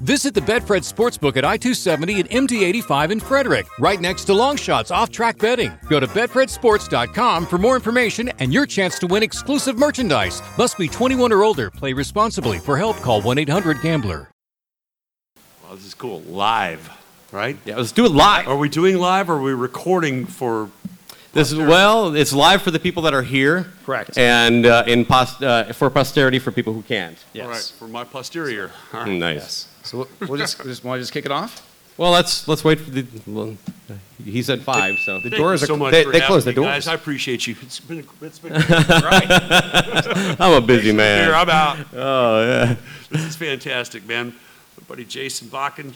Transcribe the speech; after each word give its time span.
Visit 0.00 0.32
the 0.32 0.40
Betfred 0.40 0.86
Sportsbook 0.90 1.36
at 1.36 1.44
I 1.44 1.56
270 1.56 2.20
and 2.20 2.30
MD 2.30 2.62
85 2.62 3.10
in 3.10 3.20
Frederick, 3.20 3.66
right 3.80 4.00
next 4.00 4.24
to 4.26 4.32
Longshots 4.32 4.94
off 4.94 5.10
track 5.10 5.38
betting. 5.38 5.72
Go 5.88 5.98
to 5.98 6.06
BetfredSports.com 6.06 7.46
for 7.46 7.58
more 7.58 7.74
information 7.74 8.28
and 8.38 8.52
your 8.52 8.64
chance 8.64 9.00
to 9.00 9.08
win 9.08 9.24
exclusive 9.24 9.76
merchandise. 9.76 10.40
Must 10.56 10.78
be 10.78 10.86
21 10.86 11.32
or 11.32 11.42
older. 11.42 11.68
Play 11.70 11.94
responsibly. 11.94 12.58
For 12.58 12.76
help, 12.76 12.98
call 12.98 13.20
1 13.22 13.38
800 13.38 13.82
Gambler. 13.82 14.30
Well, 15.64 15.74
this 15.74 15.84
is 15.84 15.94
cool. 15.94 16.20
Live, 16.20 16.88
right? 17.32 17.56
Yeah, 17.64 17.76
let's 17.76 17.90
do 17.92 18.06
it 18.06 18.12
live. 18.12 18.46
Are 18.46 18.56
we 18.56 18.68
doing 18.68 18.98
live 18.98 19.28
or 19.28 19.34
are 19.34 19.42
we 19.42 19.52
recording 19.52 20.26
for. 20.26 20.70
This 21.32 21.52
is 21.52 21.58
well, 21.58 22.14
it's 22.14 22.32
live 22.32 22.62
for 22.62 22.70
the 22.70 22.78
people 22.78 23.02
that 23.02 23.14
are 23.14 23.22
here. 23.22 23.66
Correct. 23.84 24.16
And 24.16 24.64
uh, 24.64 24.84
in 24.86 25.04
pos- 25.04 25.42
uh, 25.42 25.72
for 25.74 25.90
posterity 25.90 26.38
for 26.38 26.52
people 26.52 26.72
who 26.72 26.82
can't. 26.82 27.18
Yes. 27.32 27.44
All 27.44 27.50
right, 27.50 27.72
for 27.78 27.88
my 27.88 28.04
posterior. 28.04 28.70
All 28.94 29.00
right. 29.00 29.10
Nice. 29.10 29.68
So 29.88 29.98
we'll- 29.98 30.28
we'll 30.28 30.38
just, 30.38 30.62
just 30.62 30.84
want 30.84 30.98
to 30.98 31.02
just 31.02 31.12
kick 31.12 31.24
it 31.24 31.32
off. 31.32 31.64
Well, 31.96 32.12
let's 32.12 32.46
let's 32.46 32.62
wait 32.62 32.78
for 32.78 32.90
the. 32.90 33.04
Well, 33.26 33.56
he 34.24 34.40
said 34.42 34.62
five, 34.62 34.98
so. 35.00 35.14
The 35.16 35.30
Thank 35.30 35.34
doors 35.34 35.62
you 35.62 35.64
are 35.64 35.66
so 35.66 35.76
much 35.76 35.90
they, 35.90 36.04
for 36.04 36.12
they 36.12 36.18
having 36.20 36.26
closed 36.28 36.46
the 36.46 36.50
me, 36.50 36.54
doors. 36.54 36.66
Guys, 36.68 36.86
I 36.86 36.94
appreciate 36.94 37.46
you. 37.48 37.56
It's 37.60 37.80
been, 37.80 38.06
it's 38.20 38.38
been 38.38 38.52
I'm 40.40 40.52
a 40.52 40.60
busy 40.60 40.84
Here, 40.88 40.94
man. 40.94 41.34
I'm 41.34 41.50
out. 41.50 41.78
Oh 41.92 42.40
yeah. 42.44 42.76
This 43.10 43.22
is 43.24 43.34
fantastic, 43.34 44.06
man. 44.06 44.28
My 44.28 44.84
buddy 44.86 45.04
Jason 45.06 45.48
Bakken. 45.48 45.94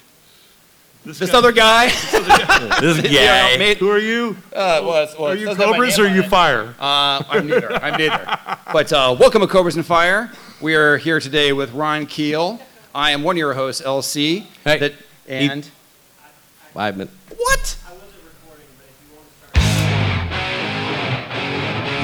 This 1.04 1.32
other 1.34 1.52
guy. 1.52 1.86
this 2.80 3.00
guy. 3.02 3.56
mate. 3.58 3.78
Who 3.78 3.88
are 3.90 3.98
you? 3.98 4.36
Uh, 4.52 4.80
well, 4.82 5.02
it's- 5.04 5.16
well, 5.18 5.28
are 5.30 5.34
it 5.34 5.40
you 5.40 5.46
doesn't 5.46 5.60
have 5.60 5.70
my 5.70 5.76
Cobras 5.76 5.98
name 5.98 6.06
or 6.06 6.10
on 6.10 6.14
you 6.16 6.22
it. 6.22 6.28
Fire? 6.28 6.74
Uh, 6.80 7.22
I'm 7.28 7.46
neither. 7.46 7.72
I'm 7.74 7.96
neither. 7.98 8.38
But 8.72 8.92
uh, 8.92 9.14
welcome 9.20 9.40
to 9.42 9.46
Cobras 9.46 9.76
and 9.76 9.86
Fire. 9.86 10.32
We 10.60 10.74
are 10.74 10.96
here 10.96 11.20
today 11.20 11.52
with 11.52 11.72
Ron 11.74 12.06
Keel. 12.06 12.60
I 12.94 13.12
am 13.12 13.22
one 13.22 13.36
of 13.36 13.38
your 13.38 13.54
hosts, 13.54 13.80
LC. 13.82 14.46
Hey. 14.64 14.78
That, 14.78 14.92
and 15.28 15.68
Five 16.74 16.96
minutes. 16.96 17.14
what? 17.36 17.76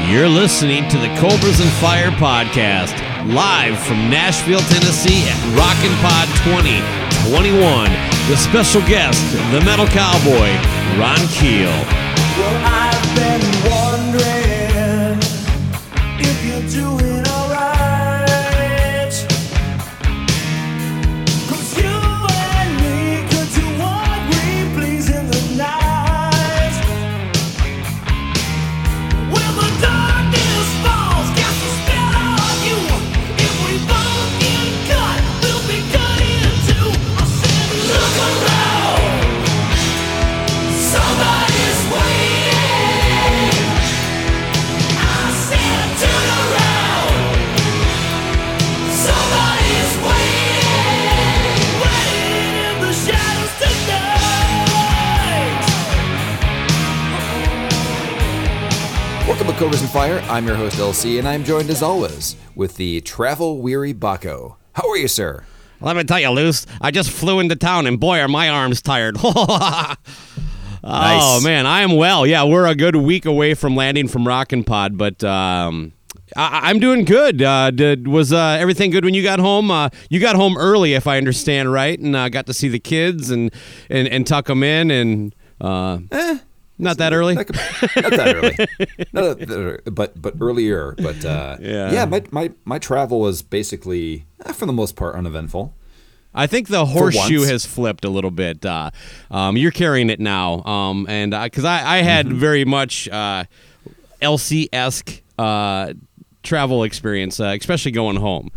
You're 0.09 0.29
listening 0.29 0.89
to 0.89 0.97
the 0.97 1.09
Cobras 1.21 1.61
and 1.61 1.69
Fire 1.85 2.11
podcast, 2.13 2.97
live 3.35 3.79
from 3.79 4.09
Nashville, 4.09 4.61
Tennessee 4.61 5.21
at 5.29 5.37
Rock 5.53 5.77
N 5.85 5.93
Pod 6.01 6.25
2021 7.29 7.91
with 8.31 8.39
special 8.39 8.81
guest, 8.89 9.21
the 9.53 9.61
Metal 9.61 9.87
Cowboy, 9.87 10.49
Ron 10.97 11.21
Keel. 11.29 11.69
Well, 12.41 13.98
Fire. 59.99 60.21
I'm 60.31 60.47
your 60.47 60.55
host 60.55 60.77
LC, 60.77 61.19
and 61.19 61.27
I'm 61.27 61.43
joined 61.43 61.71
as 61.71 61.83
always 61.83 62.37
with 62.55 62.77
the 62.77 63.01
travel 63.01 63.59
weary 63.61 63.93
Baco. 63.93 64.55
How 64.75 64.89
are 64.89 64.97
you, 64.97 65.09
sir? 65.09 65.43
Let 65.81 65.97
me 65.97 66.05
tell 66.05 66.21
you, 66.21 66.31
Luce, 66.31 66.67
I 66.81 66.93
just 66.93 67.11
flew 67.11 67.41
into 67.41 67.57
town 67.57 67.85
and 67.89 67.99
boy, 67.99 68.21
are 68.21 68.29
my 68.29 68.49
arms 68.49 68.81
tired. 68.81 69.17
Oh 69.25 69.95
Nice. 70.85 71.45
man, 71.45 71.67
I 71.67 71.81
am 71.81 71.97
well. 71.97 72.25
Yeah, 72.25 72.45
we're 72.45 72.65
a 72.69 72.77
good 72.77 72.95
week 72.95 73.27
away 73.27 73.55
from 73.55 73.75
landing 73.75 74.07
from 74.07 74.25
Rock 74.25 74.53
N 74.53 74.63
Pod, 74.63 74.97
but 74.97 75.25
um, 75.25 75.93
I- 76.37 76.71
I'm 76.71 76.79
doing 76.79 77.05
good. 77.05 77.43
Uh, 77.43 77.73
did, 77.73 78.07
was 78.07 78.33
uh, 78.33 78.57
everything 78.61 78.93
good 78.93 79.05
when 79.05 79.13
you 79.15 79.25
got 79.25 79.41
home? 79.41 79.73
Uh, 79.73 79.89
you 80.09 80.21
got 80.21 80.37
home 80.37 80.57
early, 80.57 80.95
if 80.95 81.09
I 81.09 81.19
understand 81.19 81.73
right, 81.73 81.99
and 81.99 82.15
uh, 82.15 82.29
got 82.29 82.47
to 82.47 82.55
see 82.55 82.69
the 82.69 82.79
kids 82.79 83.31
and 83.33 83.53
and, 83.91 84.07
and 84.07 84.25
tuck 84.25 84.47
them 84.47 84.63
in, 84.63 84.93
and 84.93 85.35
uh, 85.61 85.99
not 86.79 86.99
that 86.99 87.13
early. 87.13 87.35
Not, 87.35 87.51
not 87.51 88.11
that 88.13 88.35
early, 88.37 88.57
not 89.13 89.39
that 89.39 89.51
early, 89.51 89.79
but 89.91 90.21
but 90.21 90.35
earlier. 90.41 90.95
But 90.99 91.25
uh, 91.25 91.57
Yeah. 91.61 91.93
yeah, 91.93 92.05
my, 92.05 92.23
my 92.31 92.53
my 92.65 92.79
travel 92.79 93.21
was 93.21 93.43
basically, 93.43 94.25
eh, 94.45 94.53
for 94.53 94.67
the 94.67 94.73
most 94.73 94.97
part, 94.97 95.15
uneventful. 95.15 95.75
I 96.35 96.47
think 96.47 96.69
the 96.69 96.85
horseshoe 96.87 97.43
has 97.43 97.65
flipped 97.67 98.05
a 98.05 98.11
little 98.11 98.31
bit. 98.31 98.65
Uh, 98.65 98.91
um, 99.31 99.57
you're 99.57 99.73
carrying 99.73 100.11
it 100.11 100.21
now, 100.21 100.63
um, 100.65 101.07
and 101.09 101.33
because 101.33 101.65
I, 101.65 101.99
I, 101.99 102.03
had 102.03 102.27
Mm-hmm. 102.27 102.39
very 102.39 102.65
much 102.65 103.09
uh, 103.09 103.45
LC 104.21 104.69
esque 104.73 105.23
uh, 105.39 105.95
travel 106.43 106.85
experience, 106.85 107.41
uh, 107.41 107.57
especially 107.59 107.93
going 107.93 108.17
home. 108.17 108.51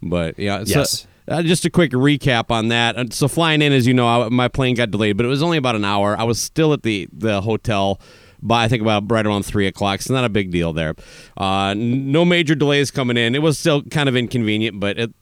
But 0.00 0.38
yeah, 0.38 0.62
so, 0.64 0.78
Yes. 0.78 1.06
Uh, 1.28 1.42
just 1.42 1.64
a 1.64 1.70
quick 1.70 1.92
recap 1.92 2.50
on 2.50 2.68
that. 2.68 2.96
Uh, 2.96 3.04
So 3.10 3.28
flying 3.28 3.62
in, 3.62 3.72
as 3.72 3.86
you 3.86 3.94
know, 3.94 4.06
I, 4.06 4.28
my 4.28 4.48
plane 4.48 4.74
got 4.74 4.90
delayed, 4.90 5.16
but 5.16 5.26
it 5.26 5.28
was 5.28 5.42
only 5.42 5.58
about 5.58 5.76
an 5.76 5.84
hour. 5.84 6.16
I 6.18 6.24
was 6.24 6.40
still 6.40 6.72
at 6.72 6.82
the 6.82 7.08
the 7.12 7.40
hotel 7.42 8.00
by 8.40 8.64
I 8.64 8.68
think 8.68 8.82
about 8.82 9.10
right 9.10 9.26
around 9.26 9.44
three 9.44 9.66
o'clock. 9.66 10.00
So 10.00 10.14
not 10.14 10.24
a 10.24 10.28
big 10.28 10.50
deal 10.50 10.72
there. 10.72 10.94
Uh, 11.36 11.74
no 11.76 12.24
major 12.24 12.54
delays 12.54 12.90
coming 12.90 13.16
in. 13.16 13.34
It 13.34 13.42
was 13.42 13.58
still 13.58 13.82
kind 13.82 14.08
of 14.08 14.16
inconvenient, 14.16 14.78
but 14.78 14.98
it, 14.98 15.12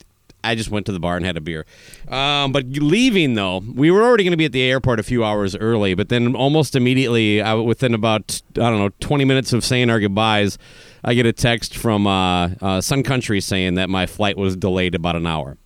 I 0.44 0.54
just 0.54 0.70
went 0.70 0.86
to 0.86 0.92
the 0.92 1.00
bar 1.00 1.16
and 1.16 1.26
had 1.26 1.36
a 1.36 1.40
beer. 1.40 1.66
Um, 2.08 2.52
but 2.52 2.66
leaving 2.66 3.34
though, 3.34 3.58
we 3.74 3.90
were 3.90 4.02
already 4.02 4.22
going 4.22 4.32
to 4.32 4.36
be 4.36 4.44
at 4.44 4.52
the 4.52 4.62
airport 4.62 5.00
a 5.00 5.02
few 5.02 5.24
hours 5.24 5.56
early, 5.56 5.94
but 5.94 6.08
then 6.08 6.36
almost 6.36 6.76
immediately, 6.76 7.42
within 7.62 7.94
about 7.94 8.42
I 8.54 8.70
don't 8.70 8.78
know 8.78 8.90
twenty 9.00 9.24
minutes 9.24 9.52
of 9.52 9.64
saying 9.64 9.90
our 9.90 9.98
goodbyes, 9.98 10.58
I 11.02 11.14
get 11.14 11.26
a 11.26 11.32
text 11.32 11.76
from 11.76 12.06
uh, 12.06 12.50
uh, 12.60 12.80
Sun 12.80 13.02
Country 13.02 13.40
saying 13.40 13.74
that 13.74 13.88
my 13.88 14.06
flight 14.06 14.36
was 14.36 14.56
delayed 14.56 14.94
about 14.94 15.16
an 15.16 15.26
hour. 15.26 15.56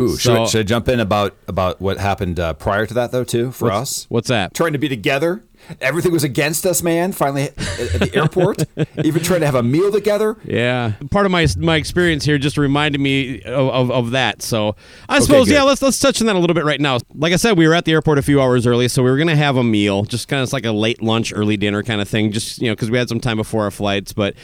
Ooh, 0.00 0.16
should, 0.16 0.32
I, 0.36 0.44
So- 0.44 0.50
should 0.50 0.60
I 0.60 0.62
jump 0.64 0.88
in 0.88 1.00
about 1.00 1.36
about 1.48 1.80
what 1.80 1.98
happened 1.98 2.38
uh, 2.40 2.54
prior 2.54 2.86
to 2.86 2.94
that 2.94 3.12
though 3.12 3.24
too 3.24 3.50
for 3.52 3.70
us? 3.72 4.06
What's 4.08 4.28
that? 4.28 4.54
Trying 4.54 4.72
to 4.72 4.78
be 4.78 4.88
together. 4.88 5.44
Everything 5.80 6.12
was 6.12 6.22
against 6.22 6.64
us, 6.64 6.84
man. 6.84 7.10
Finally 7.10 7.42
at, 7.42 7.58
at 7.58 8.00
the 8.00 8.10
airport, 8.14 8.62
even 9.04 9.22
trying 9.24 9.40
to 9.40 9.46
have 9.46 9.56
a 9.56 9.62
meal 9.62 9.90
together. 9.90 10.36
Yeah, 10.44 10.92
part 11.10 11.26
of 11.26 11.32
my 11.32 11.48
my 11.58 11.74
experience 11.74 12.24
here 12.24 12.38
just 12.38 12.56
reminded 12.56 13.00
me 13.00 13.42
of, 13.42 13.68
of, 13.68 13.90
of 13.90 14.10
that. 14.12 14.40
So 14.40 14.76
I 15.08 15.18
suppose 15.18 15.48
good. 15.48 15.54
yeah, 15.54 15.62
let's 15.64 15.82
let's 15.82 15.98
touch 15.98 16.20
on 16.20 16.28
that 16.28 16.36
a 16.36 16.38
little 16.38 16.54
bit 16.54 16.64
right 16.64 16.80
now. 16.80 17.00
Like 17.12 17.32
I 17.32 17.36
said, 17.36 17.58
we 17.58 17.66
were 17.66 17.74
at 17.74 17.84
the 17.86 17.92
airport 17.92 18.18
a 18.18 18.22
few 18.22 18.40
hours 18.40 18.68
early, 18.68 18.86
so 18.86 19.02
we 19.02 19.10
were 19.10 19.18
gonna 19.18 19.34
have 19.34 19.56
a 19.56 19.64
meal, 19.64 20.04
just 20.04 20.28
kind 20.28 20.44
of 20.44 20.52
like 20.52 20.64
a 20.64 20.70
late 20.72 21.02
lunch, 21.02 21.32
early 21.34 21.56
dinner 21.56 21.82
kind 21.82 22.00
of 22.00 22.08
thing, 22.08 22.30
just 22.30 22.62
you 22.62 22.68
know 22.68 22.74
because 22.76 22.90
we 22.90 22.96
had 22.96 23.08
some 23.08 23.20
time 23.20 23.36
before 23.36 23.64
our 23.64 23.72
flights, 23.72 24.12
but. 24.12 24.34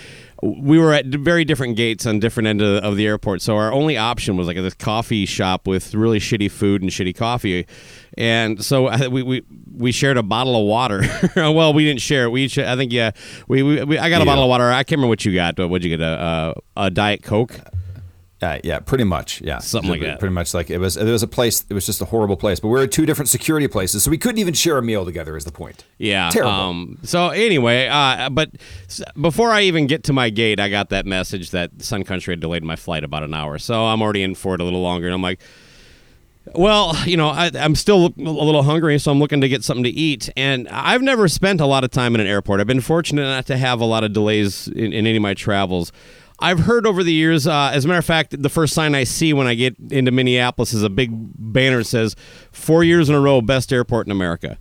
We 0.47 0.79
were 0.79 0.93
at 0.93 1.07
very 1.07 1.47
different 1.47 1.75
gates 1.77 2.05
on 2.05 2.19
different 2.21 2.47
end 2.49 2.61
of, 2.61 2.85
of 2.85 2.97
the 2.97 3.07
airport, 3.07 3.41
so 3.41 3.57
our 3.57 3.73
only 3.73 3.97
option 3.97 4.37
was 4.37 4.47
like 4.47 4.57
this 4.57 4.75
coffee 4.75 5.25
shop 5.25 5.67
with 5.67 5.95
really 5.95 6.19
shitty 6.19 6.51
food 6.51 6.83
and 6.83 6.91
shitty 6.91 7.17
coffee, 7.17 7.67
and 8.19 8.63
so 8.63 9.09
we 9.09 9.23
we, 9.23 9.43
we 9.75 9.91
shared 9.91 10.19
a 10.19 10.23
bottle 10.23 10.55
of 10.61 10.67
water. 10.67 11.03
well, 11.37 11.73
we 11.73 11.85
didn't 11.87 12.03
share 12.03 12.25
it. 12.25 12.29
We 12.31 12.45
each, 12.45 12.59
I 12.59 12.77
think 12.77 12.93
yeah, 12.93 13.13
we, 13.49 13.63
we, 13.63 13.83
we 13.85 13.97
I 13.99 14.11
got 14.11 14.17
a 14.17 14.25
Yeah. 14.25 14.25
bottle 14.27 14.45
of 14.45 14.51
water. 14.51 14.71
I 14.71 14.83
can't 14.85 14.99
remember 14.99 15.09
what 15.09 15.25
you 15.25 15.35
got. 15.35 15.57
But 15.57 15.69
what'd 15.69 15.83
you 15.83 15.97
get? 15.97 16.05
A, 16.07 16.55
a, 16.77 16.85
a 16.85 16.91
diet 16.91 17.23
coke. 17.23 17.59
Uh, 18.43 18.59
yeah, 18.63 18.79
pretty 18.79 19.05
much. 19.05 19.41
Yeah, 19.41 19.59
Something 19.59 19.91
like 19.93 20.01
that. 20.03 20.19
Pretty 20.19 20.35
much 20.35 20.53
like 20.53 20.69
it 20.69 20.79
was. 20.79 20.97
It 20.97 21.05
was 21.05 21.23
a 21.23 21.27
place. 21.29 21.65
It 21.71 21.75
was 21.75 21.87
just 21.87 22.03
a 22.03 22.05
horrible 22.05 22.37
place. 22.37 22.61
But 22.61 22.69
we 22.69 22.73
were 22.75 22.83
at 22.85 22.93
two 22.93 23.07
different 23.07 23.29
security 23.29 23.69
places, 23.69 24.03
so 24.03 24.11
we 24.11 24.19
couldn't 24.19 24.39
even 24.39 24.53
share 24.55 24.77
a 24.77 24.83
meal 24.83 25.05
together. 25.05 25.37
Is 25.37 25.45
the 25.45 25.53
point? 25.53 25.85
Yeah. 25.99 26.29
Terrible. 26.31 26.53
Um, 26.53 26.99
so 27.05 27.29
anyway, 27.29 27.87
uh, 27.87 28.29
but 28.31 28.51
before 29.21 29.51
I 29.51 29.63
even 29.63 29.87
get 29.87 30.05
to 30.05 30.13
my 30.13 30.31
gate, 30.31 30.61
I 30.61 30.69
got 30.69 30.91
that 30.91 31.07
message 31.07 31.53
that 31.53 31.81
Sun 31.81 32.05
Country 32.05 32.33
had 32.33 32.41
delayed 32.41 32.65
my 32.65 32.77
flight 32.77 33.05
about 33.05 33.23
an 33.23 33.33
hour. 33.33 33.57
So 33.59 33.87
I'm 33.87 34.03
already 34.03 34.23
in 34.23 34.35
for 34.35 34.55
it 34.55 34.61
a 34.61 34.65
little 34.65 34.83
longer, 34.83 35.07
and 35.07 35.15
I'm 35.15 35.23
like. 35.23 35.41
Well, 36.55 36.95
you 37.07 37.17
know, 37.17 37.29
I, 37.31 37.51
I'm 37.55 37.75
still 37.75 38.13
a 38.19 38.21
little 38.21 38.63
hungry, 38.63 38.99
so 38.99 39.11
I'm 39.11 39.19
looking 39.19 39.41
to 39.41 39.49
get 39.49 39.65
something 39.65 39.85
to 39.85 39.89
eat. 39.89 40.29
And 40.37 40.69
I've 40.69 41.01
never 41.01 41.27
spent 41.27 41.63
a 41.63 41.67
lot 41.67 41.85
of 41.85 41.91
time 41.91 42.15
in 42.15 42.21
an 42.21 42.27
airport. 42.27 42.61
I've 42.61 42.67
been 42.67 42.83
fortunate 42.83 43.23
not 43.23 43.47
to 43.47 43.57
have 43.57 43.81
a 43.81 43.87
lot 43.87 44.05
of 44.05 44.13
delays 44.13 44.69
in, 44.69 44.93
in 44.93 45.07
any 45.07 45.17
of 45.17 45.23
my 45.23 45.33
travels. 45.33 45.91
I've 46.41 46.61
heard 46.61 46.87
over 46.87 47.03
the 47.03 47.13
years, 47.13 47.47
uh, 47.47 47.71
as 47.73 47.85
a 47.85 47.89
matter 47.89 47.99
of 47.99 48.05
fact, 48.05 48.43
the 48.43 48.49
first 48.49 48.75
sign 48.75 48.95
I 48.95 49.05
see 49.05 49.33
when 49.33 49.47
I 49.47 49.55
get 49.55 49.77
into 49.91 50.11
Minneapolis 50.11 50.73
is 50.73 50.83
a 50.83 50.91
big 50.91 51.11
banner 51.13 51.79
that 51.79 51.85
says 51.85 52.17
four 52.53 52.85
years 52.85 53.09
in 53.09 53.15
a 53.15 53.21
row, 53.21 53.41
best 53.41 53.73
airport 53.73 54.07
in 54.07 54.11
America. 54.11 54.59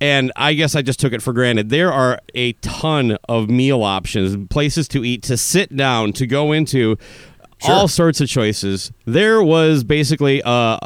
And 0.00 0.32
I 0.34 0.54
guess 0.54 0.74
I 0.74 0.82
just 0.82 0.98
took 0.98 1.12
it 1.12 1.22
for 1.22 1.32
granted. 1.32 1.68
There 1.68 1.92
are 1.92 2.18
a 2.34 2.54
ton 2.54 3.18
of 3.28 3.48
meal 3.48 3.84
options, 3.84 4.48
places 4.48 4.88
to 4.88 5.04
eat, 5.04 5.22
to 5.24 5.36
sit 5.36 5.76
down, 5.76 6.12
to 6.14 6.26
go 6.26 6.50
into, 6.50 6.98
all 7.64 7.86
sorts 7.86 8.20
of 8.20 8.28
choices. 8.28 8.90
There 9.04 9.40
was 9.40 9.84
basically 9.84 10.42
uh, 10.42 10.78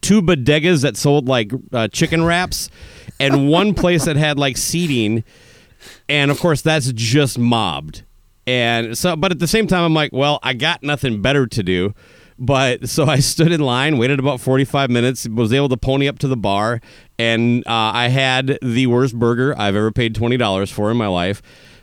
two 0.00 0.22
bodegas 0.22 0.82
that 0.82 0.96
sold 0.96 1.26
like 1.26 1.50
uh, 1.72 1.88
chicken 1.88 2.24
wraps, 2.24 2.70
and 3.18 3.48
one 3.48 3.74
place 3.74 4.04
that 4.04 4.14
had 4.16 4.38
like 4.38 4.56
seating 4.56 5.24
and 6.08 6.30
of 6.30 6.38
course 6.38 6.62
that's 6.62 6.92
just 6.92 7.38
mobbed 7.38 8.04
and 8.46 8.96
so 8.96 9.16
but 9.16 9.32
at 9.32 9.38
the 9.38 9.46
same 9.46 9.66
time 9.66 9.82
i'm 9.82 9.94
like 9.94 10.12
well 10.12 10.38
i 10.42 10.52
got 10.54 10.82
nothing 10.82 11.20
better 11.22 11.46
to 11.46 11.62
do. 11.62 11.94
But 12.38 12.88
so 12.88 13.06
i 13.06 13.18
stood 13.18 13.50
in 13.50 13.60
line 13.60 13.96
waited 13.98 14.18
about 14.18 14.40
45 14.40 14.90
minutes 14.90 15.26
was 15.28 15.52
able 15.52 15.70
to 15.70 15.76
pony 15.76 16.06
up 16.08 16.18
to 16.18 16.28
the 16.28 16.36
bar 16.36 16.80
and 17.18 17.66
uh, 17.66 17.70
i 17.94 18.08
had 18.08 18.58
the 18.60 18.86
worst 18.88 19.18
burger 19.18 19.54
i've 19.58 19.74
ever 19.74 19.90
paid 19.90 20.14
$20 20.14 20.70
for 20.72 20.90
in 20.90 20.96
my 20.96 21.06
life. 21.06 21.40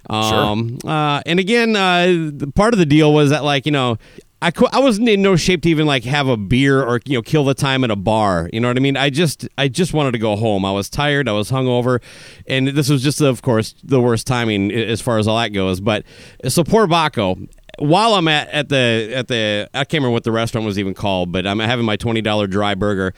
Um, 0.09 0.77
uh, 0.85 1.21
and 1.25 1.39
again 1.39 1.75
uh, 1.75 2.29
part 2.55 2.73
of 2.73 2.77
the 2.77 2.85
deal 2.85 3.13
was 3.13 3.29
that 3.31 3.43
like 3.43 3.65
you 3.65 3.71
know 3.71 3.97
I, 4.43 4.51
cou- 4.51 4.67
I 4.73 4.79
wasn't 4.79 5.07
in 5.07 5.21
no 5.21 5.37
shape 5.37 5.61
to 5.61 5.69
even 5.69 5.87
like 5.87 6.03
have 6.03 6.27
a 6.27 6.35
beer 6.35 6.83
or 6.83 6.99
you 7.05 7.17
know 7.17 7.21
kill 7.21 7.45
the 7.45 7.53
time 7.53 7.85
at 7.85 7.91
a 7.91 7.95
bar. 7.95 8.49
You 8.51 8.59
know 8.59 8.67
what 8.67 8.75
I 8.75 8.81
mean? 8.81 8.97
I 8.97 9.09
just 9.09 9.47
I 9.57 9.69
just 9.69 9.93
wanted 9.93 10.11
to 10.11 10.17
go 10.17 10.35
home. 10.35 10.65
I 10.65 10.71
was 10.71 10.89
tired. 10.89 11.29
I 11.29 11.31
was 11.31 11.49
hungover, 11.49 12.01
and 12.45 12.67
this 12.67 12.89
was 12.89 13.01
just 13.01 13.21
of 13.21 13.41
course 13.41 13.73
the 13.83 14.01
worst 14.01 14.27
timing 14.27 14.69
as 14.73 14.99
far 14.99 15.17
as 15.17 15.29
all 15.29 15.37
that 15.37 15.49
goes. 15.49 15.79
But 15.79 16.03
so 16.47 16.63
poor 16.63 16.87
Baco. 16.87 17.49
While 17.79 18.13
I'm 18.15 18.27
at, 18.27 18.49
at 18.49 18.69
the 18.69 19.11
at 19.15 19.29
the 19.29 19.69
I 19.73 19.85
can't 19.85 20.01
remember 20.01 20.11
what 20.11 20.25
the 20.25 20.31
restaurant 20.33 20.65
was 20.65 20.77
even 20.77 20.93
called, 20.93 21.31
but 21.31 21.47
I'm 21.47 21.59
having 21.59 21.85
my 21.85 21.95
twenty 21.95 22.21
dollar 22.21 22.45
dry 22.45 22.75
burger 22.75 23.13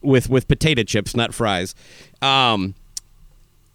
with 0.00 0.30
with 0.30 0.46
potato 0.46 0.84
chips, 0.84 1.16
not 1.16 1.34
fries. 1.34 1.74
Um, 2.22 2.74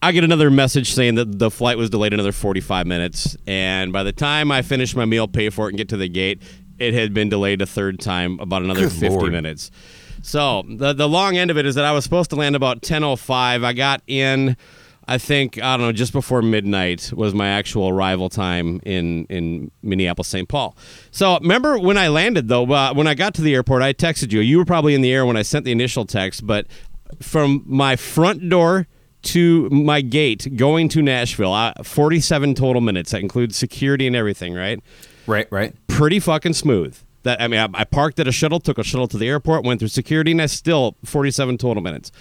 I 0.03 0.11
get 0.11 0.25
another 0.25 0.51
message 0.51 0.91
saying 0.93 1.15
that 1.15 1.39
the 1.39 1.49
flight 1.49 1.77
was 1.77 1.89
delayed 1.89 2.11
another 2.13 2.33
45 2.33 2.85
minutes. 2.85 3.37
And 3.47 3.93
by 3.93 4.03
the 4.03 4.11
time 4.11 4.51
I 4.51 4.61
finish 4.61 4.97
my 4.97 5.05
meal, 5.05 5.29
pay 5.29 5.49
for 5.49 5.67
it, 5.67 5.69
and 5.69 5.77
get 5.77 5.87
to 5.89 5.97
the 5.97 6.09
gate, 6.09 6.41
it 6.87 6.93
had 6.93 7.13
been 7.13 7.29
delayed 7.29 7.61
a 7.61 7.65
third 7.65 7.99
time, 7.99 8.39
about 8.39 8.61
another 8.61 8.81
Good 8.81 8.91
50 8.91 9.09
Lord. 9.09 9.31
minutes. 9.31 9.71
So 10.21 10.63
the, 10.67 10.93
the 10.93 11.07
long 11.07 11.37
end 11.37 11.51
of 11.51 11.57
it 11.57 11.65
is 11.65 11.75
that 11.75 11.85
I 11.85 11.91
was 11.91 12.03
supposed 12.03 12.29
to 12.31 12.35
land 12.35 12.55
about 12.55 12.81
10.05. 12.81 13.63
I 13.65 13.73
got 13.73 14.01
in, 14.07 14.55
I 15.07 15.17
think, 15.17 15.61
I 15.61 15.75
don't 15.75 15.85
know, 15.87 15.91
just 15.91 16.13
before 16.13 16.41
midnight 16.41 17.11
was 17.13 17.33
my 17.33 17.49
actual 17.49 17.89
arrival 17.89 18.29
time 18.29 18.79
in, 18.83 19.25
in 19.25 19.71
Minneapolis, 19.81 20.29
St. 20.29 20.47
Paul. 20.47 20.77
So 21.11 21.37
remember 21.39 21.77
when 21.77 21.97
I 21.97 22.07
landed, 22.07 22.47
though, 22.47 22.71
uh, 22.71 22.93
when 22.93 23.07
I 23.07 23.15
got 23.15 23.33
to 23.35 23.41
the 23.41 23.53
airport, 23.53 23.81
I 23.81 23.93
texted 23.93 24.31
you. 24.31 24.39
You 24.39 24.57
were 24.57 24.65
probably 24.65 24.95
in 24.95 25.01
the 25.01 25.11
air 25.11 25.25
when 25.25 25.35
I 25.35 25.41
sent 25.41 25.65
the 25.65 25.71
initial 25.71 26.05
text, 26.05 26.47
but 26.47 26.67
from 27.21 27.63
my 27.65 27.95
front 27.95 28.47
door 28.49 28.87
to 29.23 29.69
my 29.69 30.01
gate 30.01 30.55
going 30.55 30.89
to 30.89 31.01
Nashville, 31.01 31.53
uh, 31.53 31.73
47 31.83 32.55
total 32.55 32.81
minutes. 32.81 33.11
That 33.11 33.21
includes 33.21 33.57
security 33.57 34.07
and 34.07 34.15
everything, 34.15 34.53
right? 34.53 34.79
Right, 35.27 35.47
right. 35.51 35.75
Pretty 35.87 36.19
fucking 36.19 36.53
smooth. 36.53 36.97
That 37.23 37.41
I 37.41 37.47
mean, 37.47 37.59
I, 37.59 37.69
I 37.73 37.83
parked 37.85 38.19
at 38.19 38.27
a 38.27 38.31
shuttle, 38.31 38.59
took 38.59 38.77
a 38.77 38.83
shuttle 38.83 39.07
to 39.07 39.17
the 39.17 39.27
airport, 39.27 39.63
went 39.63 39.79
through 39.79 39.89
security, 39.89 40.31
and 40.31 40.41
I 40.41 40.47
still 40.47 40.97
47 41.05 41.57
total 41.57 41.81
minutes. 41.81 42.11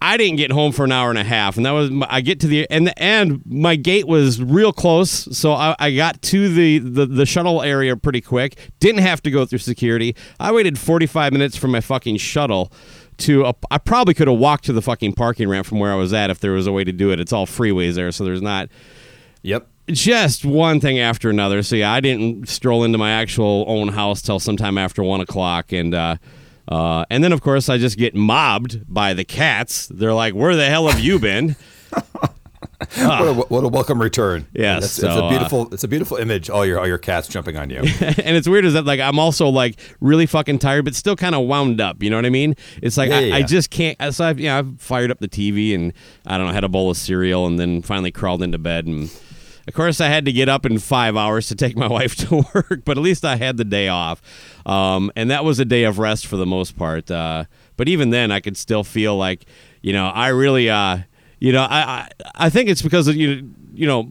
I 0.00 0.16
didn't 0.16 0.36
get 0.36 0.52
home 0.52 0.70
for 0.72 0.84
an 0.84 0.92
hour 0.92 1.10
and 1.10 1.18
a 1.18 1.24
half, 1.24 1.56
and 1.56 1.66
that 1.66 1.72
was 1.72 1.90
my, 1.90 2.06
I 2.08 2.20
get 2.20 2.38
to 2.40 2.46
the 2.46 2.70
and 2.70 2.86
the 2.86 3.02
and 3.02 3.42
my 3.46 3.74
gate 3.74 4.06
was 4.06 4.40
real 4.40 4.72
close, 4.72 5.10
so 5.36 5.52
I, 5.52 5.74
I 5.78 5.94
got 5.94 6.22
to 6.22 6.52
the, 6.52 6.78
the 6.78 7.06
the 7.06 7.26
shuttle 7.26 7.62
area 7.62 7.96
pretty 7.96 8.20
quick. 8.20 8.70
Didn't 8.80 9.00
have 9.00 9.22
to 9.22 9.30
go 9.30 9.44
through 9.44 9.58
security. 9.58 10.14
I 10.38 10.52
waited 10.52 10.78
45 10.78 11.32
minutes 11.32 11.56
for 11.56 11.68
my 11.68 11.80
fucking 11.80 12.18
shuttle. 12.18 12.72
To 13.18 13.46
a, 13.46 13.54
I 13.72 13.78
probably 13.78 14.14
could 14.14 14.28
have 14.28 14.38
walked 14.38 14.64
to 14.66 14.72
the 14.72 14.82
fucking 14.82 15.14
parking 15.14 15.48
ramp 15.48 15.66
from 15.66 15.80
where 15.80 15.92
I 15.92 15.96
was 15.96 16.12
at 16.12 16.30
if 16.30 16.38
there 16.38 16.52
was 16.52 16.68
a 16.68 16.72
way 16.72 16.84
to 16.84 16.92
do 16.92 17.10
it. 17.10 17.18
It's 17.18 17.32
all 17.32 17.46
freeways 17.46 17.94
there, 17.94 18.12
so 18.12 18.24
there's 18.24 18.42
not 18.42 18.68
Yep. 19.42 19.68
Just 19.88 20.44
one 20.44 20.80
thing 20.80 20.98
after 20.98 21.30
another. 21.30 21.62
So 21.62 21.76
yeah, 21.76 21.92
I 21.92 22.00
didn't 22.00 22.48
stroll 22.48 22.84
into 22.84 22.98
my 22.98 23.10
actual 23.12 23.64
own 23.68 23.88
house 23.88 24.22
till 24.22 24.40
sometime 24.40 24.78
after 24.78 25.02
one 25.02 25.20
o'clock, 25.20 25.72
and 25.72 25.94
uh, 25.94 26.16
uh, 26.68 27.04
and 27.10 27.22
then 27.24 27.32
of 27.32 27.40
course 27.40 27.68
I 27.68 27.78
just 27.78 27.98
get 27.98 28.14
mobbed 28.14 28.92
by 28.92 29.14
the 29.14 29.24
cats. 29.24 29.86
They're 29.88 30.14
like, 30.14 30.34
"Where 30.34 30.56
the 30.56 30.66
hell 30.66 30.88
have 30.88 31.00
you 31.00 31.18
been?" 31.18 31.56
What, 32.96 33.28
a, 33.28 33.34
what 33.34 33.64
a 33.64 33.68
welcome 33.68 34.00
return. 34.00 34.46
Yes, 34.52 34.84
it's 34.84 34.94
so, 34.94 35.08
a 35.08 35.24
uh, 35.24 35.30
beautiful. 35.30 35.74
it's 35.74 35.82
a 35.82 35.88
beautiful 35.88 36.16
image. 36.16 36.48
All 36.48 36.64
your 36.64 36.78
all 36.78 36.86
your 36.86 36.98
cats 36.98 37.26
jumping 37.26 37.56
on 37.56 37.70
you. 37.70 37.78
and 38.00 38.36
it's 38.36 38.48
weird 38.48 38.64
is 38.64 38.74
that 38.74 38.84
like 38.84 39.00
I'm 39.00 39.18
also 39.18 39.48
like 39.48 39.80
really 40.00 40.26
fucking 40.26 40.60
tired, 40.60 40.84
but 40.84 40.94
still 40.94 41.16
kind 41.16 41.34
of 41.34 41.46
wound 41.46 41.80
up. 41.80 42.02
You 42.02 42.10
know 42.10 42.16
what 42.16 42.24
I 42.26 42.30
mean? 42.30 42.54
It's 42.80 42.96
like 42.96 43.10
Yeah, 43.10 43.16
I, 43.16 43.20
yeah, 43.20 43.34
I 43.36 43.42
just 43.42 43.70
can't. 43.70 43.96
So 44.14 44.24
I've 44.24 44.38
yeah, 44.38 44.58
I've 44.58 44.80
fired 44.80 45.10
up 45.10 45.18
the 45.18 45.28
TV 45.28 45.74
and 45.74 45.92
I 46.24 46.38
don't 46.38 46.46
know, 46.46 46.52
had 46.52 46.62
a 46.62 46.68
bowl 46.68 46.88
of 46.88 46.96
cereal, 46.96 47.46
and 47.46 47.58
then 47.58 47.82
finally 47.82 48.12
crawled 48.12 48.42
into 48.42 48.58
bed. 48.58 48.86
And 48.86 49.10
of 49.68 49.74
course, 49.74 50.00
I 50.00 50.08
had 50.08 50.24
to 50.24 50.32
get 50.32 50.48
up 50.48 50.66
in 50.66 50.78
five 50.78 51.16
hours 51.16 51.48
to 51.48 51.54
take 51.54 51.76
my 51.76 51.86
wife 51.98 52.16
to 52.16 52.44
work, 52.54 52.84
but 52.84 52.96
at 52.96 53.02
least 53.02 53.24
I 53.24 53.36
had 53.36 53.58
the 53.58 53.64
day 53.64 53.88
off, 53.88 54.20
um, 54.66 55.12
and 55.14 55.30
that 55.30 55.44
was 55.44 55.60
a 55.60 55.64
day 55.64 55.84
of 55.84 55.98
rest 55.98 56.26
for 56.26 56.36
the 56.36 56.46
most 56.46 56.76
part. 56.76 57.10
Uh, 57.10 57.44
but 57.76 57.88
even 57.88 58.10
then, 58.10 58.32
I 58.32 58.40
could 58.40 58.56
still 58.56 58.82
feel 58.82 59.16
like 59.16 59.44
you 59.82 59.92
know 59.92 60.08
I 60.08 60.28
really. 60.28 60.68
Uh, 60.70 60.98
you 61.40 61.52
know, 61.52 61.62
I, 61.62 61.78
I 61.78 62.10
I 62.34 62.50
think 62.50 62.68
it's 62.68 62.82
because 62.82 63.06
of 63.06 63.14
you 63.14 63.54
you 63.72 63.86
know 63.86 64.10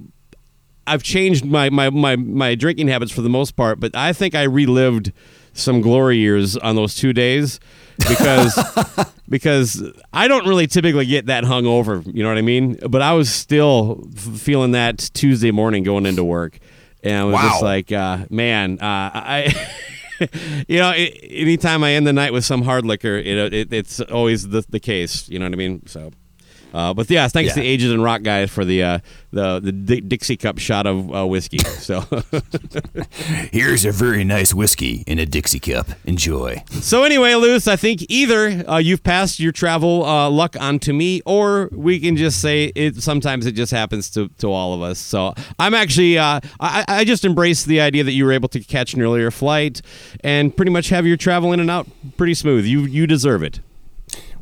I've 0.88 1.04
changed 1.04 1.44
my, 1.44 1.69
my, 1.69 1.89
my, 1.89 2.15
my 2.15 2.56
drinking 2.56 2.88
habits 2.88 3.12
for 3.12 3.21
the 3.21 3.30
most 3.30 3.57
part, 3.57 3.80
but 3.80 3.94
I 3.94 4.13
think 4.13 4.33
I 4.33 4.44
relived 4.44 5.12
some 5.51 5.81
glory 5.81 6.18
years 6.18 6.56
on 6.56 6.77
those 6.77 6.95
two 6.95 7.12
days 7.12 7.60
because 7.97 8.57
because 9.29 9.83
I 10.13 10.27
don't 10.27 10.47
really 10.47 10.67
typically 10.67 11.05
get 11.05 11.27
that 11.27 11.44
hungover, 11.44 12.05
you 12.13 12.23
know 12.23 12.29
what 12.29 12.38
I 12.38 12.41
mean? 12.41 12.79
But 12.89 13.01
I 13.01 13.13
was 13.13 13.31
still 13.31 14.07
f- 14.15 14.39
feeling 14.39 14.71
that 14.71 14.97
Tuesday 15.13 15.51
morning 15.51 15.83
going 15.83 16.05
into 16.05 16.23
work, 16.23 16.59
and 17.03 17.15
I 17.15 17.23
was 17.25 17.35
just 17.41 17.61
like, 17.61 17.91
uh, 17.91 18.25
man, 18.29 18.79
uh, 18.79 19.11
I. 19.13 19.69
you 20.67 20.79
know, 20.79 20.91
it, 20.95 21.15
anytime 21.29 21.83
I 21.83 21.91
end 21.91 22.07
the 22.07 22.13
night 22.13 22.33
with 22.33 22.44
some 22.44 22.63
hard 22.63 22.85
liquor, 22.85 23.19
know, 23.35 23.45
it, 23.45 23.71
it's 23.71 24.01
always 24.01 24.47
the, 24.47 24.65
the 24.67 24.79
case. 24.79 25.29
You 25.29 25.38
know 25.38 25.45
what 25.45 25.53
I 25.53 25.57
mean? 25.57 25.85
So, 25.85 26.09
uh, 26.73 26.93
but 26.93 27.09
yeah, 27.09 27.27
thanks 27.27 27.53
to 27.53 27.61
Yeah. 27.63 27.69
Aged 27.69 27.91
and 27.91 28.03
Rock 28.03 28.23
guys 28.23 28.49
for 28.49 28.65
the 28.65 28.83
uh, 28.83 28.99
the 29.31 29.59
the 29.59 29.71
Di- 29.71 30.01
Dixie 30.01 30.37
cup 30.37 30.57
shot 30.59 30.85
of 30.85 31.13
uh, 31.15 31.25
whiskey. 31.25 31.59
So, 31.59 32.01
Here's 33.51 33.85
a 33.85 33.91
very 33.91 34.23
nice 34.23 34.53
whiskey 34.53 35.03
in 35.07 35.19
a 35.19 35.25
Dixie 35.25 35.59
cup. 35.59 35.87
Enjoy. 36.05 36.63
so 36.69 37.03
anyway, 37.03 37.33
Luce, 37.35 37.67
I 37.67 37.75
think 37.75 38.05
either 38.09 38.63
uh, 38.69 38.77
you've 38.77 39.03
passed 39.03 39.39
your 39.39 39.51
travel 39.51 40.05
uh, 40.05 40.29
luck 40.29 40.55
on 40.59 40.79
to 40.79 40.93
me, 40.93 41.21
or 41.25 41.69
we 41.71 42.00
can 42.00 42.15
just 42.15 42.41
say 42.41 42.65
it. 42.75 42.97
Sometimes 43.01 43.45
it 43.45 43.53
just 43.53 43.71
happens 43.71 44.09
to, 44.12 44.29
to 44.39 44.47
all 44.51 44.74
of 44.74 44.81
us. 44.81 45.00
So 45.00 45.33
I'm 45.59 45.74
actually 45.74 46.17
uh, 46.17 46.39
I, 46.59 46.86
I 46.88 47.03
just 47.03 47.25
embrace 47.25 47.63
the 47.65 47.81
idea 47.81 48.03
that 48.03 48.13
you 48.13 48.25
were 48.25 48.31
able 48.33 48.50
to 48.50 48.59
catch 48.59 48.93
an 48.93 49.01
earlier 49.01 49.31
flight 49.31 49.81
and 50.21 50.55
pretty 50.55 50.71
much 50.71 50.89
have 50.89 51.05
your 51.05 51.17
travel 51.17 51.53
in 51.53 51.59
and 51.59 51.69
out 51.71 51.88
pretty 52.17 52.33
smooth. 52.33 52.65
You 52.65 52.81
you 52.81 53.07
deserve 53.07 53.43
it. 53.43 53.59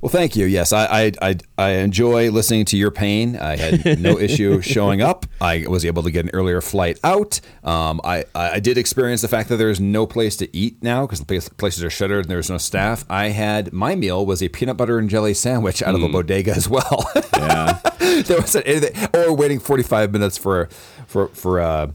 Well, 0.02 0.10
thank 0.10 0.36
you. 0.36 0.46
Yes, 0.46 0.72
I, 0.72 0.86
I 0.86 1.12
I 1.22 1.38
I 1.58 1.70
enjoy 1.72 2.30
listening 2.30 2.66
to 2.66 2.78
your 2.78 2.92
pain. 2.92 3.36
I 3.38 3.56
had 3.58 4.00
no 4.00 4.20
issue 4.28 4.62
showing 4.62 5.02
up. 5.02 5.26
I 5.42 5.66
was 5.68 5.86
able 5.86 6.04
to 6.04 6.12
get 6.12 6.26
an 6.26 6.32
earlier 6.34 6.62
flight 6.62 7.00
out. 7.04 7.40
Um, 7.64 8.02
I 8.04 8.26
I 8.36 8.60
did 8.60 8.78
experience 8.78 9.22
the 9.22 9.28
fact 9.28 9.50
that 9.50 9.58
there's 9.58 9.80
no 9.80 10.06
place 10.06 10.36
to 10.38 10.56
eat 10.56 10.82
now 10.84 11.06
because 11.06 11.20
the 11.20 11.26
place, 11.26 11.50
places 11.50 11.84
are 11.84 11.90
shuttered 11.90 12.26
and 12.26 12.30
there's 12.32 12.50
no 12.50 12.58
staff. 12.58 13.06
I 13.10 13.30
had 13.30 13.74
my 13.74 13.96
meal 13.96 14.26
was 14.26 14.44
a 14.44 14.50
peanut 14.50 14.78
butter 14.78 15.00
and 15.00 15.10
jelly 15.10 15.34
sandwich 15.34 15.82
out 15.82 15.96
of 15.96 16.04
a 16.04 16.10
bodega 16.10 16.52
as 16.52 16.70
well. 16.70 17.10
Yeah. 17.34 17.80
there 18.00 18.42
was 18.42 18.56
anything, 18.56 19.10
or 19.14 19.36
waiting 19.36 19.60
45 19.60 20.12
minutes 20.12 20.38
for 20.38 20.70
for 21.08 21.30
for 21.30 21.60
uh 21.60 21.92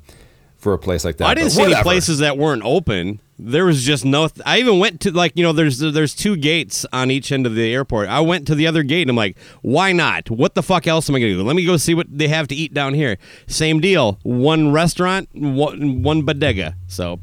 for 0.61 0.73
a 0.75 0.79
place 0.79 1.05
like 1.05 1.17
that. 1.17 1.27
I 1.27 1.35
didn't 1.35 1.51
see 1.51 1.63
any 1.63 1.83
places 1.83 2.19
that 2.19 2.39
weren't 2.39 2.63
open. 2.65 3.21
There 3.39 3.65
was 3.65 3.83
just 3.83 4.05
no. 4.05 4.29
I 4.45 4.59
even 4.59 4.79
went 4.79 5.01
to 5.01 5.11
like 5.11 5.33
you 5.35 5.43
know 5.43 5.53
there's 5.53 5.79
there's 5.79 6.15
two 6.15 6.37
gates 6.37 6.85
on 6.93 7.11
each 7.11 7.33
end 7.33 7.47
of 7.47 7.55
the 7.55 7.73
airport. 7.73 8.09
I 8.09 8.21
went 8.21 8.47
to 8.49 8.55
the 8.55 8.67
other 8.67 8.83
gate 8.83 9.03
and 9.03 9.11
I'm 9.11 9.17
like, 9.17 9.39
why 9.63 9.93
not? 9.93 10.31
What 10.31 10.55
the 10.55 10.63
fuck 10.63 10.87
else 10.87 11.09
am 11.09 11.17
I 11.17 11.21
gonna 11.21 11.33
do? 11.33 11.43
Let 11.43 11.57
me 11.57 11.65
go 11.65 11.79
see 11.79 11.95
what 11.95 12.07
they 12.11 12.29
have 12.29 12.49
to 12.49 12.55
eat 12.55 12.75
down 12.75 12.93
here. 12.93 13.17
Same 13.47 13.81
deal. 13.81 14.19
One 14.23 14.73
restaurant, 14.73 15.31
one 15.33 16.03
one 16.03 16.23
bodega. 16.23 16.77
So 16.87 17.21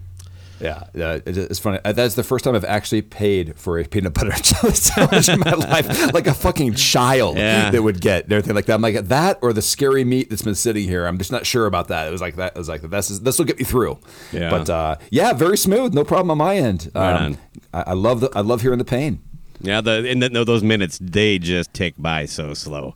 Yeah, 0.59 0.83
uh, 0.95 1.19
it's 1.25 1.59
funny. 1.59 1.79
Uh, 1.85 1.91
That's 1.91 2.15
the 2.15 2.23
first 2.23 2.43
time 2.43 2.55
I've 2.55 2.65
actually 2.65 3.03
paid 3.03 3.57
for 3.59 3.77
a 3.79 3.83
peanut 3.85 4.13
butter 4.13 4.31
jelly 4.41 4.73
sandwich 4.75 5.29
in 5.29 5.39
my 5.39 5.51
life, 5.51 6.13
like 6.13 6.25
a 6.27 6.33
fucking 6.33 6.73
child 6.73 7.37
Yeah. 7.37 7.69
that 7.69 7.83
would 7.83 8.01
get 8.01 8.23
and 8.23 8.33
everything 8.33 8.55
like 8.55 8.65
that. 8.65 8.73
I'm 8.75 8.81
like 8.81 8.95
that 9.09 9.37
or 9.41 9.53
the 9.53 9.61
scary 9.61 10.03
meat 10.03 10.29
that's 10.29 10.41
been 10.41 10.55
sitting 10.55 10.83
here. 10.87 11.05
I'm 11.05 11.17
just 11.19 11.31
not 11.31 11.45
sure 11.45 11.65
about 11.67 11.89
that. 11.89 12.07
It 12.07 12.11
was 12.11 12.21
like 12.21 12.37
that. 12.37 12.53
It 12.55 12.57
was 12.57 12.69
like 12.69 12.81
this 12.81 13.11
is 13.11 13.21
this 13.21 13.37
will 13.37 13.45
get 13.45 13.59
me 13.59 13.65
through. 13.65 13.99
Yeah. 14.31 14.49
But 14.49 14.69
uh, 14.69 14.95
yeah, 15.11 15.33
very 15.33 15.57
smooth, 15.57 15.93
no 15.93 16.03
problem 16.03 16.31
on 16.31 16.37
my 16.39 16.55
end. 16.57 16.89
Right 16.95 17.13
Um, 17.13 17.23
on. 17.23 17.37
I, 17.73 17.83
I 17.91 17.93
love 17.93 18.21
the 18.21 18.31
I 18.35 18.41
love 18.41 18.61
hearing 18.61 18.79
the 18.79 18.85
pain. 18.85 19.19
yeah, 19.61 19.81
the 19.81 20.07
and 20.09 20.21
then 20.23 20.33
those 20.33 20.63
minutes 20.63 20.97
they 21.01 21.37
just 21.39 21.73
tick 21.73 21.93
by 21.97 22.25
so 22.25 22.53
slow. 22.55 22.95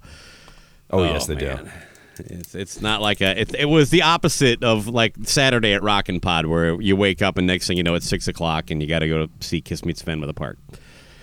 Oh, 0.89 1.03
yes, 1.03 1.27
they 1.27 1.36
man. 1.36 1.65
do. 1.65 1.72
It's, 2.30 2.56
it's 2.56 2.82
not 2.82 3.01
like 3.01 3.22
a. 3.22 3.40
It, 3.42 3.56
it 3.56 3.66
was 3.66 3.90
the 3.90 4.01
opposite 4.04 4.63
of 4.63 4.88
like 4.88 5.16
Saturday 5.24 5.74
at 5.74 5.84
Rock 5.84 6.10
N 6.10 6.20
Pod, 6.20 6.46
where 6.46 6.80
you 6.82 6.96
wake 6.96 7.22
up 7.22 7.38
and 7.38 7.48
next 7.48 7.68
thing 7.68 7.78
you 7.78 7.84
know 7.84 7.96
it's 7.96 8.08
six 8.08 8.28
o'clock 8.28 8.72
and 8.72 8.82
you 8.82 8.88
got 8.88 9.00
to 9.00 9.08
go 9.08 9.25
to 9.25 9.32
see 9.40 9.62
Kiss 9.62 9.84
Meets 9.86 10.06
with 10.06 10.22
the 10.22 10.34
Park. 10.34 10.58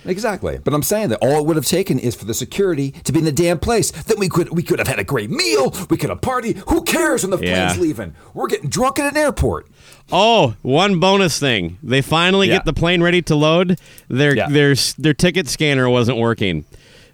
Exactly. 0.04 0.58
But 0.58 0.72
I'm 0.74 0.82
saying 0.82 1.10
that 1.10 1.18
all 1.20 1.38
it 1.40 1.44
would 1.46 1.56
have 1.56 1.66
taken 1.66 1.98
is 1.98 2.14
for 2.14 2.24
the 2.24 2.32
security 2.32 2.92
to 2.92 3.12
be 3.12 3.18
in 3.18 3.24
the 3.24 3.32
damn 3.32 3.58
place. 3.58 3.90
Then 3.90 4.18
we 4.18 4.28
could 4.28 4.50
we 4.50 4.62
could 4.62 4.78
have 4.78 4.88
had 4.88 4.98
a 4.98 5.04
great 5.04 5.30
meal. 5.30 5.74
We 5.90 5.96
could 5.96 6.10
have 6.10 6.20
party. 6.20 6.54
Who 6.68 6.82
cares 6.82 7.22
when 7.24 7.30
the 7.30 7.38
Yeah. 7.44 7.66
plane's 7.66 7.80
leaving? 7.80 8.14
We're 8.32 8.46
getting 8.46 8.70
drunk 8.70 8.98
at 8.98 9.12
an 9.12 9.16
airport. 9.18 9.66
Oh, 10.10 10.54
one 10.62 10.98
bonus 11.00 11.38
thing. 11.38 11.78
They 11.82 12.00
finally 12.00 12.48
Yeah. 12.48 12.54
get 12.56 12.64
the 12.64 12.72
plane 12.72 13.02
ready 13.02 13.20
to 13.22 13.34
load. 13.34 13.78
Their 14.08 14.34
Yeah. 14.34 14.48
their 14.48 14.74
their 14.96 15.14
ticket 15.14 15.48
scanner 15.48 15.88
wasn't 15.90 16.18
working. 16.18 16.64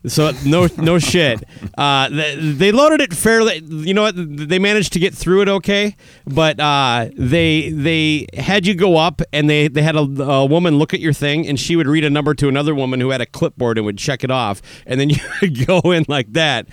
So 0.07 0.33
no 0.45 0.69
no 0.77 0.99
shit. 1.13 1.45
Uh, 1.77 2.09
they, 2.09 2.37
they 2.37 2.73
loaded 2.73 3.01
it 3.01 3.15
fairly. 3.15 3.59
You 3.65 3.95
know 3.95 4.03
what? 4.03 4.15
They 4.17 4.59
managed 4.59 4.93
to 4.95 4.99
get 4.99 5.15
through 5.15 5.43
it 5.43 5.49
okay, 5.49 5.97
but 6.27 6.61
uh, 6.61 7.09
they 7.17 7.71
they 7.71 8.27
had 8.35 8.67
you 8.67 8.75
go 8.75 8.97
up 8.97 9.23
and 9.33 9.49
they 9.49 9.69
they 9.69 9.83
had 9.83 9.97
a, 9.97 10.01
a 10.01 10.47
woman 10.47 10.79
look 10.79 10.93
at 10.95 11.01
your 11.01 11.13
thing 11.13 11.47
and 11.49 11.59
she 11.59 11.77
would 11.77 11.87
read 11.87 12.05
a 12.05 12.11
number 12.11 12.35
to 12.35 12.49
another 12.49 12.75
woman 12.75 13.01
who 13.01 13.11
had 13.11 13.21
a 13.21 13.27
clipboard 13.27 13.79
and 13.79 13.87
would 13.87 13.99
check 13.99 14.25
it 14.25 14.31
off, 14.31 14.61
and 14.87 15.01
then 15.01 15.11
you 15.11 15.21
would 15.41 15.67
go 15.67 15.81
in 15.91 16.05
like 16.09 16.33
that. 16.33 16.69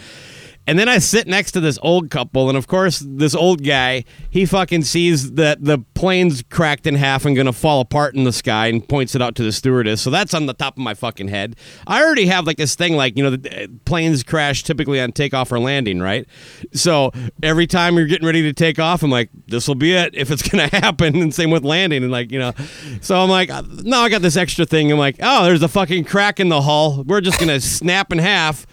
And 0.68 0.78
then 0.78 0.88
I 0.88 1.00
sit 1.00 1.28
next 1.28 1.54
to 1.54 1.60
this 1.60 1.80
old 1.82 2.12
couple, 2.12 2.48
and 2.48 2.58
of 2.58 2.68
course, 2.68 3.04
this 3.06 3.34
old 3.34 3.64
guy, 3.64 4.06
he 4.30 4.46
fucking 4.46 4.84
sees 4.84 5.34
that 5.34 5.64
the 5.64 5.80
plane's 5.96 6.44
cracked 6.44 6.86
in 6.86 6.96
half 6.96 7.26
and 7.26 7.36
gonna 7.36 7.52
fall 7.52 7.82
apart 7.82 8.16
in 8.16 8.24
the 8.26 8.32
sky 8.32 8.68
and 8.68 8.88
points 8.88 9.16
it 9.16 9.22
out 9.22 9.36
to 9.36 9.44
the 9.44 9.52
stewardess. 9.52 10.02
So 10.02 10.10
that's 10.12 10.34
on 10.34 10.46
the 10.46 10.54
top 10.54 10.76
of 10.78 10.84
my 10.84 10.94
fucking 10.94 11.30
head. 11.30 11.56
I 11.88 12.04
already 12.04 12.28
have 12.28 12.46
like 12.46 12.58
this 12.58 12.76
thing, 12.76 12.96
like, 12.96 13.18
you 13.18 13.24
know, 13.24 13.32
the, 13.32 13.64
uh, 13.64 13.68
planes 13.86 14.22
crash 14.24 14.64
typically 14.64 15.02
on 15.02 15.12
takeoff 15.12 15.52
or 15.52 15.60
landing, 15.60 16.00
right? 16.00 16.28
So 16.74 17.12
every 17.42 17.66
time 17.66 17.98
you're 17.98 18.06
getting 18.06 18.28
ready 18.28 18.44
to 18.44 18.54
take 18.54 18.78
off, 18.78 19.02
I'm 19.02 19.10
like, 19.12 19.30
this 19.48 19.68
will 19.68 19.76
be 19.76 19.94
it 19.94 20.14
if 20.16 20.30
it's 20.30 20.42
gonna 20.50 20.68
happen. 20.68 21.16
And 21.22 21.34
same 21.34 21.50
with 21.50 21.64
landing, 21.64 22.04
and 22.04 22.12
like, 22.12 22.32
you 22.32 22.40
know, 22.40 22.54
so 23.02 23.20
I'm 23.20 23.30
like, 23.30 23.50
now 23.84 24.02
I 24.02 24.10
got 24.10 24.22
this 24.22 24.38
extra 24.38 24.66
thing. 24.66 24.92
I'm 24.92 25.00
like, 25.00 25.16
oh, 25.22 25.44
there's 25.46 25.64
a 25.64 25.68
fucking 25.68 26.06
crack 26.06 26.40
in 26.40 26.50
the 26.50 26.62
hull. 26.62 27.04
We're 27.04 27.22
just 27.22 27.40
gonna 27.40 27.60
snap 27.60 28.12
in 28.12 28.20
half. 28.20 28.68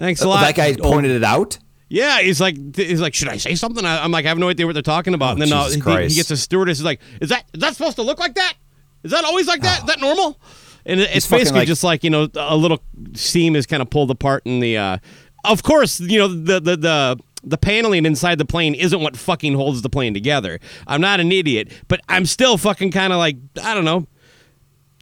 Thanks 0.00 0.22
a 0.22 0.28
lot. 0.28 0.40
that 0.40 0.54
guy 0.56 0.74
pointed 0.74 1.12
it 1.12 1.22
out. 1.24 1.58
yeah, 1.88 2.20
he's 2.20 2.40
like, 2.40 2.56
he's 2.76 3.00
like, 3.00 3.14
should 3.14 3.28
I 3.28 3.36
say 3.36 3.54
something? 3.54 3.84
I, 3.84 4.02
I'm 4.02 4.10
like, 4.10 4.24
I 4.24 4.28
have 4.28 4.38
no 4.38 4.48
idea 4.48 4.66
what 4.66 4.72
they're 4.72 4.82
talking 4.82 5.14
about. 5.14 5.32
and 5.32 5.42
then 5.42 5.52
uh, 5.52 5.64
he, 5.68 5.80
he 6.08 6.16
gets 6.16 6.30
a 6.30 6.36
stewardess. 6.36 6.78
He's 6.78 6.84
like, 6.84 7.00
is 7.20 7.28
that 7.28 7.44
is 7.54 7.60
that 7.60 7.74
supposed 7.76 7.96
to 7.96 8.02
look 8.02 8.18
like 8.18 8.34
that? 8.34 8.54
Is 9.02 9.10
that 9.12 9.24
always 9.24 9.46
like 9.46 9.60
that? 9.62 9.80
Is 9.80 9.84
that 9.86 10.00
normal? 10.00 10.38
And 10.86 11.00
it- 11.00 11.10
it's 11.14 11.26
basically 11.28 11.60
like- 11.60 11.68
just 11.68 11.84
like 11.84 12.02
you 12.04 12.10
know, 12.10 12.28
a 12.34 12.56
little 12.56 12.82
seam 13.14 13.54
is 13.56 13.66
kind 13.66 13.82
of 13.82 13.90
pulled 13.90 14.10
apart 14.10 14.42
in 14.46 14.60
the. 14.60 14.76
Uh, 14.78 14.98
of 15.44 15.62
course, 15.62 16.00
you 16.00 16.18
know 16.18 16.28
the 16.28 16.60
the 16.60 16.76
the. 16.76 17.20
The 17.42 17.56
paneling 17.56 18.04
inside 18.04 18.36
the 18.36 18.44
plane 18.44 18.74
isn't 18.74 19.00
what 19.00 19.16
fucking 19.16 19.54
holds 19.54 19.80
the 19.80 19.88
plane 19.88 20.12
together. 20.12 20.60
I'm 20.86 21.00
not 21.00 21.20
an 21.20 21.32
idiot, 21.32 21.72
but 21.88 22.02
I'm 22.06 22.26
still 22.26 22.58
fucking 22.58 22.90
kind 22.90 23.14
of 23.14 23.18
like 23.18 23.38
I 23.62 23.72
don't 23.72 23.86
know, 23.86 24.06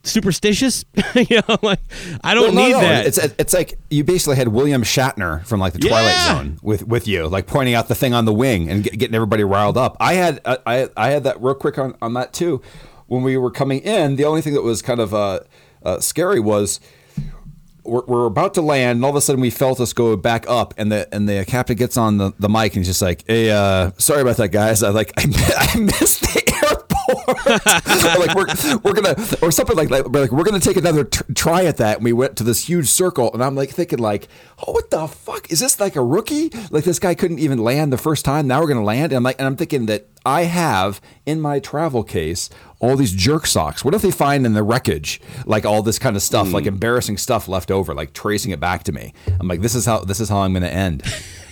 superstitious. 0.05 0.85
you 1.15 1.41
know, 1.49 1.57
like 1.63 1.81
I 2.23 2.35
don't 2.35 2.55
Well, 2.55 2.67
need 2.67 2.73
no, 2.73 2.81
that. 2.81 3.07
It's 3.07 3.19
it's 3.19 3.55
like 3.55 3.79
you 3.91 4.05
basically 4.05 4.37
had 4.37 4.49
William 4.49 4.83
Shatner 4.83 5.45
from 5.47 5.61
like 5.61 5.73
the 5.73 5.79
Twilight 5.81 6.27
Zone 6.27 6.59
with 6.63 6.87
with 6.87 7.07
you, 7.09 7.27
like 7.29 7.47
pointing 7.47 7.75
out 7.75 7.89
the 7.89 7.95
thing 7.95 8.15
on 8.15 8.25
the 8.25 8.33
wing 8.35 8.69
and 8.71 8.85
getting 8.85 9.15
everybody 9.15 9.45
riled 9.45 9.77
up. 9.77 9.97
I 10.01 10.15
had 10.15 10.41
I 10.45 10.59
I, 10.67 10.89
I 10.97 11.11
had 11.11 11.25
that 11.25 11.41
real 11.43 11.55
quick 11.55 11.79
on, 11.79 11.95
on 12.01 12.15
that 12.15 12.33
too. 12.33 12.63
When 13.07 13.23
we 13.23 13.37
were 13.39 13.51
coming 13.51 13.81
in, 13.81 14.17
the 14.17 14.25
only 14.25 14.43
thing 14.43 14.53
that 14.55 14.63
was 14.63 14.83
kind 14.83 15.01
of 15.01 15.15
uh, 15.15 15.41
uh, 15.83 15.99
scary 15.99 16.41
was 16.41 16.79
we're, 17.83 18.05
we're 18.07 18.27
about 18.27 18.53
to 18.55 18.61
land, 18.61 18.97
and 18.99 19.05
all 19.05 19.11
of 19.11 19.17
a 19.17 19.21
sudden 19.23 19.41
we 19.41 19.49
felt 19.49 19.81
us 19.81 19.95
go 19.95 20.15
back 20.15 20.45
up, 20.47 20.75
and 20.77 20.93
the 20.93 21.09
and 21.15 21.27
the 21.27 21.45
captain 21.47 21.75
gets 21.77 21.97
on 21.97 22.19
the, 22.19 22.35
the 22.39 22.51
mic 22.51 22.75
and 22.77 22.85
he's 22.85 22.89
just 22.89 23.01
like, 23.01 23.25
"Hey, 23.27 23.51
uh, 23.51 23.93
sorry 23.97 24.21
about 24.21 24.37
that, 24.37 24.51
guys. 24.51 24.83
I 24.83 24.91
like 24.91 25.13
I, 25.17 25.71
I 25.75 25.79
missed. 25.79 26.25
Or 26.37 26.41
like 27.47 28.35
we're 28.35 28.79
we're 28.83 28.93
gonna 28.93 29.15
or 29.41 29.51
something 29.51 29.77
like 29.77 29.89
that. 29.89 30.11
We're 30.11 30.23
like 30.23 30.33
we're 30.33 30.45
gonna 30.45 30.61
take 30.61 30.77
another 30.77 31.05
tr- 31.05 31.33
try 31.35 31.65
at 31.65 31.79
that. 31.79 31.97
And 31.97 32.05
we 32.05 32.13
went 32.13 32.37
to 32.37 32.45
this 32.45 32.69
huge 32.69 32.89
circle, 32.89 33.33
and 33.33 33.43
I'm 33.43 33.55
like 33.55 33.71
thinking 33.71 33.99
like, 33.99 34.29
oh, 34.67 34.73
what 34.73 34.91
the 34.91 35.07
fuck 35.09 35.51
is 35.51 35.61
this 35.61 35.81
like 35.81 35.97
a 35.97 36.03
rookie? 36.03 36.51
Like 36.71 36.85
this 36.85 36.99
guy 36.99 37.15
couldn't 37.15 37.39
even 37.39 37.59
land 37.59 37.93
the 37.93 37.99
first 37.99 38.25
time. 38.25 38.47
Now 38.47 38.61
we're 38.61 38.69
gonna 38.69 38.85
land, 38.85 39.13
and 39.13 39.19
I'm 39.19 39.23
like, 39.23 39.37
and 39.39 39.47
I'm 39.47 39.57
thinking 39.57 39.87
that 39.87 40.09
I 40.27 40.43
have 40.43 41.01
in 41.25 41.41
my 41.41 41.59
travel 41.59 42.05
case 42.05 42.51
all 42.81 42.97
these 42.97 43.13
jerk 43.13 43.47
socks. 43.47 43.85
What 43.85 43.95
if 43.95 44.03
they 44.03 44.11
find 44.11 44.45
in 44.45 44.53
the 44.53 44.63
wreckage 44.63 45.21
like 45.47 45.65
all 45.65 45.83
this 45.83 45.99
kind 45.99 46.17
of 46.17 46.23
stuff, 46.23 46.53
like 46.53 46.65
hmm. 46.65 46.69
embarrassing 46.69 47.17
stuff 47.17 47.49
left 47.49 47.71
over, 47.71 47.95
like 47.95 48.13
tracing 48.13 48.53
it 48.53 48.61
back 48.61 48.85
to 48.85 48.93
me? 48.93 49.15
I'm 49.41 49.49
like, 49.49 49.63
this 49.63 49.75
is 49.75 49.87
how 49.87 50.01
this 50.01 50.21
is 50.21 50.29
how 50.29 50.39
I'm 50.39 50.53
going 50.53 50.63
to 50.63 50.73
end. 50.73 51.03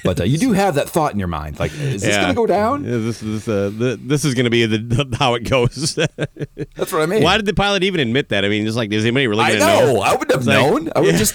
But 0.06 0.20
uh, 0.20 0.24
you 0.24 0.38
do 0.38 0.52
have 0.52 0.76
that 0.76 0.88
thought 0.88 1.12
in 1.12 1.18
your 1.18 1.28
mind, 1.28 1.58
like, 1.58 1.72
is 1.74 2.00
this 2.02 2.16
going 2.16 2.28
to 2.28 2.34
go 2.34 2.46
down? 2.46 2.84
Yeah, 2.84 2.92
this 2.92 3.22
is 3.22 3.46
uh, 3.48 3.70
the, 3.76 3.98
this 4.02 4.24
is 4.24 4.34
going 4.34 4.44
to 4.44 4.50
be 4.50 4.64
the, 4.64 5.16
how 5.18 5.34
it 5.34 5.40
goes. 5.48 5.94
That's 5.96 6.92
what 6.92 7.02
I 7.02 7.06
mean. 7.06 7.22
Why 7.22 7.36
did 7.36 7.46
the 7.46 7.54
pilot 7.54 7.82
even 7.82 8.00
admit 8.00 8.30
that? 8.30 8.44
I 8.44 8.48
mean, 8.48 8.64
just 8.64 8.76
like, 8.76 8.92
is 8.92 9.04
anybody 9.04 9.26
really 9.26 9.44
I 9.44 9.52
to 9.52 9.58
know. 9.58 10.00
I 10.00 10.12
wouldn't 10.12 10.30
have 10.30 10.40
It's 10.40 10.46
like- 10.46 10.56
known. 10.58 10.88
I 10.96 11.00
would 11.00 11.12
Yeah. 11.12 11.18
just, 11.18 11.34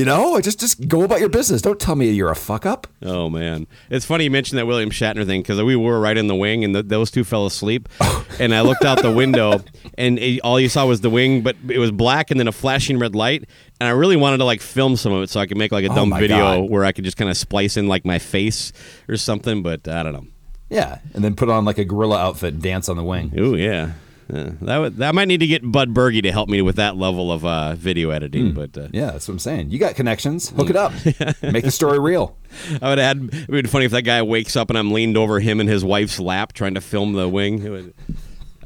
you 0.00 0.06
know, 0.06 0.40
just 0.40 0.58
just 0.58 0.88
go 0.88 1.02
about 1.02 1.20
your 1.20 1.28
business. 1.28 1.60
Don't 1.60 1.78
tell 1.78 1.94
me 1.94 2.10
you're 2.10 2.30
a 2.30 2.34
fuck 2.34 2.64
up. 2.64 2.86
Oh 3.02 3.28
man, 3.28 3.66
it's 3.90 4.06
funny 4.06 4.24
you 4.24 4.30
mentioned 4.30 4.58
that 4.58 4.66
William 4.66 4.88
Shatner 4.90 5.26
thing 5.26 5.42
because 5.42 5.60
we 5.62 5.76
were 5.76 6.00
right 6.00 6.16
in 6.16 6.26
the 6.26 6.34
wing 6.34 6.64
and 6.64 6.74
the, 6.74 6.82
those 6.82 7.10
two 7.10 7.22
fell 7.22 7.44
asleep, 7.44 7.86
and 8.40 8.54
I 8.54 8.62
looked 8.62 8.82
out 8.84 9.02
the 9.02 9.12
window 9.12 9.60
and 9.98 10.18
it, 10.18 10.40
all 10.40 10.58
you 10.58 10.70
saw 10.70 10.86
was 10.86 11.02
the 11.02 11.10
wing, 11.10 11.42
but 11.42 11.54
it 11.68 11.78
was 11.78 11.90
black 11.90 12.30
and 12.30 12.40
then 12.40 12.48
a 12.48 12.52
flashing 12.52 12.98
red 12.98 13.14
light, 13.14 13.44
and 13.78 13.86
I 13.88 13.92
really 13.92 14.16
wanted 14.16 14.38
to 14.38 14.44
like 14.44 14.62
film 14.62 14.96
some 14.96 15.12
of 15.12 15.22
it 15.22 15.28
so 15.30 15.38
I 15.38 15.46
could 15.46 15.58
make 15.58 15.70
like 15.70 15.84
a 15.84 15.90
Oh, 15.90 15.94
dumb 15.94 16.14
video 16.18 16.60
God. 16.62 16.70
where 16.70 16.84
I 16.86 16.92
could 16.92 17.04
just 17.04 17.18
kind 17.18 17.30
of 17.30 17.36
splice 17.36 17.76
in 17.76 17.86
like 17.86 18.06
my 18.06 18.18
face 18.18 18.72
or 19.08 19.16
something, 19.18 19.62
but 19.62 19.86
uh, 19.86 19.92
I 19.92 20.02
don't 20.02 20.14
know. 20.14 20.26
Yeah, 20.70 20.98
and 21.14 21.22
then 21.22 21.34
put 21.36 21.50
on 21.50 21.64
like 21.66 21.78
a 21.78 21.84
gorilla 21.84 22.16
outfit 22.18 22.54
and 22.54 22.62
dance 22.62 22.88
on 22.88 22.96
the 22.96 23.04
wing. 23.04 23.32
Ooh 23.38 23.54
yeah. 23.56 23.92
Yeah, 24.32 24.50
that 24.60 24.78
would, 24.78 24.96
that 24.98 25.14
might 25.14 25.26
need 25.26 25.40
to 25.40 25.46
get 25.46 25.62
Bud 25.72 25.92
Berge 25.92 26.22
to 26.22 26.30
help 26.30 26.48
me 26.48 26.62
with 26.62 26.76
that 26.76 26.96
level 26.96 27.32
of 27.32 27.44
uh, 27.44 27.74
video 27.74 28.10
editing, 28.10 28.52
but 28.52 28.76
uh, 28.78 28.88
Yeah, 28.92 29.10
that's 29.10 29.26
what 29.26 29.32
I'm 29.32 29.38
saying. 29.40 29.70
You 29.70 29.78
got 29.78 29.96
connections. 29.96 30.50
Hook 30.50 30.70
it 30.70 30.76
up. 30.76 30.92
Make 31.42 31.64
the 31.64 31.70
story 31.72 31.98
real. 31.98 32.36
I 32.80 32.88
would 32.90 32.98
have 32.98 33.18
had. 33.18 33.34
It 33.34 33.48
would 33.48 33.64
be 33.64 33.68
funny 33.70 33.86
if 33.86 33.90
that 33.92 34.02
guy 34.02 34.22
wakes 34.22 34.54
up 34.56 34.70
and 34.70 34.78
I'm 34.78 34.92
leaned 34.92 35.16
over 35.16 35.40
him 35.40 35.58
in 35.60 35.66
his 35.66 35.84
wife's 35.84 36.20
lap 36.20 36.52
trying 36.52 36.74
to 36.74 36.80
film 36.80 37.14
the 37.14 37.28
wing. 37.28 37.68
Would, 37.68 37.94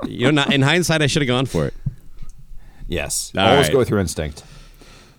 you 0.06 0.26
know, 0.26 0.30
not, 0.32 0.52
in 0.52 0.60
hindsight, 0.62 1.00
I 1.00 1.06
should 1.06 1.22
have 1.22 1.28
gone 1.28 1.46
for 1.46 1.66
it. 1.66 1.74
Yes. 2.86 3.32
All 3.36 3.46
Always 3.46 3.66
right. 3.68 3.72
go 3.72 3.78
with 3.78 3.88
your 3.90 4.00
instinct. 4.00 4.42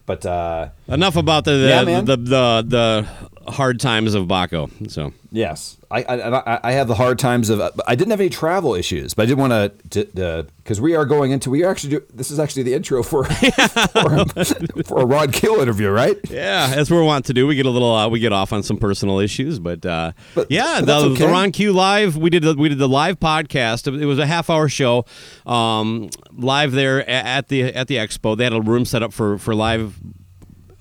But 0.05 0.25
uh, 0.25 0.69
Enough 0.87 1.15
about 1.15 1.45
the 1.45 1.51
the, 1.51 1.67
Yeah, 1.67 2.01
the, 2.01 2.17
the 2.17 2.65
the 2.67 3.07
hard 3.47 3.79
times 3.79 4.13
of 4.13 4.27
Baco. 4.27 4.69
So 4.91 5.13
Yes, 5.31 5.75
I, 5.91 6.03
I 6.03 6.69
I- 6.69 6.71
have 6.73 6.87
the 6.87 6.95
hard 6.95 7.19
times 7.19 7.49
of. 7.49 7.59
I 7.85 7.95
didn't 7.95 8.11
have 8.11 8.21
any 8.21 8.29
travel 8.29 8.73
issues, 8.73 9.13
but 9.13 9.23
I 9.23 9.25
did 9.25 9.37
want 9.37 9.51
to 9.91 10.45
because 10.63 10.79
we 10.79 10.95
are 10.95 11.03
going 11.05 11.31
into 11.31 11.49
we 11.49 11.63
are 11.65 11.69
actually 11.71 11.89
do, 11.97 12.03
this 12.13 12.31
is 12.31 12.39
actually 12.39 12.63
the 12.63 12.73
intro 12.73 13.03
for 13.03 13.23
for, 13.93 14.25
for 14.85 15.01
a 15.01 15.05
Ron 15.05 15.31
Keel 15.31 15.55
interview, 15.59 15.89
right? 15.89 16.17
yeah, 16.29 16.67
that's 16.73 16.89
what 16.89 16.97
we 16.97 17.03
want 17.03 17.25
to 17.25 17.33
do. 17.33 17.47
We 17.47 17.55
get 17.55 17.65
a 17.65 17.69
little 17.69 17.93
uh, 17.93 18.07
we 18.07 18.19
get 18.19 18.31
off 18.31 18.53
on 18.53 18.63
some 18.63 18.77
personal 18.77 19.19
issues, 19.19 19.59
but, 19.59 19.85
uh, 19.85 20.13
But- 20.35 20.49
yeah, 20.49 20.79
but 20.79 20.85
the, 20.85 21.09
okay. 21.11 21.25
the 21.25 21.27
Ron 21.31 21.51
Keel 21.51 21.73
live. 21.73 22.15
We 22.15 22.29
did 22.29 22.43
the, 22.43 22.53
we 22.55 22.69
did 22.69 22.77
the 22.77 22.87
live 22.89 23.19
podcast. 23.19 23.85
It 24.01 24.05
was 24.05 24.19
a 24.19 24.25
half 24.25 24.49
hour 24.49 24.69
show, 24.69 25.05
um, 25.45 26.09
live 26.31 26.71
there 26.71 27.07
at 27.09 27.49
the 27.49 27.63
at 27.63 27.87
the 27.87 27.97
expo. 27.97 28.37
They 28.37 28.45
had 28.45 28.53
a 28.53 28.61
room 28.61 28.85
set 28.85 29.03
up 29.03 29.11
for 29.11 29.37
for 29.37 29.53
live 29.53 29.99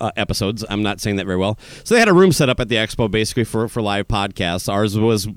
uh, 0.01 0.11
episodes. 0.17 0.65
I'm 0.69 0.83
not 0.83 1.01
saying 1.01 1.17
that 1.17 1.27
very 1.27 1.39
well. 1.39 1.59
So 1.85 1.95
they 1.95 1.99
had 1.99 2.09
a 2.09 2.15
room 2.15 2.33
set 2.33 2.49
up 2.49 2.61
at 2.61 2.69
the 2.69 2.77
expo 2.77 3.11
basically 3.11 3.45
for, 3.45 3.69
for 3.69 3.81
live 3.83 4.09
podcasts. 4.09 4.73
Ours 4.73 4.99
was 4.99 5.29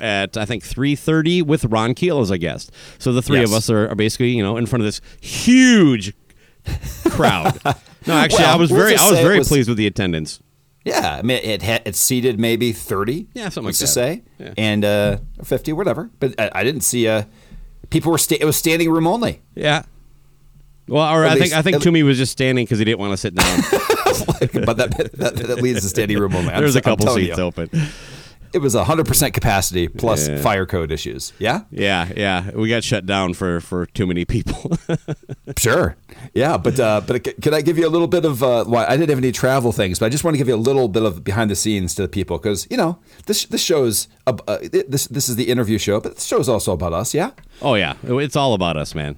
at 0.00 0.36
I 0.36 0.44
think 0.44 0.62
3:30 0.64 1.42
with 1.42 1.64
Ron 1.66 1.94
Keel 1.94 2.20
as 2.20 2.30
a 2.30 2.38
guest. 2.38 2.70
So 2.98 3.12
the 3.12 3.22
three 3.22 3.42
of 3.42 3.52
us 3.52 3.70
are, 3.70 3.88
are 3.88 3.94
basically 3.94 4.30
you 4.30 4.42
know 4.42 4.56
in 4.56 4.66
front 4.66 4.82
of 4.82 4.86
this 4.86 5.00
huge 5.20 6.14
crowd. 7.08 7.58
No, 8.06 8.14
actually, 8.14 8.44
Well, 8.44 8.54
I 8.54 8.56
was 8.56 8.70
very 8.70 8.96
I 8.96 9.10
was 9.10 9.18
very 9.20 9.38
was- 9.40 9.48
pleased 9.48 9.68
with 9.68 9.76
the 9.76 9.86
attendance. 9.86 10.40
Yeah, 10.86 11.16
I 11.18 11.20
mean 11.22 11.38
it 11.44 11.60
had 11.60 11.82
it 11.84 11.94
seated 11.96 12.40
maybe 12.40 12.72
thirty. 12.72 13.26
Yeah, 13.34 13.50
something 13.50 13.64
like 13.66 13.74
just 13.76 13.94
that. 13.94 14.00
say, 14.00 14.22
Yeah. 14.38 14.54
and 14.56 14.82
uh, 14.86 15.18
fifty, 15.44 15.74
whatever. 15.74 16.08
But 16.18 16.34
I, 16.40 16.50
I 16.54 16.64
didn't 16.64 16.80
see 16.80 17.06
uh, 17.06 17.24
people 17.90 18.10
were 18.10 18.16
sta- 18.16 18.38
it 18.40 18.46
was 18.46 18.56
standing 18.56 18.90
room 18.90 19.06
only. 19.06 19.42
Yeah. 19.54 19.82
Well, 20.90 21.14
or 21.14 21.24
At 21.24 21.32
I 21.32 21.38
think 21.38 21.52
I 21.52 21.62
think 21.62 21.82
Toomey 21.82 22.02
was 22.02 22.18
just 22.18 22.32
standing 22.32 22.64
because 22.64 22.78
he 22.80 22.84
didn't 22.84 22.98
want 22.98 23.12
to 23.12 23.16
sit 23.16 23.34
down. 23.34 23.60
but 24.66 24.76
that, 24.76 25.10
that 25.14 25.36
that 25.36 25.62
leads 25.62 25.82
to 25.82 25.88
standing 25.88 26.18
room 26.18 26.34
only. 26.34 26.50
There's 26.52 26.76
a 26.76 26.82
couple 26.82 27.06
seats 27.14 27.38
you. 27.38 27.44
open. 27.44 27.70
It 28.52 28.58
was 28.58 28.74
hundred 28.74 29.06
percent 29.06 29.32
capacity 29.32 29.86
plus 29.86 30.28
Yeah. 30.28 30.40
fire 30.40 30.66
code 30.66 30.90
issues. 30.90 31.32
Yeah, 31.38 31.60
Yeah, 31.70 32.08
yeah. 32.16 32.50
We 32.50 32.68
got 32.68 32.82
shut 32.82 33.06
down 33.06 33.34
for 33.34 33.60
for 33.60 33.86
too 33.86 34.06
many 34.06 34.24
people. 34.24 34.76
Sure. 35.56 35.96
Yeah, 36.32 36.56
but 36.56 36.78
uh, 36.78 37.00
but 37.06 37.24
can 37.42 37.54
I 37.54 37.60
give 37.60 37.76
you 37.76 37.86
a 37.86 37.90
little 37.90 38.06
bit 38.06 38.24
of? 38.24 38.42
Uh, 38.42 38.64
why 38.64 38.86
I 38.86 38.96
didn't 38.96 39.10
have 39.10 39.18
any 39.18 39.32
travel 39.32 39.72
things, 39.72 39.98
but 39.98 40.06
I 40.06 40.08
just 40.08 40.22
want 40.24 40.34
to 40.34 40.38
give 40.38 40.48
you 40.48 40.54
a 40.54 40.64
little 40.70 40.88
bit 40.88 41.02
of 41.02 41.22
behind 41.24 41.50
the 41.50 41.56
scenes 41.56 41.94
to 41.96 42.02
the 42.02 42.08
people 42.08 42.38
because 42.38 42.66
you 42.70 42.76
know 42.76 42.98
this 43.26 43.46
this 43.46 43.60
show's 43.62 44.08
uh, 44.26 44.36
uh, 44.46 44.58
this 44.88 45.06
this 45.08 45.28
is 45.28 45.36
the 45.36 45.48
interview 45.48 45.76
show, 45.76 46.00
but 46.00 46.14
the 46.16 46.20
show's 46.20 46.48
also 46.48 46.72
about 46.72 46.92
us. 46.92 47.14
Yeah, 47.14 47.30
oh 47.60 47.74
yeah, 47.74 47.94
it's 48.04 48.36
all 48.36 48.54
about 48.54 48.76
us, 48.76 48.94
man. 48.94 49.16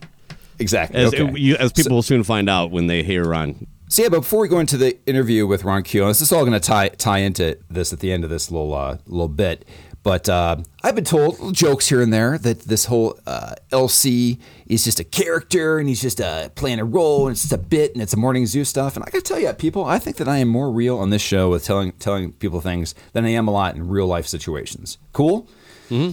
Exactly. 0.63 1.01
As 1.01 1.13
okay. 1.13 1.33
you, 1.39 1.57
as 1.57 1.73
people 1.73 1.91
So- 1.91 1.95
will 1.97 2.03
soon 2.03 2.25
find 2.25 2.49
out 2.49 2.71
when 2.71 2.87
they 2.87 3.03
hear 3.03 3.25
Ron 3.25 3.67
So 3.89 4.03
yeah, 4.03 4.09
but 4.09 4.21
before 4.21 4.41
we 4.41 4.49
go 4.49 4.59
into 4.59 4.77
the 4.77 4.97
interview 5.07 5.47
with 5.47 5.65
Ron 5.65 5.83
Keel, 5.83 6.07
this 6.09 6.21
is 6.23 6.33
all 6.33 6.47
going 6.47 6.59
to 6.59 6.67
tie 6.67 6.89
tie 6.89 7.19
into 7.19 7.59
this 7.69 7.93
at 7.93 8.01
the 8.01 8.11
end 8.13 8.25
of 8.25 8.31
this 8.31 8.51
little 8.51 8.73
uh, 8.75 8.97
little 9.07 9.29
bit. 9.29 9.67
But 10.03 10.29
uh, 10.29 10.57
I've 10.83 10.97
been 10.97 11.05
told 11.05 11.55
jokes 11.55 11.89
here 11.89 12.03
and 12.03 12.13
there 12.13 12.37
that 12.37 12.63
this 12.63 12.87
whole 12.87 13.17
uh, 13.25 13.55
LC 13.71 14.41
is 14.67 14.83
just 14.83 14.99
a 14.99 15.05
character 15.05 15.79
and 15.79 15.89
he's 15.89 16.03
just 16.03 16.21
uh, 16.21 16.49
playing 16.57 16.81
a 16.81 16.85
role 16.85 17.29
and 17.29 17.35
it's 17.35 17.43
just 17.43 17.53
a 17.53 17.59
bit 17.59 17.93
and 17.93 18.03
it's 18.03 18.13
a 18.13 18.17
morning 18.17 18.47
zoo 18.47 18.65
stuff. 18.65 18.97
And 18.97 19.05
I 19.05 19.11
got 19.11 19.19
to 19.19 19.25
tell 19.25 19.39
you, 19.39 19.53
people, 19.53 19.85
I 19.85 20.01
think 20.01 20.17
that 20.17 20.27
I 20.27 20.39
am 20.39 20.49
more 20.49 20.73
real 20.73 20.99
on 20.99 21.11
this 21.11 21.23
show 21.23 21.51
with 21.51 21.65
telling 21.65 21.93
telling 21.93 22.33
people 22.33 22.61
things 22.61 22.97
than 23.13 23.25
I 23.25 23.29
am 23.31 23.47
a 23.47 23.53
lot 23.53 23.77
in 23.77 23.89
real 23.89 24.07
life 24.09 24.27
situations. 24.27 24.99
Cool. 25.13 25.47
Hmm. 25.89 26.11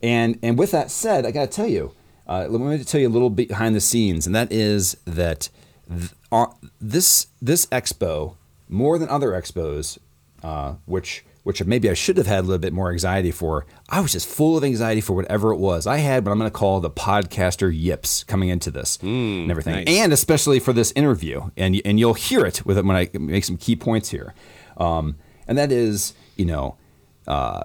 And 0.00 0.38
and 0.42 0.58
with 0.58 0.70
that 0.70 0.90
said, 0.90 1.26
I 1.26 1.30
got 1.30 1.50
to 1.50 1.54
tell 1.54 1.66
you, 1.66 1.92
uh, 2.28 2.46
let 2.48 2.60
me 2.60 2.84
tell 2.84 3.00
you 3.00 3.08
a 3.08 3.10
little 3.10 3.30
bit 3.30 3.48
behind 3.48 3.74
the 3.74 3.80
scenes, 3.80 4.26
and 4.26 4.34
that 4.34 4.52
is 4.52 4.96
that 5.06 5.48
th- 5.88 6.10
uh, 6.30 6.46
this 6.80 7.28
this 7.40 7.66
expo, 7.66 8.36
more 8.68 8.98
than 8.98 9.08
other 9.08 9.30
expos, 9.30 9.98
uh, 10.42 10.74
which 10.84 11.24
which 11.44 11.64
maybe 11.64 11.88
I 11.88 11.94
should 11.94 12.18
have 12.18 12.26
had 12.26 12.40
a 12.40 12.42
little 12.42 12.58
bit 12.58 12.74
more 12.74 12.90
anxiety 12.92 13.30
for, 13.30 13.64
I 13.88 14.00
was 14.00 14.12
just 14.12 14.28
full 14.28 14.58
of 14.58 14.64
anxiety 14.64 15.00
for 15.00 15.14
whatever 15.14 15.50
it 15.50 15.56
was. 15.56 15.86
I 15.86 15.96
had 15.96 16.26
what 16.26 16.32
I'm 16.32 16.38
going 16.38 16.50
to 16.50 16.54
call 16.54 16.80
the 16.80 16.90
podcaster 16.90 17.72
yips 17.74 18.22
coming 18.24 18.50
into 18.50 18.70
this 18.70 18.98
and 19.00 19.50
everything, 19.50 19.76
nice. 19.76 19.88
and 19.88 20.12
especially 20.12 20.60
for 20.60 20.74
this 20.74 20.92
interview, 20.92 21.50
and 21.56 21.80
and 21.86 21.98
you'll 21.98 22.14
hear 22.14 22.44
it 22.44 22.66
with 22.66 22.76
it 22.76 22.84
when 22.84 22.96
I 22.96 23.08
make 23.18 23.44
some 23.44 23.56
key 23.56 23.76
points 23.76 24.10
here, 24.10 24.34
um, 24.76 25.16
and 25.46 25.56
that 25.56 25.72
is 25.72 26.12
you 26.36 26.44
know. 26.44 26.76
Uh, 27.26 27.62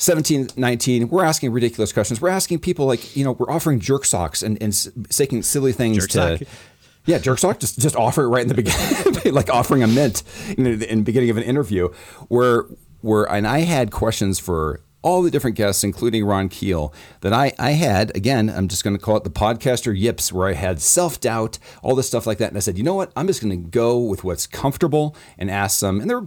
17, 0.00 0.48
19, 0.56 1.08
we're 1.08 1.24
asking 1.24 1.52
ridiculous 1.52 1.92
questions. 1.92 2.22
We're 2.22 2.30
asking 2.30 2.60
people 2.60 2.86
like, 2.86 3.14
you 3.14 3.22
know, 3.22 3.32
we're 3.32 3.50
offering 3.50 3.80
jerk 3.80 4.06
socks 4.06 4.42
and, 4.42 4.56
and 4.62 4.74
saying 4.74 5.42
silly 5.42 5.72
things 5.72 5.98
Jerk 5.98 6.10
to. 6.10 6.38
sock. 6.38 6.48
Yeah, 7.04 7.18
jerk 7.18 7.38
sock. 7.38 7.60
Just 7.60 7.78
just 7.78 7.96
offer 7.96 8.24
it 8.24 8.28
right 8.28 8.40
in 8.42 8.48
the 8.48 8.54
beginning, 8.54 9.34
like 9.34 9.50
offering 9.50 9.82
a 9.82 9.86
mint 9.86 10.22
in 10.56 10.64
the, 10.64 10.90
in 10.90 10.98
the 10.98 11.04
beginning 11.04 11.28
of 11.28 11.36
an 11.36 11.42
interview. 11.42 11.88
Where 12.28 12.64
where 13.02 13.24
and 13.24 13.46
I 13.46 13.60
had 13.60 13.90
questions 13.90 14.38
for 14.38 14.80
all 15.02 15.22
the 15.22 15.30
different 15.30 15.56
guests, 15.56 15.82
including 15.82 16.24
Ron 16.24 16.48
Keel, 16.48 16.92
that 17.20 17.32
I 17.32 17.52
I 17.58 17.72
had. 17.72 18.14
Again, 18.16 18.50
I'm 18.50 18.68
just 18.68 18.84
going 18.84 18.96
to 18.96 19.02
call 19.02 19.16
it 19.16 19.24
the 19.24 19.30
podcaster 19.30 19.98
yips, 19.98 20.32
where 20.32 20.48
I 20.48 20.54
had 20.54 20.80
self 20.80 21.20
doubt, 21.20 21.58
all 21.82 21.94
this 21.94 22.06
stuff 22.06 22.26
like 22.26 22.38
that, 22.38 22.48
and 22.48 22.56
I 22.56 22.60
said, 22.60 22.78
you 22.78 22.84
know 22.84 22.94
what? 22.94 23.12
I'm 23.16 23.26
just 23.26 23.42
going 23.42 23.50
to 23.50 23.68
go 23.70 23.98
with 23.98 24.24
what's 24.24 24.46
comfortable 24.46 25.16
and 25.38 25.50
ask 25.50 25.80
them. 25.80 26.00
And 26.00 26.10
they're 26.10 26.26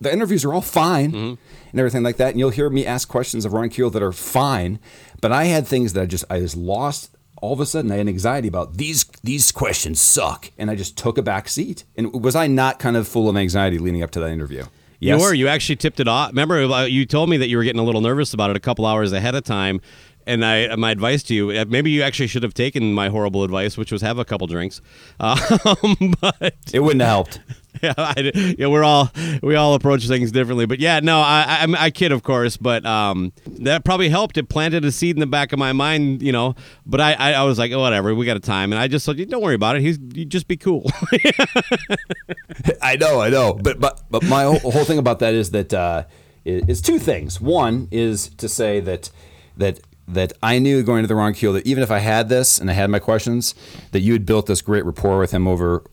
the 0.00 0.12
interviews 0.12 0.44
are 0.44 0.54
all 0.54 0.60
fine 0.60 1.12
mm-hmm. 1.12 1.34
and 1.70 1.80
everything 1.80 2.02
like 2.02 2.16
that. 2.16 2.30
And 2.30 2.38
you'll 2.38 2.50
hear 2.50 2.70
me 2.70 2.86
ask 2.86 3.08
questions 3.08 3.44
of 3.44 3.52
Ron 3.52 3.68
Keel 3.68 3.90
that 3.90 4.02
are 4.02 4.12
fine, 4.12 4.78
but 5.20 5.32
I 5.32 5.44
had 5.44 5.66
things 5.66 5.92
that 5.92 6.02
I 6.02 6.06
just 6.06 6.24
I 6.30 6.40
just 6.40 6.56
lost 6.56 7.10
all 7.44 7.52
of 7.52 7.60
a 7.60 7.66
sudden 7.66 7.92
I 7.92 7.96
had 7.96 8.08
anxiety 8.08 8.48
about 8.48 8.78
these 8.78 9.04
these 9.22 9.52
questions 9.52 10.00
suck, 10.00 10.50
and 10.56 10.70
I 10.70 10.76
just 10.76 10.96
took 10.96 11.18
a 11.18 11.22
back 11.22 11.48
seat. 11.48 11.84
And 11.96 12.24
was 12.24 12.34
I 12.34 12.46
not 12.46 12.78
kind 12.78 12.96
of 12.96 13.06
full 13.06 13.28
of 13.28 13.36
anxiety 13.36 13.78
leading 13.78 14.02
up 14.02 14.10
to 14.12 14.20
that 14.20 14.30
interview? 14.30 14.64
You 15.04 15.18
were. 15.18 15.34
You 15.34 15.48
actually 15.48 15.76
tipped 15.76 16.00
it 16.00 16.08
off. 16.08 16.30
Remember, 16.30 16.62
uh, 16.62 16.84
you 16.84 17.06
told 17.06 17.28
me 17.30 17.36
that 17.36 17.48
you 17.48 17.56
were 17.56 17.64
getting 17.64 17.80
a 17.80 17.84
little 17.84 18.00
nervous 18.00 18.34
about 18.34 18.50
it 18.50 18.56
a 18.56 18.60
couple 18.60 18.86
hours 18.86 19.12
ahead 19.12 19.34
of 19.34 19.44
time. 19.44 19.80
And 20.26 20.44
I, 20.44 20.74
my 20.76 20.90
advice 20.90 21.22
to 21.24 21.34
you, 21.34 21.50
uh, 21.50 21.66
maybe 21.68 21.90
you 21.90 22.02
actually 22.02 22.28
should 22.28 22.42
have 22.42 22.54
taken 22.54 22.94
my 22.94 23.10
horrible 23.10 23.44
advice, 23.44 23.76
which 23.76 23.92
was 23.92 24.00
have 24.00 24.18
a 24.18 24.24
couple 24.24 24.46
drinks. 24.46 24.80
Um, 25.20 26.14
but 26.20 26.54
It 26.72 26.80
wouldn't 26.80 27.02
have 27.02 27.08
helped. 27.10 27.40
yeah, 27.88 27.94
I, 27.98 28.54
yeah, 28.58 28.68
we're 28.68 28.84
all 28.84 29.10
we 29.42 29.56
all 29.56 29.74
approach 29.74 30.06
things 30.08 30.32
differently. 30.32 30.64
But 30.64 30.78
yeah, 30.80 31.00
no, 31.00 31.20
I, 31.20 31.44
I, 31.46 31.56
I'm- 31.76 31.92
kid, 31.92 32.12
of 32.12 32.22
course, 32.22 32.56
but 32.56 32.84
um, 32.86 33.32
that 33.46 33.84
probably 33.84 34.08
helped. 34.08 34.38
It 34.38 34.48
planted 34.48 34.84
a 34.84 34.92
seed 34.92 35.16
in 35.16 35.20
the 35.20 35.26
back 35.26 35.52
of 35.52 35.58
my 35.58 35.72
mind, 35.72 36.22
you 36.22 36.32
know. 36.32 36.54
But 36.86 37.00
I, 37.00 37.12
I, 37.12 37.32
I 37.32 37.42
was 37.44 37.58
like, 37.58 37.72
oh, 37.72 37.80
whatever, 37.80 38.14
we 38.14 38.24
got 38.24 38.36
a 38.36 38.40
time, 38.40 38.72
and 38.72 38.80
I 38.80 38.88
just 38.88 39.04
said, 39.04 39.16
don't 39.28 39.42
worry 39.42 39.54
about 39.54 39.76
it. 39.76 39.82
He's 39.82 39.98
just 39.98 40.48
be 40.48 40.56
cool. 40.56 40.90
I 42.82 42.96
know, 42.96 43.20
I 43.20 43.28
know, 43.28 43.52
but 43.54 43.78
but 43.80 44.00
but 44.10 44.22
my 44.24 44.44
whole, 44.44 44.58
whole 44.58 44.84
thing 44.84 44.98
about 44.98 45.18
that 45.18 45.34
is 45.34 45.50
that 45.50 45.74
uh, 45.74 46.04
is 46.44 46.80
two 46.80 46.98
things. 46.98 47.40
One 47.40 47.88
is 47.90 48.28
to 48.30 48.48
say 48.48 48.80
that 48.80 49.10
that 49.56 49.80
that 50.06 50.32
I 50.42 50.58
knew 50.58 50.82
going 50.82 51.02
to 51.02 51.08
the 51.08 51.14
Ron 51.14 51.34
Keel 51.34 51.52
that 51.54 51.66
even 51.66 51.82
if 51.82 51.90
I 51.90 51.98
had 51.98 52.28
this 52.28 52.58
and 52.58 52.70
I 52.70 52.74
had 52.74 52.90
my 52.90 52.98
questions, 52.98 53.54
that 53.92 54.00
you 54.00 54.12
had 54.12 54.26
built 54.26 54.46
this 54.46 54.60
great 54.60 54.84
rapport 54.84 55.18
with 55.18 55.30
him 55.30 55.46
over 55.48 55.84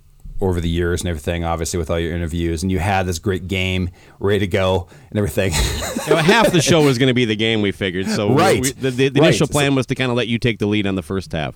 over 0.41 0.59
the 0.59 0.69
years 0.69 1.01
and 1.01 1.09
everything. 1.09 1.43
Obviously, 1.43 1.77
with 1.77 1.89
all 1.89 1.99
your 1.99 2.13
interviews, 2.15 2.63
and 2.63 2.71
you 2.71 2.79
had 2.79 3.05
this 3.05 3.19
great 3.19 3.47
game 3.47 3.89
ready 4.19 4.39
to 4.39 4.47
go 4.47 4.87
and 5.09 5.17
everything. 5.19 5.53
You 6.07 6.15
know, 6.15 6.21
half 6.21 6.51
the 6.51 6.61
show 6.61 6.83
was 6.83 6.97
going 6.97 7.07
to 7.07 7.13
be 7.13 7.25
the 7.25 7.35
game. 7.35 7.61
We 7.61 7.71
figured 7.71 8.07
so. 8.07 8.27
we- 8.29 8.35
Right. 8.35 8.61
we- 8.61 8.71
the, 8.71 8.91
the, 8.91 9.09
the 9.09 9.19
Right. 9.21 9.27
initial 9.27 9.47
plan 9.47 9.75
was 9.75 9.85
to 9.87 9.95
kind 9.95 10.09
of 10.09 10.17
let 10.17 10.27
you 10.27 10.39
take 10.39 10.59
the 10.59 10.65
lead 10.65 10.87
on 10.87 10.95
the 10.95 11.03
first 11.03 11.31
half. 11.31 11.55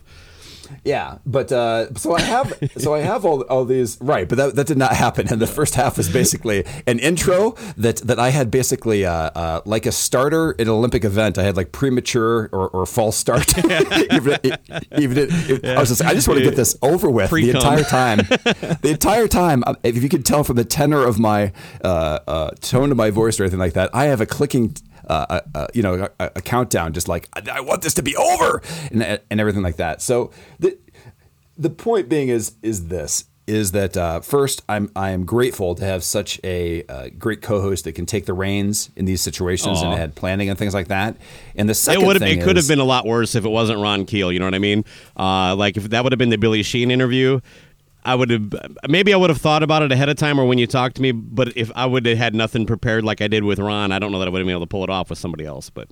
Yeah, 0.83 1.17
but 1.25 1.51
uh, 1.51 1.93
so 1.95 2.15
I 2.15 2.21
have 2.21 2.53
so 2.77 2.93
I 2.93 2.99
have 2.99 3.25
all, 3.25 3.41
all 3.43 3.65
these 3.65 3.97
right, 4.01 4.27
but 4.27 4.37
that, 4.37 4.55
that 4.55 4.67
did 4.67 4.77
not 4.77 4.93
happen. 4.93 5.27
And 5.31 5.41
the 5.41 5.47
first 5.47 5.75
half 5.75 5.97
was 5.97 6.09
basically 6.09 6.63
an 6.87 6.99
intro 6.99 7.51
that 7.77 7.97
that 7.97 8.19
I 8.19 8.29
had 8.29 8.51
basically 8.51 9.05
uh, 9.05 9.11
uh, 9.13 9.61
like 9.65 9.85
a 9.85 9.91
starter 9.91 10.51
in 10.51 10.67
an 10.67 10.73
Olympic 10.73 11.03
event. 11.05 11.37
I 11.37 11.43
had 11.43 11.55
like 11.57 11.71
premature 11.71 12.49
or, 12.51 12.69
or 12.69 12.85
false 12.85 13.15
start. 13.17 13.57
even 14.11 14.37
even 14.97 15.17
it, 15.17 15.29
it- 15.49 15.65
I 15.65 15.79
was 15.79 15.89
just 15.89 16.03
I 16.03 16.13
just 16.13 16.27
want 16.27 16.39
to 16.39 16.45
get 16.45 16.55
this 16.55 16.77
over 16.81 17.09
with 17.09 17.25
the 17.25 17.29
Pre-cum. 17.29 17.55
entire 17.55 17.83
time. 17.83 18.17
the 18.81 18.89
entire 18.91 19.27
time, 19.27 19.63
uh, 19.65 19.75
if 19.83 20.01
you 20.03 20.09
could 20.09 20.25
tell 20.25 20.43
from 20.43 20.55
the 20.57 20.65
tenor 20.65 21.03
of 21.05 21.19
my 21.19 21.51
uh, 21.83 22.19
uh, 22.27 22.49
tone 22.61 22.91
of 22.91 22.97
my 22.97 23.09
voice 23.09 23.39
or 23.39 23.43
anything 23.43 23.59
like 23.59 23.73
that, 23.73 23.89
I 23.93 24.05
have 24.05 24.21
a 24.21 24.25
clicking. 24.25 24.75
Uh, 25.07 25.25
uh, 25.29 25.41
uh, 25.53 25.67
you 25.73 25.81
know, 25.83 26.09
a, 26.19 26.31
a 26.37 26.41
countdown, 26.41 26.93
just 26.93 27.07
like 27.07 27.29
I, 27.33 27.41
I 27.57 27.59
want 27.61 27.81
this 27.81 27.93
to 27.95 28.03
be 28.03 28.15
over, 28.15 28.61
and 28.91 29.19
and 29.29 29.39
everything 29.39 29.63
like 29.63 29.77
that. 29.77 30.01
So 30.01 30.31
the 30.59 30.77
the 31.57 31.69
point 31.69 32.09
being 32.09 32.29
is 32.29 32.55
is 32.61 32.87
this 32.87 33.25
is 33.47 33.73
that 33.73 33.95
uh, 33.95 34.19
first 34.21 34.63
I'm 34.67 34.89
I 34.95 35.11
am 35.11 35.23
grateful 35.23 35.75
to 35.75 35.85
have 35.85 36.03
such 36.03 36.39
a 36.43 36.83
uh, 36.89 37.09
great 37.17 37.43
co-host 37.43 37.83
that 37.83 37.91
can 37.93 38.07
take 38.07 38.25
the 38.25 38.33
reins 38.33 38.89
in 38.95 39.05
these 39.05 39.21
situations 39.21 39.83
and 39.83 39.93
had 39.93 40.15
planning 40.15 40.49
and 40.49 40.57
things 40.57 40.73
like 40.73 40.87
that. 40.87 41.15
And 41.55 41.69
the 41.69 41.73
It 41.73 41.75
second 41.75 42.07
would 42.07 42.15
have. 42.15 42.23
thing 42.23 42.39
It 42.39 42.43
could 42.43 42.55
have 42.57 42.67
been 42.67 42.79
a 42.79 42.83
lot 42.85 43.05
worse 43.05 43.35
if 43.35 43.45
it 43.45 43.49
wasn't 43.49 43.79
Ron 43.79 44.05
Keel. 44.05 44.31
You 44.31 44.39
know 44.39 44.45
what 44.45 44.55
I 44.55 44.59
mean? 44.59 44.83
Uh, 45.15 45.55
like 45.55 45.77
if 45.77 45.89
that 45.91 46.03
would 46.03 46.11
have 46.11 46.17
been 46.17 46.31
the 46.31 46.39
Billy 46.39 46.63
Sheehan 46.63 46.89
interview, 46.89 47.39
I 48.05 48.15
would 48.15 48.29
have. 48.29 48.53
Maybe 48.87 49.13
I 49.13 49.17
would 49.17 49.29
have 49.29 49.41
thought 49.41 49.63
about 49.63 49.81
it 49.81 49.91
ahead 49.91 50.09
of 50.09 50.15
time 50.15 50.39
or 50.39 50.45
when 50.45 50.57
you 50.57 50.67
talked 50.67 50.95
to 50.97 51.01
me. 51.01 51.11
But 51.11 51.57
if 51.57 51.71
I 51.75 51.85
would 51.85 52.05
have 52.05 52.17
had 52.17 52.35
nothing 52.35 52.65
prepared 52.65 53.03
like 53.03 53.21
I 53.21 53.27
did 53.27 53.43
with 53.43 53.59
Ron, 53.59 53.91
I 53.91 53.99
don't 53.99 54.11
know 54.11 54.19
that 54.19 54.27
I 54.27 54.31
would 54.31 54.39
have 54.39 54.45
been 54.45 54.55
able 54.55 54.65
to 54.65 54.67
pull 54.67 54.83
it 54.83 54.89
off 54.89 55.09
with 55.09 55.19
somebody 55.19 55.45
else. 55.45 55.69
But 55.69 55.89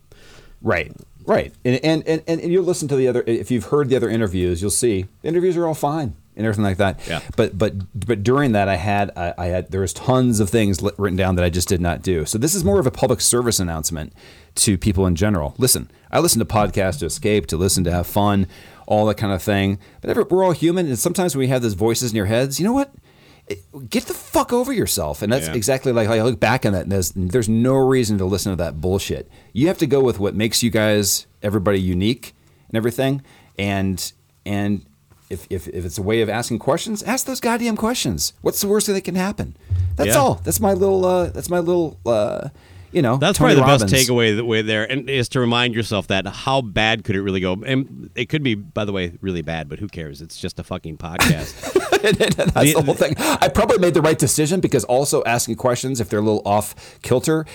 Right. 0.63 0.93
Right. 1.26 1.54
And, 1.63 1.80
and, 1.84 2.04
and, 2.08 2.23
and 2.28 2.52
you 2.52 2.62
listen 2.62 2.88
to 2.88 2.95
the 2.95 3.08
other, 3.08 3.23
if 3.28 3.52
you've 3.52 3.65
heard 3.65 3.89
the 3.89 3.95
other 3.95 4.10
interviews, 4.10 4.62
you'll 4.62 4.71
see 4.71 5.06
the 5.21 5.28
interviews 5.28 5.56
are 5.56 5.67
all 5.67 5.73
fine 5.73 6.15
and 6.36 6.45
everything 6.45 6.63
like 6.63 6.78
that. 6.78 6.99
Yeah. 7.08 7.19
But, 7.36 7.58
but, 7.58 7.73
but 8.08 8.23
during 8.23 8.54
that 8.54 8.67
I 8.67 8.78
had, 8.78 9.12
I, 9.15 9.34
I 9.38 9.45
had, 9.47 9.71
there 9.71 9.82
was 9.82 9.93
tons 9.93 10.39
of 10.39 10.49
things 10.49 10.82
written 10.97 11.17
down 11.17 11.36
that 11.36 11.45
I 11.45 11.49
just 11.49 11.67
did 11.67 11.80
not 11.80 12.02
do. 12.02 12.26
So 12.26 12.38
this 12.38 12.56
is 12.56 12.63
more 12.63 12.80
of 12.80 12.88
a 12.88 12.91
public 12.91 13.21
service 13.21 13.60
announcement 13.60 14.13
to 14.56 14.78
people 14.78 15.06
in 15.06 15.15
general. 15.15 15.54
Listen, 15.58 15.91
I 16.13 16.19
listen 16.19 16.39
to 16.39 16.45
podcasts 16.45 16.99
to 16.99 17.06
escape, 17.06 17.47
to 17.47 17.58
listen, 17.58 17.84
to 17.84 17.91
have 17.91 18.08
fun, 18.08 18.47
all 18.88 19.06
that 19.08 19.15
kind 19.17 19.34
of 19.34 19.41
thing. 19.41 19.80
But 20.02 20.32
we're 20.32 20.43
all 20.45 20.52
human. 20.52 20.88
And 20.88 20.97
sometimes 20.99 21.36
when 21.36 21.39
we 21.41 21.47
have 21.47 21.62
those 21.62 21.73
voices 21.73 22.12
in 22.12 22.15
your 22.15 22.28
heads, 22.28 22.60
you 22.60 22.65
know 22.65 22.71
what? 22.73 22.93
Get 23.89 24.06
the 24.06 24.13
fuck 24.13 24.54
over 24.54 24.71
yourself, 24.71 25.21
and 25.21 25.32
that's 25.34 25.47
Yeah. 25.47 25.54
exactly 25.56 25.91
like 25.91 26.08
I 26.08 26.21
look 26.23 26.39
back 26.39 26.65
on 26.65 26.71
that. 26.71 26.84
And 26.84 26.91
there's 26.93 27.12
there's 27.13 27.49
no 27.49 27.73
reason 27.76 28.17
to 28.19 28.26
listen 28.26 28.54
to 28.54 28.56
that 28.63 28.80
bullshit. 28.80 29.30
You 29.52 29.67
have 29.67 29.78
to 29.80 29.86
go 29.86 29.99
with 30.02 30.17
what 30.17 30.34
makes 30.34 30.63
you 30.63 30.69
guys, 30.69 31.28
everybody, 31.41 31.82
unique 31.82 32.34
and 32.69 32.78
everything. 32.78 33.21
And 33.60 34.13
and 34.45 34.86
if 35.30 35.45
if, 35.49 35.67
if 35.67 35.84
it's 35.84 35.97
a 35.97 36.02
way 36.02 36.21
of 36.21 36.30
asking 36.30 36.60
questions, 36.60 37.04
ask 37.04 37.26
those 37.26 37.41
goddamn 37.41 37.76
questions. 37.76 38.32
What's 38.41 38.62
the 38.62 38.67
worst 38.69 38.86
thing 38.86 38.95
that 38.95 39.02
can 39.04 39.15
happen? 39.15 39.58
That's 39.97 40.10
Yeah. 40.10 40.19
all. 40.19 40.39
That's 40.45 40.62
my 40.62 40.71
little. 40.73 41.04
Uh, 41.06 41.30
that's 41.30 41.49
my 41.49 41.60
little. 41.60 41.97
Uh, 42.06 42.47
you 42.93 43.01
know, 43.01 43.17
that's 43.17 43.38
Tony 43.38 43.56
probably 43.56 43.56
the 43.56 43.71
Robbins. 43.71 43.91
best 43.91 44.10
takeaway 44.10 44.36
that 44.36 44.45
way 44.45 44.62
there, 44.62 44.89
and 44.89 45.10
is 45.10 45.29
to 45.29 45.39
remind 45.39 45.75
yourself 45.75 46.08
that 46.08 46.25
how 46.27 46.62
bad 46.62 47.03
could 47.03 47.15
it 47.15 47.21
really 47.21 47.39
go? 47.39 47.53
And 47.65 48.10
it 48.15 48.29
could 48.29 48.43
be, 48.43 48.56
by 48.56 48.86
the 48.86 48.91
way, 48.91 49.13
really 49.21 49.41
bad. 49.41 49.67
But 49.69 49.79
who 49.79 49.88
cares? 49.88 50.21
It's 50.21 50.38
just 50.39 50.60
a 50.60 50.63
fucking 50.63 50.97
podcast. 50.97 51.73
That's 52.01 52.36
The- 52.53 52.73
the 52.75 52.82
whole 52.84 52.93
thing. 52.95 53.15
I 53.17 53.47
probably 53.47 53.79
made 53.79 53.93
the 53.93 54.01
right 54.01 54.17
decision 54.17 54.60
because 54.60 54.84
also 54.86 55.23
asking 55.25 55.56
questions, 55.56 55.99
if 55.99 56.10
they're 56.10 56.19
a 56.19 56.23
little 56.23 56.41
off 56.45 56.99
kilter, 57.01 57.45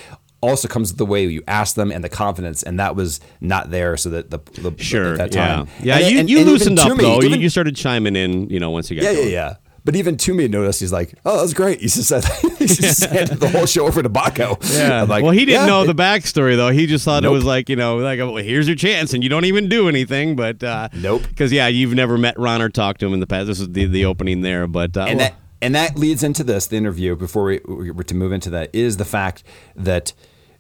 also 0.41 0.69
comes 0.69 0.91
with 0.93 0.99
the 0.99 1.07
way 1.07 1.25
you 1.27 1.43
ask 1.49 1.75
them 1.75 1.91
and 1.91 2.03
the 2.05 2.09
confidence, 2.09 2.63
and 2.63 2.79
that 2.79 2.95
was 2.97 3.21
not 3.41 3.71
there. 3.71 3.97
So 3.97 4.11
that 4.11 4.31
the, 4.31 4.39
the 4.61 4.73
sure. 4.83 5.13
at 5.13 5.19
that 5.19 5.35
yeah. 5.35 5.47
time, 5.57 5.69
Yeah. 5.83 5.99
And- 5.99 6.11
you 6.11 6.19
and- 6.21 6.31
you 6.31 6.39
and 6.41 6.47
loosened 6.49 6.79
up 6.79 6.97
me, 6.97 7.05
though. 7.05 7.23
even- 7.23 7.41
you, 7.41 7.49
started 7.49 7.77
chiming 7.77 8.17
in. 8.17 8.49
You 8.51 8.61
know, 8.61 8.71
once 8.71 8.91
you 8.91 9.01
got 9.01 9.05
yeah, 9.15 9.21
yeah, 9.21 9.27
yeah. 9.27 9.55
But 9.85 9.97
even 9.97 10.17
Toomey 10.17 10.49
noticed. 10.49 10.81
He's 10.81 10.93
like, 10.93 11.15
"Oh, 11.25 11.41
that's 11.41 11.55
great." 11.55 11.81
He 11.81 11.87
just 11.87 12.09
said, 12.09 12.25
"He 12.59 12.67
just 12.67 13.05
handed 13.05 13.39
the 13.41 13.49
whole 13.49 13.67
show 13.67 13.87
over 13.87 14.03
to 14.03 14.11
Baco." 14.11 14.57
Yeah. 14.79 15.03
I'm 15.03 15.09
like, 15.09 15.23
well, 15.23 15.33
he 15.33 15.45
didn't 15.45 15.63
yeah, 15.63 15.67
know 15.67 15.83
it- 15.83 15.87
the 15.87 15.95
backstory 15.95 16.57
though. 16.57 16.71
He 16.71 16.87
just 16.87 17.05
thought 17.05 17.25
it 17.25 17.31
was 17.31 17.45
like 17.45 17.69
you 17.69 17.77
know, 17.77 17.97
like 17.99 18.19
well, 18.19 18.37
here's 18.37 18.67
your 18.69 18.77
chance, 18.77 19.15
and 19.15 19.23
you 19.23 19.29
don't 19.29 19.45
even 19.45 19.69
do 19.69 19.89
anything. 19.89 20.37
But 20.37 20.63
uh, 20.63 20.89
Nope. 20.95 21.23
Because 21.29 21.53
yeah, 21.53 21.69
you've 21.69 21.95
never 21.95 22.19
met 22.19 22.39
Ron 22.39 22.61
or 22.63 22.69
talked 22.69 23.01
to 23.01 23.07
him 23.07 23.15
in 23.15 23.21
the 23.21 23.27
past. 23.27 23.47
This 23.47 23.61
is 23.61 23.71
the 23.73 23.87
the 23.87 24.05
opening 24.05 24.43
there, 24.43 24.67
but 24.67 24.97
uh, 24.97 25.07
and 25.09 25.19
well, 25.19 25.29
that 25.31 25.35
and 25.63 25.75
that 25.75 25.97
leads 25.97 26.23
into 26.23 26.45
this 26.45 26.67
the 26.67 26.77
interview 26.77 27.17
before 27.17 27.45
we, 27.45 27.61
we 27.67 27.91
were 27.91 28.05
to 28.05 28.15
move 28.15 28.33
into 28.33 28.51
that 28.51 28.75
is 28.75 28.97
the 28.97 29.05
fact 29.05 29.43
that 29.75 30.13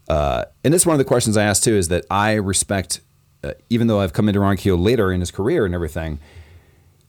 uh, 0.08 0.44
and 0.64 0.72
this 0.72 0.82
is 0.82 0.86
one 0.86 0.94
of 0.94 0.98
the 0.98 1.04
questions 1.04 1.36
I 1.36 1.44
asked 1.44 1.64
too 1.64 1.74
is 1.74 1.88
that 1.88 2.04
I 2.10 2.32
respect 2.34 3.00
uh, 3.44 3.52
even 3.70 3.86
though 3.86 4.00
I've 4.00 4.12
come 4.12 4.28
into 4.28 4.40
Ron 4.40 4.56
Keel 4.56 4.76
later 4.76 5.12
in 5.12 5.20
his 5.20 5.30
career 5.30 5.64
and 5.64 5.74
everything 5.74 6.18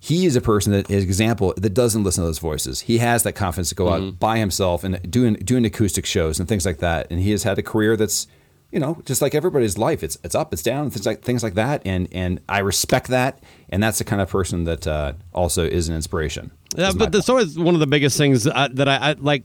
he 0.02 0.26
is 0.26 0.36
a 0.36 0.42
person 0.42 0.72
that 0.72 0.90
is 0.90 1.04
example 1.04 1.54
that 1.58 1.74
doesn't 1.74 2.04
listen 2.04 2.24
to 2.24 2.28
those 2.28 2.40
voices. 2.40 2.82
He 2.82 3.00
has 3.00 3.24
that 3.24 3.34
confidence 3.34 3.70
to 3.70 3.76
go 3.76 3.86
Mm-hmm. 3.88 4.08
out 4.08 4.20
by 4.20 4.38
himself 4.38 4.84
and 4.84 5.00
doing 5.12 5.34
doing 5.36 5.66
acoustic 5.66 6.06
shows 6.06 6.40
and 6.40 6.48
things 6.48 6.66
like 6.66 6.78
that. 6.78 7.08
And 7.12 7.20
he 7.20 7.32
has 7.32 7.44
had 7.44 7.58
a 7.60 7.62
career 7.64 7.98
that's, 7.98 8.28
you 8.72 8.80
know, 8.80 9.02
just 9.06 9.22
like 9.22 9.36
everybody's 9.36 9.78
life. 9.78 10.02
It's 10.04 10.18
it's 10.24 10.36
up, 10.36 10.54
it's 10.54 10.64
down, 10.64 10.90
things 10.90 11.06
like 11.06 11.22
things 11.22 11.44
like 11.44 11.56
that. 11.56 11.82
And 11.86 12.08
and 12.14 12.40
I 12.48 12.60
respect 12.60 13.08
that. 13.08 13.44
And 13.70 13.84
that's 13.84 13.98
the 13.98 14.04
kind 14.06 14.22
of 14.22 14.30
person 14.30 14.64
that 14.66 14.88
uh, 14.88 15.14
also 15.34 15.66
is 15.66 15.90
an 15.90 15.96
inspiration. 15.96 16.52
Yeah, 16.78 16.92
but 16.96 17.12
that's 17.12 17.30
always 17.30 17.58
one 17.58 17.74
of 17.74 17.80
the 17.80 17.88
biggest 17.88 18.18
things 18.18 18.46
uh, 18.48 18.68
that 18.74 18.88
I, 18.88 18.96
I 19.10 19.12
like. 19.14 19.44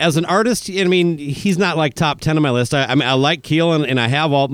As 0.00 0.16
an 0.16 0.24
artist, 0.24 0.68
I 0.68 0.84
mean, 0.84 1.18
he's 1.18 1.56
not 1.56 1.76
like 1.76 1.94
top 1.94 2.20
ten 2.20 2.36
on 2.36 2.42
my 2.42 2.50
list. 2.50 2.74
I, 2.74 2.84
I 2.84 2.94
mean, 2.96 3.08
I 3.08 3.12
like 3.12 3.44
Keel, 3.44 3.72
and, 3.72 3.86
and 3.86 4.00
I 4.00 4.08
have 4.08 4.32
all 4.32 4.48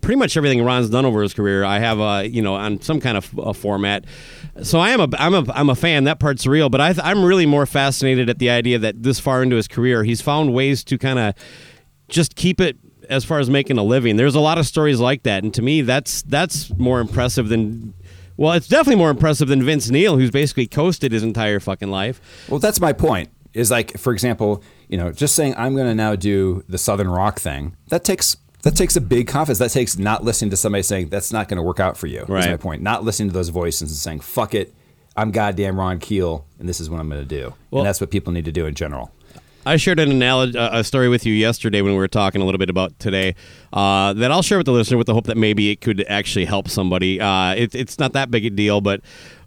pretty 0.00 0.16
much 0.16 0.34
everything 0.36 0.64
Ron's 0.64 0.88
done 0.88 1.04
over 1.04 1.22
his 1.22 1.34
career. 1.34 1.62
I 1.62 1.78
have, 1.78 2.00
uh, 2.00 2.22
you 2.26 2.40
know, 2.40 2.54
on 2.54 2.80
some 2.80 2.98
kind 2.98 3.18
of 3.18 3.38
uh, 3.38 3.52
format. 3.52 4.06
So 4.62 4.78
I 4.78 4.90
am 4.90 5.00
a, 5.00 5.08
I'm 5.18 5.34
a, 5.34 5.44
I'm 5.52 5.68
a 5.68 5.74
fan. 5.74 6.04
That 6.04 6.20
part's 6.20 6.46
real. 6.46 6.70
But 6.70 6.80
I, 6.80 6.94
I'm 7.02 7.22
really 7.22 7.44
more 7.44 7.66
fascinated 7.66 8.30
at 8.30 8.38
the 8.38 8.48
idea 8.48 8.78
that 8.78 9.02
this 9.02 9.20
far 9.20 9.42
into 9.42 9.56
his 9.56 9.68
career, 9.68 10.04
he's 10.04 10.22
found 10.22 10.54
ways 10.54 10.82
to 10.84 10.96
kind 10.96 11.18
of 11.18 11.34
just 12.08 12.34
keep 12.34 12.58
it 12.58 12.78
as 13.10 13.26
far 13.26 13.38
as 13.38 13.50
making 13.50 13.76
a 13.76 13.84
living. 13.84 14.16
There's 14.16 14.34
a 14.34 14.40
lot 14.40 14.56
of 14.56 14.66
stories 14.66 15.00
like 15.00 15.22
that, 15.24 15.44
and 15.44 15.52
to 15.52 15.60
me, 15.60 15.82
that's 15.82 16.22
that's 16.22 16.74
more 16.78 17.00
impressive 17.00 17.50
than. 17.50 17.92
Well, 18.38 18.52
it's 18.52 18.68
definitely 18.68 18.96
more 18.96 19.10
impressive 19.10 19.48
than 19.48 19.62
Vince 19.62 19.90
Neil, 19.90 20.16
who's 20.16 20.30
basically 20.30 20.66
coasted 20.66 21.12
his 21.12 21.22
entire 21.22 21.60
fucking 21.60 21.90
life. 21.90 22.20
Well, 22.48 22.58
that's 22.58 22.80
my 22.80 22.92
point. 22.92 23.30
Is 23.56 23.70
like, 23.70 23.96
for 23.98 24.12
example, 24.12 24.62
you 24.88 24.98
know, 24.98 25.10
just 25.12 25.34
saying 25.34 25.54
I'm 25.56 25.74
going 25.74 25.86
to 25.86 25.94
now 25.94 26.14
do 26.14 26.62
the 26.68 26.78
Southern 26.78 27.08
rock 27.08 27.40
thing. 27.40 27.74
That 27.88 28.04
takes 28.04 28.36
that 28.62 28.76
takes 28.76 28.96
a 28.96 29.00
big 29.00 29.28
confidence. 29.28 29.58
That 29.58 29.70
takes 29.70 29.96
not 29.96 30.24
listening 30.24 30.50
to 30.50 30.56
somebody 30.56 30.82
saying 30.82 31.08
that's 31.08 31.32
not 31.32 31.48
going 31.48 31.56
to 31.56 31.62
work 31.62 31.80
out 31.80 31.96
for 31.96 32.06
you. 32.06 32.22
Is 32.22 32.28
Right. 32.28 32.50
my 32.50 32.56
point. 32.56 32.82
Not 32.82 33.04
listening 33.04 33.28
to 33.28 33.32
those 33.34 33.48
voices 33.48 33.82
and 33.82 33.90
saying 33.90 34.20
fuck 34.20 34.54
it. 34.54 34.74
I'm 35.16 35.30
goddamn 35.30 35.78
Ron 35.78 35.98
Keel, 35.98 36.44
and 36.58 36.68
this 36.68 36.78
is 36.80 36.90
what 36.90 37.00
I'm 37.00 37.08
going 37.08 37.22
to 37.22 37.26
do. 37.26 37.54
Well- 37.70 37.80
and 37.82 37.86
that's 37.88 38.00
what 38.00 38.10
people 38.10 38.32
need 38.32 38.44
to 38.44 38.52
do 38.52 38.66
in 38.66 38.74
general. 38.74 39.10
I 39.64 39.78
shared 39.78 39.98
an 39.98 40.12
analogy, 40.12 40.56
a 40.56 40.84
story 40.84 41.08
with 41.08 41.26
you 41.26 41.34
yesterday 41.34 41.80
when 41.82 41.92
we 41.92 41.98
were 41.98 42.06
talking 42.06 42.40
a 42.40 42.44
little 42.44 42.58
bit 42.58 42.70
about 42.70 42.96
today. 43.00 43.34
Uh, 43.72 44.12
that 44.12 44.30
I'll 44.30 44.42
share 44.42 44.58
with 44.58 44.66
the 44.66 44.72
listener 44.72 44.96
with 44.96 45.08
the 45.08 45.14
hope 45.14 45.26
that 45.26 45.36
maybe 45.36 45.70
it 45.70 45.80
could 45.80 46.04
actually 46.08 46.44
help 46.44 46.68
somebody. 46.68 47.20
Uh, 47.20 47.54
it, 47.54 47.74
it's 47.74 47.98
not 47.98 48.12
that 48.12 48.30
big 48.30 48.44
a 48.46 48.50
deal, 48.50 48.80
but 48.80 49.00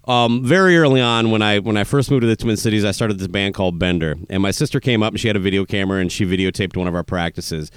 um, 0.10 0.44
very 0.44 0.76
early 0.78 1.00
on 1.02 1.30
when 1.32 1.42
I 1.42 1.60
when 1.60 1.78
I 1.78 1.84
first 1.84 2.10
moved 2.10 2.22
to 2.22 2.28
the 2.28 2.36
Twin 2.36 2.58
Cities, 2.58 2.84
I 2.84 2.92
started 2.92 3.20
this 3.20 3.28
band 3.28 3.54
called 3.54 3.78
Bender, 3.78 4.16
and 4.30 4.42
my 4.42 4.52
sister 4.52 4.80
came 4.80 5.04
up 5.04 5.14
and 5.14 5.20
she 5.20 5.28
had 5.28 5.36
a 5.36 5.40
video 5.40 5.66
camera 5.66 6.02
and 6.02 6.12
she 6.12 6.26
videotaped 6.26 6.76
one 6.76 6.88
of 6.88 6.96
our 6.96 7.04
practices. 7.04 7.72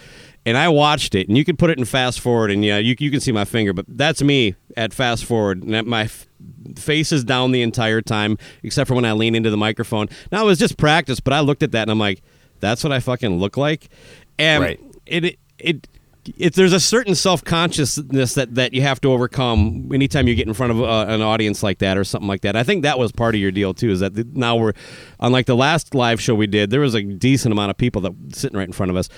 And 0.44 0.56
I 0.56 0.68
watched 0.70 1.14
it, 1.14 1.28
and 1.28 1.36
you 1.38 1.44
could 1.44 1.56
put 1.58 1.70
it 1.70 1.78
in 1.78 1.84
fast 1.84 2.18
forward, 2.18 2.50
and 2.50 2.64
yeah, 2.64 2.78
you, 2.78 2.96
you 2.98 3.12
can 3.12 3.20
see 3.20 3.30
my 3.30 3.44
finger, 3.44 3.72
but 3.72 3.84
that's 3.86 4.22
me 4.22 4.56
at 4.76 4.92
fast 4.92 5.24
forward, 5.24 5.62
and 5.62 5.86
my 5.86 6.02
f- 6.04 6.26
face 6.74 7.12
is 7.12 7.22
down 7.22 7.52
the 7.52 7.62
entire 7.62 8.00
time, 8.00 8.36
except 8.64 8.88
for 8.88 8.94
when 8.94 9.04
I 9.04 9.12
lean 9.12 9.36
into 9.36 9.50
the 9.50 9.56
microphone. 9.56 10.08
Now 10.32 10.42
it 10.42 10.46
was 10.46 10.58
just 10.58 10.76
practice, 10.78 11.20
but 11.20 11.32
I 11.32 11.40
looked 11.40 11.62
at 11.62 11.70
that 11.72 11.82
and 11.82 11.92
I'm 11.92 12.00
like, 12.00 12.22
that's 12.58 12.82
what 12.82 12.92
I 12.92 12.98
fucking 12.98 13.38
look 13.38 13.56
like, 13.56 13.88
and 14.38 14.62
Right. 14.64 14.80
it 15.06 15.24
it. 15.24 15.38
it 15.58 15.88
it, 16.36 16.54
there's 16.54 16.72
a 16.72 16.80
certain 16.80 17.14
self 17.14 17.42
consciousness 17.44 18.34
that, 18.34 18.54
that 18.54 18.72
you 18.74 18.82
have 18.82 19.00
to 19.00 19.10
overcome 19.12 19.90
anytime 19.92 20.28
you 20.28 20.34
get 20.34 20.46
in 20.46 20.54
front 20.54 20.70
of 20.72 20.80
uh, 20.80 21.06
an 21.08 21.20
audience 21.22 21.62
like 21.62 21.78
that 21.78 21.98
or 21.98 22.04
something 22.04 22.28
like 22.28 22.42
that. 22.42 22.54
I 22.56 22.62
think 22.62 22.82
that 22.82 22.98
was 22.98 23.10
part 23.12 23.34
of 23.34 23.40
your 23.40 23.50
deal 23.50 23.74
too. 23.74 23.90
Is 23.90 24.00
that 24.00 24.14
now 24.36 24.56
we're, 24.56 24.72
unlike 25.20 25.46
the 25.46 25.56
last 25.56 25.94
live 25.94 26.20
show 26.20 26.34
we 26.34 26.46
did, 26.46 26.70
there 26.70 26.80
was 26.80 26.94
a 26.94 27.02
decent 27.02 27.52
amount 27.52 27.70
of 27.70 27.76
people 27.76 28.00
that 28.02 28.12
sitting 28.32 28.56
right 28.56 28.66
in 28.68 28.72
front 28.72 28.90
of 28.90 28.96
us. 28.96 29.08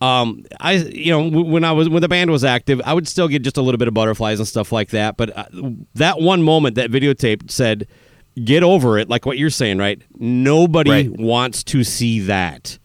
Um, 0.00 0.44
I 0.60 0.74
you 0.74 1.10
know 1.10 1.28
when 1.42 1.64
I 1.64 1.72
was 1.72 1.88
when 1.88 2.02
the 2.02 2.08
band 2.08 2.30
was 2.30 2.44
active, 2.44 2.80
I 2.84 2.94
would 2.94 3.08
still 3.08 3.26
get 3.28 3.42
just 3.42 3.56
a 3.56 3.62
little 3.62 3.78
bit 3.78 3.88
of 3.88 3.94
butterflies 3.94 4.38
and 4.38 4.46
stuff 4.46 4.70
like 4.70 4.90
that. 4.90 5.16
But 5.16 5.36
uh, 5.36 5.46
that 5.94 6.20
one 6.20 6.42
moment 6.42 6.76
that 6.76 6.90
videotape 6.90 7.50
said, 7.50 7.88
"Get 8.44 8.62
over 8.62 8.96
it," 8.98 9.08
like 9.08 9.26
what 9.26 9.38
you're 9.38 9.50
saying, 9.50 9.78
right? 9.78 10.00
Nobody 10.16 10.90
Right. 10.90 11.10
wants 11.10 11.64
to 11.64 11.82
see 11.82 12.20
that. 12.20 12.78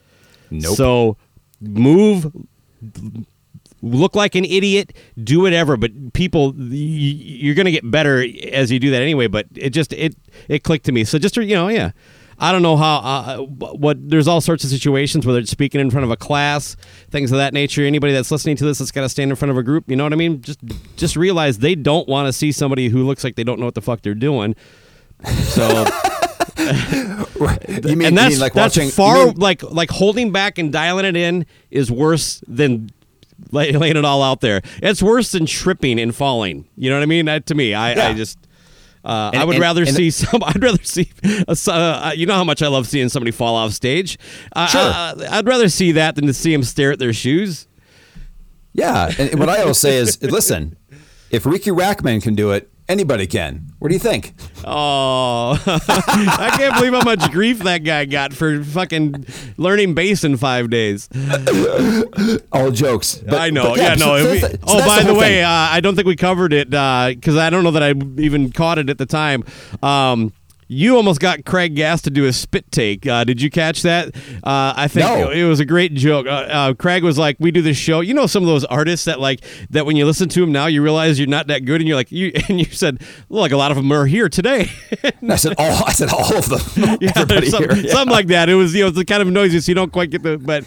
Nope. 0.50 0.76
So 0.76 1.18
move 1.62 2.32
look 3.84 4.16
like 4.16 4.34
an 4.34 4.46
idiot, 4.46 4.94
do 5.24 5.42
whatever. 5.42 5.78
But 5.78 6.14
people, 6.14 6.56
you're 6.58 7.56
going 7.56 7.66
to 7.66 7.72
get 7.72 7.90
better 7.90 8.26
as 8.52 8.72
you 8.72 8.80
do 8.80 8.90
that 8.92 9.02
anyway. 9.02 9.28
But 9.28 9.48
it 9.54 9.70
just 9.72 9.94
it 9.94 10.16
it 10.48 10.64
clicked 10.64 10.86
to 10.86 10.92
me. 10.92 11.04
So 11.04 11.20
just 11.20 11.36
you 11.38 11.56
know, 11.56 11.68
yeah. 11.68 11.92
I 12.40 12.52
don't 12.52 12.64
know 12.64 12.76
how 12.78 12.96
uh, 12.98 13.38
what 13.38 14.10
there's 14.10 14.28
all 14.28 14.42
sorts 14.42 14.64
of 14.64 14.72
situations 14.72 15.26
whether 15.26 15.38
it's 15.38 15.52
speaking 15.52 15.80
in 15.80 15.92
front 15.92 16.04
of 16.04 16.10
a 16.10 16.18
class, 16.18 16.76
things 17.12 17.32
of 17.32 17.38
that 17.38 17.54
nature. 17.54 17.84
Anybody 17.84 18.12
that's 18.12 18.32
listening 18.32 18.56
to 18.58 18.66
this 18.66 18.80
that's 18.80 18.92
got 18.92 19.02
to 19.02 19.10
stand 19.10 19.30
in 19.30 19.36
front 19.36 19.52
of 19.52 19.58
a 19.58 19.64
group, 19.64 19.88
you 19.88 19.96
know 19.96 20.04
what 20.04 20.14
I 20.14 20.16
mean? 20.16 20.42
Just 20.42 20.60
just 20.98 21.16
realize 21.16 21.60
they 21.60 21.76
don't 21.76 22.08
want 22.08 22.28
to 22.28 22.34
see 22.34 22.52
somebody 22.52 22.90
who 22.90 23.06
looks 23.06 23.24
like 23.24 23.36
they 23.36 23.44
don't 23.44 23.60
know 23.60 23.66
what 23.66 23.76
the 23.76 23.82
fuck 23.82 24.02
they're 24.02 24.16
doing. 24.16 24.56
So 25.44 25.68
you 26.58 27.96
mean, 27.96 28.08
and 28.08 28.18
that's 28.18 28.34
you 28.34 28.36
mean 28.36 28.40
like 28.40 28.54
that's 28.54 28.78
watching 28.78 28.90
far 28.90 29.28
mean- 29.28 29.36
like 29.36 29.62
like 29.64 29.92
holding 29.92 30.32
back 30.32 30.58
and 30.58 30.74
dialing 30.74 31.06
it 31.06 31.16
in 31.16 31.46
is 31.70 31.92
worse 31.92 32.44
than 32.48 32.90
lay, 33.54 33.72
laying 33.72 33.96
it 33.98 34.04
all 34.06 34.22
out 34.24 34.42
there. 34.42 34.62
It's 34.82 35.02
worse 35.02 35.32
than 35.32 35.46
tripping 35.46 36.00
and 36.00 36.14
falling. 36.16 36.66
You 36.76 36.90
know 36.90 36.98
what 36.98 37.04
I 37.04 37.08
mean? 37.08 37.26
That, 37.26 37.46
to 37.48 37.56
me, 37.56 37.74
I, 37.74 38.10
I 38.10 38.14
just. 38.14 38.38
Uh, 39.06 39.32
And- 39.34 39.42
I 39.42 39.46
would 39.46 39.56
and- 39.56 39.62
rather 39.62 39.84
and- 39.84 39.94
see 39.96 40.10
some. 40.22 40.42
I'd 40.44 40.62
rather 40.64 40.84
see. 40.84 41.10
A, 41.48 41.52
s- 41.52 41.68
uh, 41.68 42.12
you 42.16 42.26
know 42.26 42.36
how 42.36 42.44
much 42.44 42.62
I 42.62 42.68
love 42.68 42.88
seeing 42.88 43.10
somebody 43.10 43.32
fall 43.32 43.56
off 43.56 43.72
stage. 43.74 44.18
Uh, 44.56 44.68
Sure. 44.68 44.82
uh, 44.82 45.28
I'd 45.30 45.46
rather 45.46 45.70
see 45.70 45.92
that 45.94 46.16
than 46.16 46.26
to 46.28 46.34
see 46.34 46.52
them 46.52 46.64
stare 46.64 46.92
at 46.94 47.00
their 47.00 47.14
shoes. 47.14 47.68
Yeah, 48.74 49.12
and 49.20 49.40
what 49.40 49.50
I 49.50 49.62
always 49.62 49.78
say 49.78 49.98
is, 49.98 50.20
listen, 50.24 50.76
if 51.30 51.46
Ricky 51.46 51.70
Rackman 51.70 52.24
can 52.24 52.34
do 52.34 52.52
it, 52.52 52.72
anybody 52.90 53.28
can. 53.28 53.68
What 53.80 53.90
do 53.90 53.94
you 53.96 54.00
think? 54.00 54.34
Oh, 54.66 55.62
I 55.66 56.56
can't 56.58 56.76
believe 56.76 56.94
how 56.94 57.04
much 57.04 57.32
grief 57.32 57.60
that 57.60 57.80
guy 57.80 58.06
got 58.06 58.34
for 58.34 58.64
fucking 58.64 59.26
learning 59.58 59.94
bass 59.94 60.24
in 60.24 60.38
five 60.38 60.70
days. 60.70 61.10
All 62.52 62.72
jokes. 62.72 63.16
But, 63.16 63.42
I 63.42 63.50
know. 63.50 63.70
but 63.72 63.78
yeah, 63.78 63.96
no. 63.96 64.18
so- 64.24 64.32
we- 64.32 64.40
so 64.40 64.58
oh, 64.64 64.86
by 64.86 65.02
the, 65.04 65.10
whole 65.12 65.20
way, 65.20 65.44
uh, 65.44 65.50
I 65.50 65.80
don't 65.82 65.96
think 65.96 66.08
we 66.08 66.16
covered 66.16 66.54
it 66.54 66.70
because 66.70 67.36
I 67.38 67.50
don't 67.50 67.64
know 67.64 67.72
that 67.72 67.84
I 67.84 67.92
even 68.22 68.52
caught 68.52 68.78
it 68.80 68.90
at 68.90 68.98
the 68.98 69.06
time. 69.06 69.44
Um, 69.82 70.34
you 70.68 70.96
almost 70.96 71.20
got 71.20 71.46
Craig 71.46 71.76
Gass 71.76 72.02
to 72.04 72.10
do 72.10 72.26
a 72.26 72.34
spit 72.34 72.72
take. 72.72 73.06
Uh, 73.08 73.24
did 73.24 73.42
you 73.42 73.50
catch 73.50 73.82
that? 73.84 74.16
Uh, 74.44 74.74
I 74.76 74.88
think 74.88 75.06
No. 75.08 75.30
it 75.32 75.44
was 75.44 75.60
a 75.60 75.66
great 75.66 75.94
joke. 75.94 76.26
Uh, 76.28 76.30
uh, 76.30 76.74
Craig 76.74 77.04
was 77.04 77.18
like, 77.18 77.38
"We 77.40 77.52
do 77.52 77.62
this 77.62 77.78
show. 77.78 78.02
You 78.02 78.14
know, 78.14 78.28
some 78.28 78.44
of 78.44 78.48
those 78.48 78.66
artists 78.66 79.06
that 79.06 79.20
like 79.20 79.42
that 79.70 79.86
when 79.86 79.96
you 79.96 80.06
listen 80.06 80.30
to 80.30 80.42
them 80.42 80.52
now, 80.52 80.66
you 80.68 80.82
realize 80.82 81.20
you're 81.20 81.28
not 81.28 81.48
that 81.48 81.66
good, 81.66 81.82
and 81.82 81.88
you're 81.88 81.98
like, 81.98 82.12
you 82.12 82.32
and 82.50 82.60
you 82.60 82.66
said, 82.66 83.02
well, 83.30 83.42
like 83.42 83.52
a 83.52 83.58
lot 83.58 83.72
of 83.72 83.78
them 83.78 83.92
are 83.92 84.06
here 84.06 84.30
today." 84.30 84.70
I 85.30 85.36
said 85.36 85.54
all. 85.58 85.84
I 85.86 85.92
said 85.92 86.10
all 86.10 86.36
of 86.36 86.50
them. 86.50 86.98
Yeah, 87.02 87.12
Everybody 87.16 87.50
some- 87.50 87.64
here. 87.64 87.76
Yeah. 87.76 87.92
something 87.92 88.12
like 88.14 88.28
that. 88.28 88.50
It 88.50 88.56
was 88.56 88.74
you 88.74 88.82
know 88.82 88.88
it's 88.88 88.98
the 88.98 89.06
kind 89.06 89.22
of 89.22 89.28
noisy 89.30 89.60
so 89.60 89.70
you 89.72 89.76
don't 89.76 89.92
quite 89.92 90.10
get 90.10 90.24
the. 90.24 90.38
But 90.38 90.66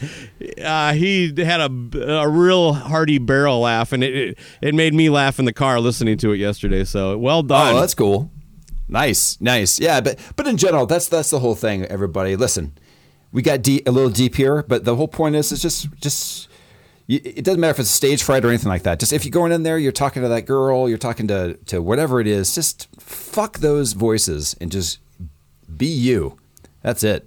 uh, 0.64 0.92
he 0.92 1.32
had 1.37 1.61
a, 1.61 2.20
a 2.22 2.28
real 2.28 2.72
hearty 2.72 3.18
barrel 3.18 3.61
laugh, 3.61 3.92
and 3.92 4.02
it, 4.04 4.14
it 4.14 4.38
it 4.62 4.74
made 4.74 4.94
me 4.94 5.09
laugh 5.11 5.38
in 5.38 5.44
the 5.44 5.52
car 5.52 5.80
listening 5.80 6.16
to 6.18 6.32
it 6.32 6.38
yesterday. 6.38 6.85
So 6.85 7.16
well 7.18 7.42
done. 7.42 7.74
Oh, 7.76 7.80
that's 7.80 7.94
cool. 7.94 8.30
Nice, 8.88 9.40
nice. 9.40 9.81
Yeah, 9.81 10.01
but 10.01 10.18
but 10.37 10.46
in 10.46 10.57
general, 10.57 10.87
that's 10.87 11.09
that's 11.09 11.31
the 11.31 11.40
whole 11.40 11.55
thing. 11.55 11.85
Everybody, 11.85 12.37
listen. 12.37 12.72
We 13.33 13.42
got 13.42 13.61
deep, 13.61 13.87
a 13.87 13.90
little 13.90 14.09
deep 14.09 14.37
here, 14.37 14.62
but 14.62 14.85
the 14.85 14.96
whole 14.96 15.09
point 15.09 15.37
is, 15.37 15.53
is 15.53 15.61
just 15.61 15.88
just. 16.01 16.49
It 17.09 17.44
doesn't 17.44 17.61
matter 17.61 17.70
if 17.70 17.79
it's 17.79 17.88
stage 17.88 18.25
fright 18.25 18.44
or 18.44 18.49
anything 18.49 18.68
like 18.68 18.83
that. 18.83 18.99
Just 18.99 19.12
if 19.12 19.25
you're 19.25 19.31
going 19.31 19.53
in 19.53 19.62
there, 19.62 19.79
you're 19.79 19.92
talking 19.92 20.22
to 20.22 20.29
that 20.29 20.42
girl, 20.42 20.88
you're 20.88 20.99
talking 20.99 21.29
to 21.29 21.55
to 21.66 21.81
whatever 21.81 22.20
it 22.20 22.27
is. 22.27 22.53
Just 22.53 22.88
fuck 22.99 23.59
those 23.59 23.92
voices 23.92 24.57
and 24.61 24.72
just 24.72 24.99
be 25.77 25.87
you. 25.87 26.37
That's 26.83 27.05
it. 27.05 27.25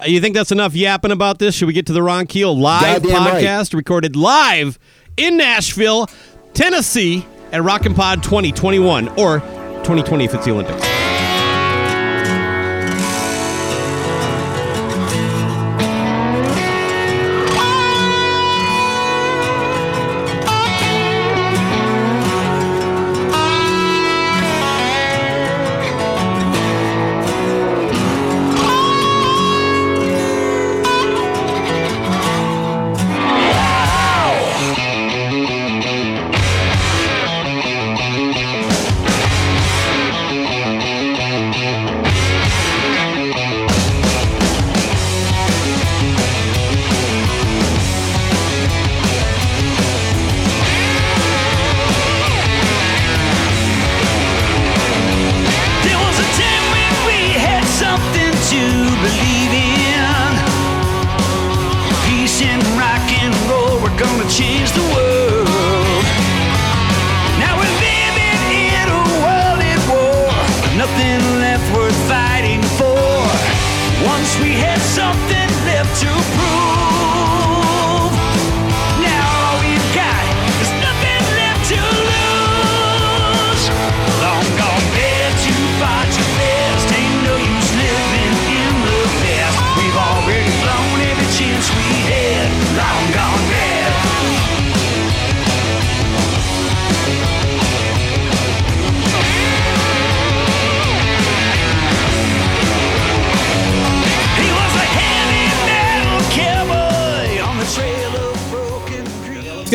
Uh, 0.00 0.06
you 0.06 0.20
think 0.20 0.34
that's 0.34 0.50
enough 0.50 0.74
yapping 0.74 1.12
about 1.12 1.38
this? 1.38 1.54
Should 1.54 1.66
we 1.66 1.74
get 1.74 1.86
to 1.86 1.92
the 1.92 2.02
Ron 2.02 2.26
Keel 2.26 2.58
live 2.58 3.02
Goddamn 3.02 3.24
right. 3.24 3.44
podcast 3.44 3.74
recorded 3.74 4.16
live 4.16 4.80
in 5.16 5.36
Nashville, 5.36 6.08
Tennessee 6.54 7.24
at 7.52 7.62
Rock 7.62 7.86
N 7.86 7.94
Pod 7.94 8.22
2021 8.22 9.08
or 9.10 9.40
2020 9.84 10.24
if 10.24 10.34
it's 10.34 10.44
the 10.44 10.52
Olympics? 10.52 10.97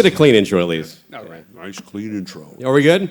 Get 0.03 0.13
a 0.13 0.15
clean 0.15 0.35
intro 0.35 0.59
at 0.61 0.67
least. 0.67 0.99
All 1.13 1.23
right. 1.25 1.45
Nice 1.55 1.79
clean 1.79 2.17
intro. 2.17 2.55
Are 2.63 2.73
we 2.73 2.83
good? 2.83 3.09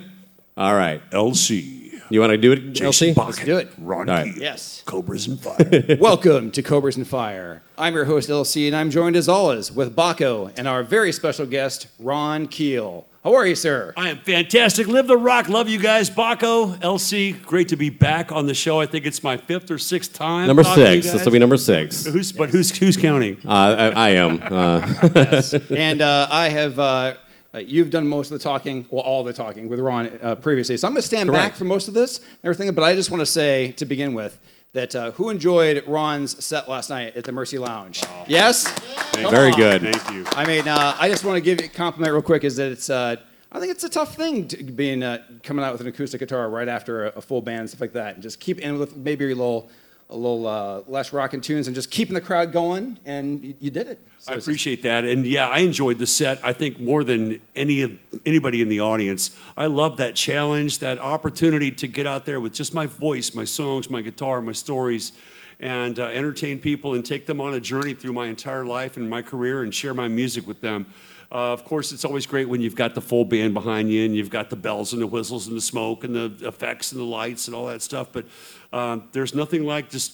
All 0.56 0.74
right. 0.74 1.02
LC. 1.10 1.81
You 2.12 2.20
want 2.20 2.32
to 2.32 2.36
do 2.36 2.52
it, 2.52 2.74
Jason 2.74 3.14
LC? 3.14 3.14
Bucket. 3.14 3.46
do 3.46 3.56
it. 3.56 3.72
Ron 3.78 4.10
All 4.10 4.16
right. 4.16 4.34
Key. 4.34 4.42
Yes. 4.42 4.82
Cobras 4.84 5.26
and 5.26 5.40
Fire. 5.40 5.96
Welcome 5.98 6.50
to 6.50 6.62
Cobras 6.62 6.98
and 6.98 7.08
Fire. 7.08 7.62
I'm 7.78 7.94
your 7.94 8.04
host, 8.04 8.28
LC, 8.28 8.66
and 8.66 8.76
I'm 8.76 8.90
joined 8.90 9.16
as 9.16 9.30
always 9.30 9.72
with 9.72 9.96
Baco 9.96 10.52
and 10.58 10.68
our 10.68 10.82
very 10.82 11.10
special 11.10 11.46
guest, 11.46 11.86
Ron 11.98 12.48
Keel. 12.48 13.06
How 13.24 13.34
are 13.34 13.46
you, 13.46 13.54
sir? 13.54 13.94
I 13.96 14.10
am 14.10 14.18
fantastic. 14.18 14.88
Live 14.88 15.06
the 15.06 15.16
rock. 15.16 15.48
Love 15.48 15.70
you 15.70 15.78
guys. 15.78 16.10
Baco, 16.10 16.76
LC, 16.80 17.42
great 17.46 17.68
to 17.68 17.76
be 17.76 17.88
back 17.88 18.30
on 18.30 18.44
the 18.44 18.52
show. 18.52 18.78
I 18.78 18.84
think 18.84 19.06
it's 19.06 19.22
my 19.22 19.38
fifth 19.38 19.70
or 19.70 19.78
sixth 19.78 20.12
time. 20.12 20.48
Number 20.48 20.64
talking 20.64 20.84
to 20.84 20.96
you 20.96 21.00
six. 21.00 21.06
This 21.06 21.20
guys. 21.20 21.24
will 21.24 21.32
be 21.32 21.38
number 21.38 21.56
six. 21.56 22.06
Uh, 22.06 22.10
Who's, 22.10 22.30
but 22.30 22.50
who's, 22.50 22.76
who's 22.76 22.98
counting? 22.98 23.38
I, 23.46 23.90
I 23.90 24.08
am. 24.10 24.42
Uh, 24.42 25.58
and 25.74 26.02
uh, 26.02 26.28
I 26.30 26.50
have, 26.50 26.78
uh, 26.78 27.14
uh, 27.54 27.58
you've 27.58 27.90
done 27.90 28.06
most 28.06 28.30
of 28.30 28.38
the 28.38 28.42
talking, 28.42 28.86
well, 28.90 29.02
all 29.02 29.22
the 29.24 29.32
talking 29.32 29.68
with 29.68 29.80
Ron 29.80 30.18
uh, 30.22 30.34
previously. 30.36 30.76
So 30.76 30.88
I'm 30.88 30.94
going 30.94 31.02
to 31.02 31.06
stand 31.06 31.30
back 31.30 31.54
for 31.54 31.64
most 31.64 31.88
of 31.88 31.94
this 31.94 32.18
and 32.18 32.28
everything, 32.44 32.72
but 32.74 32.82
I 32.82 32.94
just 32.94 33.10
want 33.10 33.20
to 33.20 33.26
say 33.26 33.72
to 33.72 33.84
begin 33.84 34.14
with 34.14 34.40
that 34.72 34.96
uh, 34.96 35.10
who 35.12 35.28
enjoyed 35.28 35.84
Ron's 35.86 36.42
set 36.42 36.68
last 36.68 36.88
night 36.88 37.14
at 37.14 37.24
the 37.24 37.32
Mercy 37.32 37.58
Lounge? 37.58 38.02
Yes? 38.26 38.72
Come 39.12 39.30
very 39.30 39.52
on. 39.52 39.58
good. 39.58 39.82
Thank 39.82 40.10
you. 40.16 40.24
I 40.32 40.46
mean, 40.46 40.66
uh, 40.66 40.96
I 40.98 41.10
just 41.10 41.24
want 41.24 41.36
to 41.36 41.42
give 41.42 41.60
you 41.60 41.66
a 41.66 41.68
compliment 41.68 42.12
real 42.12 42.22
quick. 42.22 42.42
Is 42.42 42.56
that 42.56 42.72
it's, 42.72 42.88
uh, 42.88 43.16
I 43.50 43.60
think 43.60 43.70
it's 43.70 43.84
a 43.84 43.90
tough 43.90 44.16
thing 44.16 44.48
to 44.48 44.64
being 44.64 45.02
uh, 45.02 45.22
coming 45.42 45.62
out 45.62 45.72
with 45.72 45.82
an 45.82 45.88
acoustic 45.88 46.20
guitar 46.20 46.48
right 46.48 46.68
after 46.68 47.06
a, 47.06 47.08
a 47.16 47.20
full 47.20 47.42
band, 47.42 47.68
stuff 47.68 47.82
like 47.82 47.92
that, 47.92 48.14
and 48.14 48.22
just 48.22 48.40
keep 48.40 48.60
in 48.60 48.78
with 48.78 48.96
maybe 48.96 49.26
a 49.26 49.28
little, 49.28 49.70
a 50.12 50.16
little 50.16 50.46
uh, 50.46 50.82
less 50.86 51.12
rocking 51.12 51.40
tunes, 51.40 51.66
and 51.66 51.74
just 51.74 51.90
keeping 51.90 52.14
the 52.14 52.20
crowd 52.20 52.52
going. 52.52 52.98
And 53.04 53.42
you, 53.42 53.54
you 53.60 53.70
did 53.70 53.88
it. 53.88 53.98
So 54.18 54.32
I 54.32 54.36
appreciate 54.36 54.82
that, 54.82 55.04
and 55.04 55.26
yeah, 55.26 55.48
I 55.48 55.58
enjoyed 55.58 55.98
the 55.98 56.06
set. 56.06 56.38
I 56.44 56.52
think 56.52 56.78
more 56.78 57.02
than 57.02 57.40
any 57.56 57.82
of 57.82 57.98
anybody 58.24 58.62
in 58.62 58.68
the 58.68 58.80
audience, 58.80 59.36
I 59.56 59.66
love 59.66 59.96
that 59.96 60.14
challenge, 60.14 60.78
that 60.78 60.98
opportunity 61.00 61.72
to 61.72 61.88
get 61.88 62.06
out 62.06 62.24
there 62.24 62.40
with 62.40 62.52
just 62.52 62.72
my 62.72 62.86
voice, 62.86 63.34
my 63.34 63.44
songs, 63.44 63.90
my 63.90 64.00
guitar, 64.00 64.40
my 64.40 64.52
stories, 64.52 65.12
and 65.58 65.98
uh, 65.98 66.04
entertain 66.06 66.60
people 66.60 66.94
and 66.94 67.04
take 67.04 67.26
them 67.26 67.40
on 67.40 67.54
a 67.54 67.60
journey 67.60 67.94
through 67.94 68.12
my 68.12 68.26
entire 68.26 68.64
life 68.64 68.96
and 68.96 69.10
my 69.10 69.22
career, 69.22 69.64
and 69.64 69.74
share 69.74 69.94
my 69.94 70.06
music 70.06 70.46
with 70.46 70.60
them. 70.60 70.86
Uh, 71.32 71.50
of 71.50 71.64
course, 71.64 71.92
it's 71.92 72.04
always 72.04 72.26
great 72.26 72.46
when 72.46 72.60
you've 72.60 72.76
got 72.76 72.94
the 72.94 73.00
full 73.00 73.24
band 73.24 73.54
behind 73.54 73.90
you 73.90 74.04
and 74.04 74.14
you've 74.14 74.28
got 74.28 74.50
the 74.50 74.56
bells 74.56 74.92
and 74.92 75.00
the 75.00 75.06
whistles 75.06 75.46
and 75.46 75.56
the 75.56 75.62
smoke 75.62 76.04
and 76.04 76.14
the 76.14 76.46
effects 76.46 76.92
and 76.92 77.00
the 77.00 77.04
lights 77.04 77.48
and 77.48 77.56
all 77.56 77.66
that 77.66 77.80
stuff. 77.80 78.08
But 78.12 78.26
um, 78.70 79.08
there's 79.12 79.34
nothing 79.34 79.64
like 79.64 79.88
just 79.88 80.12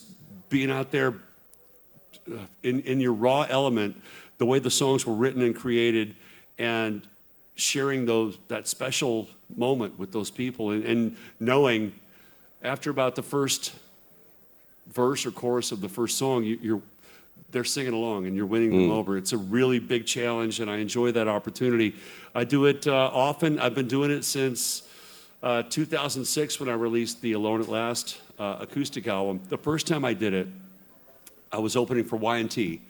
being 0.48 0.70
out 0.70 0.92
there 0.92 1.14
in, 2.62 2.80
in 2.82 3.00
your 3.00 3.14
raw 3.14 3.46
element, 3.48 4.00
the 4.38 4.46
way 4.46 4.60
the 4.60 4.70
songs 4.70 5.04
were 5.04 5.14
written 5.14 5.42
and 5.42 5.56
created, 5.56 6.14
and 6.56 7.02
sharing 7.56 8.06
those 8.06 8.38
that 8.46 8.68
special 8.68 9.28
moment 9.56 9.98
with 9.98 10.12
those 10.12 10.30
people, 10.30 10.70
and, 10.70 10.84
and 10.84 11.16
knowing 11.40 11.92
after 12.62 12.90
about 12.90 13.16
the 13.16 13.22
first 13.22 13.74
verse 14.86 15.26
or 15.26 15.32
chorus 15.32 15.72
of 15.72 15.80
the 15.80 15.88
first 15.88 16.16
song, 16.16 16.44
you, 16.44 16.58
you're 16.62 16.82
they're 17.50 17.64
singing 17.64 17.94
along 17.94 18.26
and 18.26 18.36
you're 18.36 18.46
winning 18.46 18.70
them 18.70 18.90
over. 18.90 19.16
It's 19.16 19.32
a 19.32 19.38
really 19.38 19.78
big 19.78 20.06
challenge, 20.06 20.60
and 20.60 20.70
I 20.70 20.78
enjoy 20.78 21.12
that 21.12 21.28
opportunity. 21.28 21.94
I 22.34 22.44
do 22.44 22.66
it 22.66 22.86
uh, 22.86 23.10
often. 23.12 23.58
I've 23.58 23.74
been 23.74 23.88
doing 23.88 24.10
it 24.10 24.24
since 24.24 24.82
uh, 25.42 25.62
2006 25.62 26.60
when 26.60 26.68
I 26.68 26.74
released 26.74 27.22
the 27.22 27.32
Alone 27.32 27.60
at 27.62 27.68
Last 27.68 28.20
uh, 28.38 28.56
acoustic 28.60 29.06
album. 29.06 29.40
The 29.48 29.58
first 29.58 29.86
time 29.86 30.04
I 30.04 30.12
did 30.12 30.34
it, 30.34 30.48
I 31.50 31.58
was 31.58 31.76
opening 31.76 32.04
for 32.04 32.16
Y&T 32.16 32.82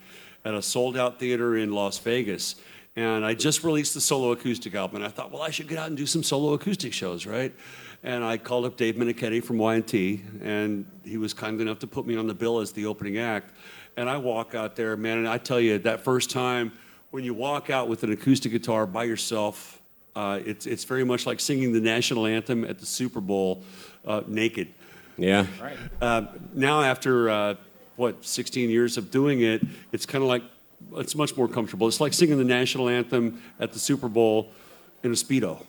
at 0.43 0.53
a 0.53 0.61
sold-out 0.61 1.19
theater 1.19 1.55
in 1.57 1.71
Las 1.71 1.97
Vegas, 1.99 2.55
and 2.95 3.25
I 3.25 3.33
just 3.33 3.63
released 3.63 3.93
the 3.93 4.01
solo 4.01 4.31
acoustic 4.31 4.75
album, 4.75 4.97
and 4.97 5.05
I 5.05 5.09
thought, 5.09 5.31
well, 5.31 5.41
I 5.41 5.51
should 5.51 5.67
get 5.67 5.77
out 5.77 5.87
and 5.87 5.95
do 5.95 6.05
some 6.05 6.23
solo 6.23 6.53
acoustic 6.53 6.91
shows, 6.91 7.25
right? 7.25 7.53
And 8.03 8.23
I 8.23 8.37
called 8.37 8.65
up 8.65 8.77
Dave 8.77 8.95
Meniketti 8.95 9.43
from 9.43 9.57
Y&T, 9.57 10.21
and 10.41 10.85
he 11.03 11.17
was 11.17 11.33
kind 11.33 11.59
enough 11.61 11.79
to 11.79 11.87
put 11.87 12.05
me 12.05 12.15
on 12.15 12.27
the 12.27 12.33
bill 12.33 12.59
as 12.59 12.71
the 12.71 12.85
opening 12.85 13.17
act. 13.17 13.53
And 13.99 14.09
I 14.09 14.15
walk 14.15 14.55
out 14.55 14.77
there, 14.77 14.95
man, 14.95 15.17
and 15.17 15.27
I 15.27 15.37
tell 15.37 15.59
you, 15.59 15.77
that 15.79 16.05
first 16.05 16.29
time 16.29 16.71
when 17.11 17.25
you 17.25 17.33
walk 17.33 17.69
out 17.69 17.89
with 17.89 18.01
an 18.03 18.13
acoustic 18.13 18.53
guitar 18.53 18.85
by 18.85 19.03
yourself, 19.03 19.81
uh, 20.15 20.39
it's, 20.45 20.65
it's 20.65 20.85
very 20.85 21.03
much 21.03 21.25
like 21.25 21.41
singing 21.41 21.73
the 21.73 21.81
national 21.81 22.25
anthem 22.25 22.63
at 22.63 22.79
the 22.79 22.85
Super 22.85 23.19
Bowl 23.19 23.61
uh, 24.07 24.21
naked. 24.25 24.69
yeah. 25.17 25.45
Uh, 26.01 26.27
now, 26.53 26.81
after 26.81 27.29
uh, 27.29 27.55
what 27.97 28.23
16 28.23 28.69
years 28.69 28.97
of 28.97 29.11
doing 29.11 29.41
it, 29.41 29.63
it's 29.91 30.05
kind 30.05 30.23
of 30.23 30.29
like 30.29 30.43
it's 30.95 31.13
much 31.13 31.35
more 31.35 31.49
comfortable. 31.49 31.85
It's 31.85 31.99
like 31.99 32.13
singing 32.13 32.37
the 32.37 32.45
national 32.45 32.87
anthem 32.87 33.41
at 33.59 33.73
the 33.73 33.79
Super 33.79 34.07
Bowl 34.07 34.49
in 35.03 35.11
a 35.11 35.15
speedo, 35.15 35.65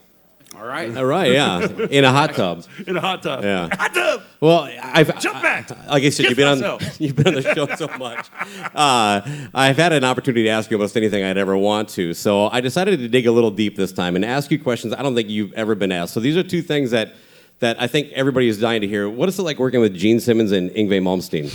All 0.56 0.66
right. 0.66 0.94
All 0.96 1.04
right. 1.04 1.30
Yeah. 1.32 1.66
In 1.90 2.04
a 2.04 2.10
hot 2.10 2.34
tub. 2.34 2.64
in 2.86 2.96
a 2.96 3.00
hot 3.00 3.22
tub. 3.22 3.44
Yeah. 3.44 3.68
hot 3.74 3.94
tub. 3.94 4.22
Well, 4.40 4.68
I've 4.82 5.18
Jump 5.20 5.42
back. 5.42 5.70
like 5.88 6.02
I 6.02 6.10
said, 6.10 6.26
you've 6.26 6.36
been 6.36 6.64
on 6.64 6.78
you've 6.98 7.14
been 7.16 7.28
on 7.28 7.34
the 7.34 7.54
show 7.54 7.66
so 7.76 7.86
much. 7.98 8.28
Uh, 8.74 9.20
I've 9.54 9.76
had 9.76 9.92
an 9.92 10.02
opportunity 10.04 10.44
to 10.44 10.48
ask 10.48 10.70
you 10.70 10.76
almost 10.76 10.96
anything 10.96 11.22
I'd 11.22 11.38
ever 11.38 11.56
want 11.56 11.88
to, 11.90 12.14
so 12.14 12.48
I 12.48 12.60
decided 12.60 12.98
to 12.98 13.08
dig 13.08 13.26
a 13.26 13.32
little 13.32 13.50
deep 13.50 13.76
this 13.76 13.92
time 13.92 14.16
and 14.16 14.24
ask 14.24 14.50
you 14.50 14.58
questions 14.58 14.92
I 14.92 15.02
don't 15.02 15.14
think 15.14 15.28
you've 15.28 15.52
ever 15.52 15.74
been 15.74 15.92
asked. 15.92 16.14
So 16.14 16.20
these 16.20 16.36
are 16.36 16.42
two 16.42 16.62
things 16.62 16.90
that 16.90 17.12
that 17.60 17.80
I 17.80 17.86
think 17.86 18.10
everybody 18.12 18.48
is 18.48 18.58
dying 18.58 18.80
to 18.80 18.88
hear. 18.88 19.08
What 19.08 19.28
is 19.28 19.38
it 19.38 19.42
like 19.42 19.58
working 19.58 19.80
with 19.80 19.94
Gene 19.94 20.18
Simmons 20.18 20.50
and 20.52 20.70
Yngwie 20.70 21.00
Malmsteen? 21.00 21.50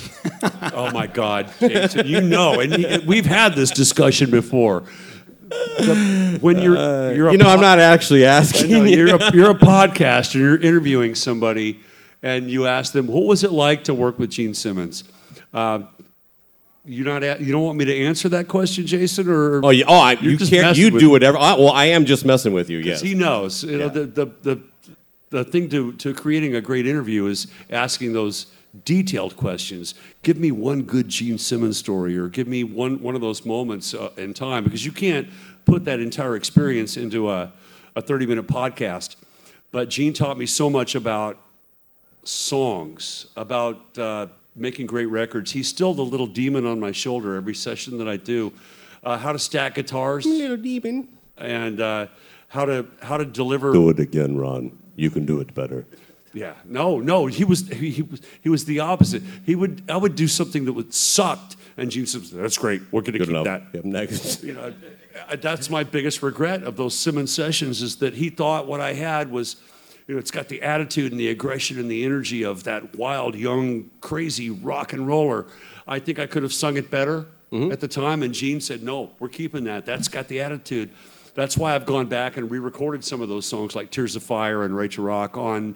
Oh 0.76 0.92
my 0.92 1.08
God, 1.08 1.52
Jason, 1.60 2.06
you 2.06 2.22
know, 2.22 2.60
and 2.60 3.06
we've 3.08 3.26
had 3.26 3.54
this 3.56 3.72
discussion 3.72 4.30
before. 4.30 4.84
The- 5.80 6.38
when 6.42 6.60
you're, 6.60 6.76
you're 7.14 7.28
a 7.30 7.32
You 7.32 7.38
know, 7.38 7.48
I'm 7.50 7.62
not 7.62 7.80
actually 7.80 8.26
asking. 8.26 8.72
know, 8.72 8.84
you. 8.84 8.98
you're, 9.08 9.16
a, 9.16 9.34
you're 9.36 9.52
a 9.52 9.56
podcaster, 9.60 10.36
you're 10.36 10.58
interviewing 10.58 11.16
somebody, 11.16 11.80
and 12.24 12.50
you 12.50 12.66
ask 12.68 12.94
them, 12.94 13.08
what 13.08 13.26
was 13.26 13.44
it 13.44 13.52
like 13.52 13.84
to 13.86 13.94
work 13.94 14.18
with 14.20 14.30
Gene 14.32 14.54
Simmons? 14.54 15.04
Uh, 15.54 15.84
you're 16.86 17.06
not, 17.06 17.24
a- 17.24 17.38
you 17.40 17.52
don't 17.52 17.64
want 17.64 17.78
me 17.78 17.86
to 17.86 17.96
answer 18.06 18.30
that 18.30 18.48
question, 18.48 18.86
Jason, 18.86 19.28
or 19.30 19.66
Oh, 19.66 19.70
you, 19.72 19.86
oh, 19.88 19.96
I, 20.00 20.14
You're 20.14 20.34
you 20.34 20.38
messing 20.40 20.76
You 20.84 21.00
do 21.00 21.10
whatever. 21.10 21.38
I, 21.38 21.54
well, 21.56 21.72
I 21.72 21.86
am 21.86 22.06
just 22.06 22.26
messing 22.26 22.54
with 22.54 22.70
you. 22.70 22.78
Yes. 22.80 23.02
he 23.02 23.16
knows. 23.16 23.64
You 23.64 23.78
know, 23.80 23.90
the, 23.90 24.06
the, 24.06 24.26
the, 24.44 24.62
the 25.32 25.44
thing 25.44 25.70
to, 25.72 25.94
to 25.94 26.14
creating 26.14 26.56
a 26.56 26.62
great 26.62 26.86
interview 26.88 27.26
is 27.26 27.48
asking 27.70 28.14
those 28.14 28.46
detailed 28.84 29.38
questions. 29.38 29.96
Give 30.24 30.38
me 30.38 30.52
one 30.52 30.82
good 30.84 31.08
Gene 31.08 31.38
Simmons 31.38 31.78
story, 31.78 32.18
or 32.18 32.28
give 32.28 32.48
me 32.48 32.64
one, 32.64 33.02
one 33.02 33.16
of 33.16 33.22
those 33.22 33.46
moments 33.46 33.94
uh, 33.94 34.10
in 34.18 34.34
time, 34.34 34.64
because 34.64 34.86
you 34.86 34.92
can't 34.92 35.28
put 35.66 35.86
that 35.86 36.00
entire 36.00 36.36
experience 36.36 36.98
into 36.98 37.30
a, 37.30 37.52
a 37.96 38.02
30 38.02 38.26
minute 38.26 38.48
podcast. 38.48 39.16
But 39.72 39.90
Gene 39.90 40.14
taught 40.14 40.38
me 40.38 40.46
so 40.46 40.70
much 40.70 40.96
about 40.96 41.38
songs, 42.24 43.28
about 43.36 43.98
uh, 43.98 44.28
making 44.56 44.88
great 44.88 45.08
records. 45.08 45.52
He's 45.52 45.68
still 45.68 45.94
the 45.94 46.04
little 46.06 46.28
demon 46.28 46.66
on 46.66 46.80
my 46.80 46.92
shoulder 46.92 47.36
every 47.36 47.56
session 47.56 47.98
that 48.00 48.08
I 48.08 48.18
do. 48.18 48.54
Uh, 49.04 49.18
how 49.18 49.32
to 49.32 49.40
stack 49.40 49.76
guitars 49.76 50.26
Little 50.26 50.58
demon. 50.58 51.08
and 51.38 51.80
uh, 51.80 52.08
how 52.48 52.66
to 52.66 52.88
how 53.02 53.18
to 53.18 53.26
deliver. 53.26 53.72
Do 53.74 53.90
it 53.90 54.00
again, 54.00 54.36
Ron. 54.38 54.76
You 54.96 55.10
can 55.12 55.26
do 55.26 55.40
it 55.42 55.54
better. 55.54 55.86
Yeah, 56.36 56.54
no, 56.66 57.00
no, 57.00 57.26
he 57.28 57.44
was 57.46 57.68
he, 57.70 57.90
he 57.92 58.02
was 58.02 58.22
he 58.42 58.50
was 58.50 58.66
the 58.66 58.82
opposite. 58.82 59.24
He 59.46 59.56
would 59.56 59.84
I 59.90 59.96
would 59.98 60.16
do 60.16 60.28
something 60.28 60.66
that 60.66 60.74
would 60.74 60.94
sucked, 60.94 61.56
and 61.78 61.90
Gene 61.90 62.06
said, 62.06 62.24
"That's 62.24 62.58
great. 62.58 62.82
We're 62.92 63.02
going 63.02 63.14
to 63.14 63.20
keep 63.20 63.30
enough. 63.30 63.46
that." 63.46 63.64
Yep, 63.74 63.86
next. 63.86 64.44
You 64.44 64.54
know, 64.54 64.74
I- 65.30 65.38
that's 65.38 65.70
my 65.70 65.84
biggest 65.86 66.22
regret 66.22 66.64
of 66.64 66.76
those 66.76 66.94
Simmons 66.94 67.32
sessions 67.32 67.82
is 67.82 67.96
that 67.98 68.16
he 68.16 68.30
thought 68.30 68.68
what 68.68 68.82
I 68.82 68.92
had 68.94 69.32
was, 69.32 69.56
you 70.10 70.16
know, 70.16 70.20
it's 70.20 70.30
got 70.30 70.50
the 70.50 70.62
attitude 70.62 71.14
and 71.14 71.20
the 71.20 71.30
aggression 71.30 71.80
and 71.80 71.90
the 71.90 72.04
energy 72.04 72.44
of 72.44 72.64
that 72.66 72.96
wild, 72.98 73.34
young, 73.36 73.90
crazy 74.02 74.50
rock 74.50 74.92
and 74.92 75.08
roller. 75.08 75.46
I 75.88 76.00
think 76.00 76.20
I 76.20 76.26
could 76.28 76.44
have 76.44 76.54
sung 76.54 76.78
it 76.78 76.92
better 76.92 77.28
Mm-hmm. 77.52 77.72
at 77.72 77.80
the 77.80 77.88
time, 77.88 78.24
and 78.24 78.34
Gene 78.34 78.60
said, 78.60 78.84
"No, 78.84 79.12
we're 79.20 79.30
keeping 79.30 79.64
that. 79.66 79.86
That's 79.86 80.10
got 80.10 80.28
the 80.28 80.42
attitude." 80.42 80.90
that's 81.36 81.58
why 81.58 81.76
I've 81.76 81.86
gone 81.86 82.06
back 82.08 82.38
and 82.38 82.50
re-recorded 82.50 83.04
some 83.04 83.20
of 83.22 83.28
those 83.28 83.46
songs 83.46 83.76
like 83.76 83.92
Tears 83.92 84.16
of 84.16 84.24
Fire 84.24 84.64
and 84.64 84.74
Right 84.74 84.90
to 84.92 85.02
Rock 85.02 85.36
on 85.38 85.76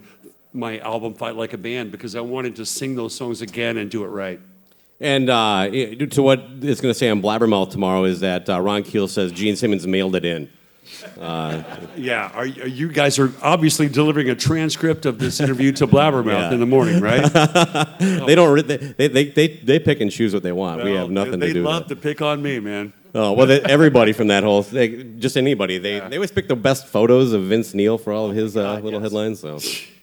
my 0.52 0.78
album 0.80 1.14
Fight 1.14 1.36
Like 1.36 1.52
a 1.52 1.58
Band 1.58 1.90
because 1.92 2.14
I 2.16 2.20
wanted 2.20 2.56
to 2.56 2.66
sing 2.66 2.96
those 2.96 3.14
songs 3.14 3.42
again 3.42 3.76
and 3.76 3.90
do 3.90 4.04
it 4.04 4.08
right. 4.08 4.40
And 5.00 5.30
uh, 5.30 5.68
to 5.70 6.22
what 6.22 6.40
it's 6.60 6.80
going 6.80 6.92
to 6.92 6.98
say 6.98 7.08
on 7.08 7.22
Blabbermouth 7.22 7.70
tomorrow 7.70 8.04
is 8.04 8.20
that 8.20 8.48
uh, 8.48 8.60
Ron 8.60 8.82
Keel 8.82 9.08
says 9.08 9.32
Gene 9.32 9.56
Simmons 9.56 9.86
mailed 9.86 10.14
it 10.14 10.24
in. 10.24 10.50
Yeah, 11.96 12.30
are, 12.34 12.42
are 12.42 12.44
you 12.44 12.88
guys 12.88 13.18
are 13.18 13.32
obviously 13.42 13.88
delivering 13.88 14.28
a 14.28 14.34
transcript 14.34 15.06
of 15.06 15.18
this 15.18 15.40
interview 15.40 15.72
to 15.72 15.86
Blabbermouth 15.86 16.26
Yeah. 16.26 16.52
in 16.52 16.60
the 16.60 16.66
morning, 16.66 17.00
right? 17.00 17.20
They 18.00 18.34
don't. 18.34 18.66
They, 18.66 18.76
they, 18.76 19.24
they, 19.28 19.48
they 19.48 19.78
pick 19.78 20.00
and 20.00 20.10
choose 20.10 20.34
what 20.34 20.42
they 20.42 20.52
want. 20.52 20.84
we 20.84 20.94
have 20.94 21.10
nothing 21.10 21.40
to 21.40 21.46
do 21.46 21.52
They 21.54 21.60
love 21.60 21.86
to 21.88 21.96
pick 21.96 22.20
on 22.20 22.42
me, 22.42 22.60
man. 22.60 22.92
Oh 23.14 23.32
well, 23.32 23.46
they, 23.46 23.60
everybody 23.62 24.12
from 24.12 24.28
that 24.28 24.44
whole, 24.44 24.62
they, 24.62 25.02
just 25.18 25.36
anybody. 25.36 25.78
They 25.78 25.98
they 26.00 26.16
always 26.16 26.30
pick 26.30 26.46
the 26.46 26.54
best 26.56 26.86
photos 26.86 27.32
of 27.32 27.42
Vince 27.44 27.74
Neil 27.74 27.98
for 27.98 28.12
all 28.12 28.30
of 28.30 28.36
his 28.36 28.56
uh, 28.56 28.74
little 28.74 29.00
yes. 29.00 29.02
headlines. 29.02 29.40
So, 29.40 29.58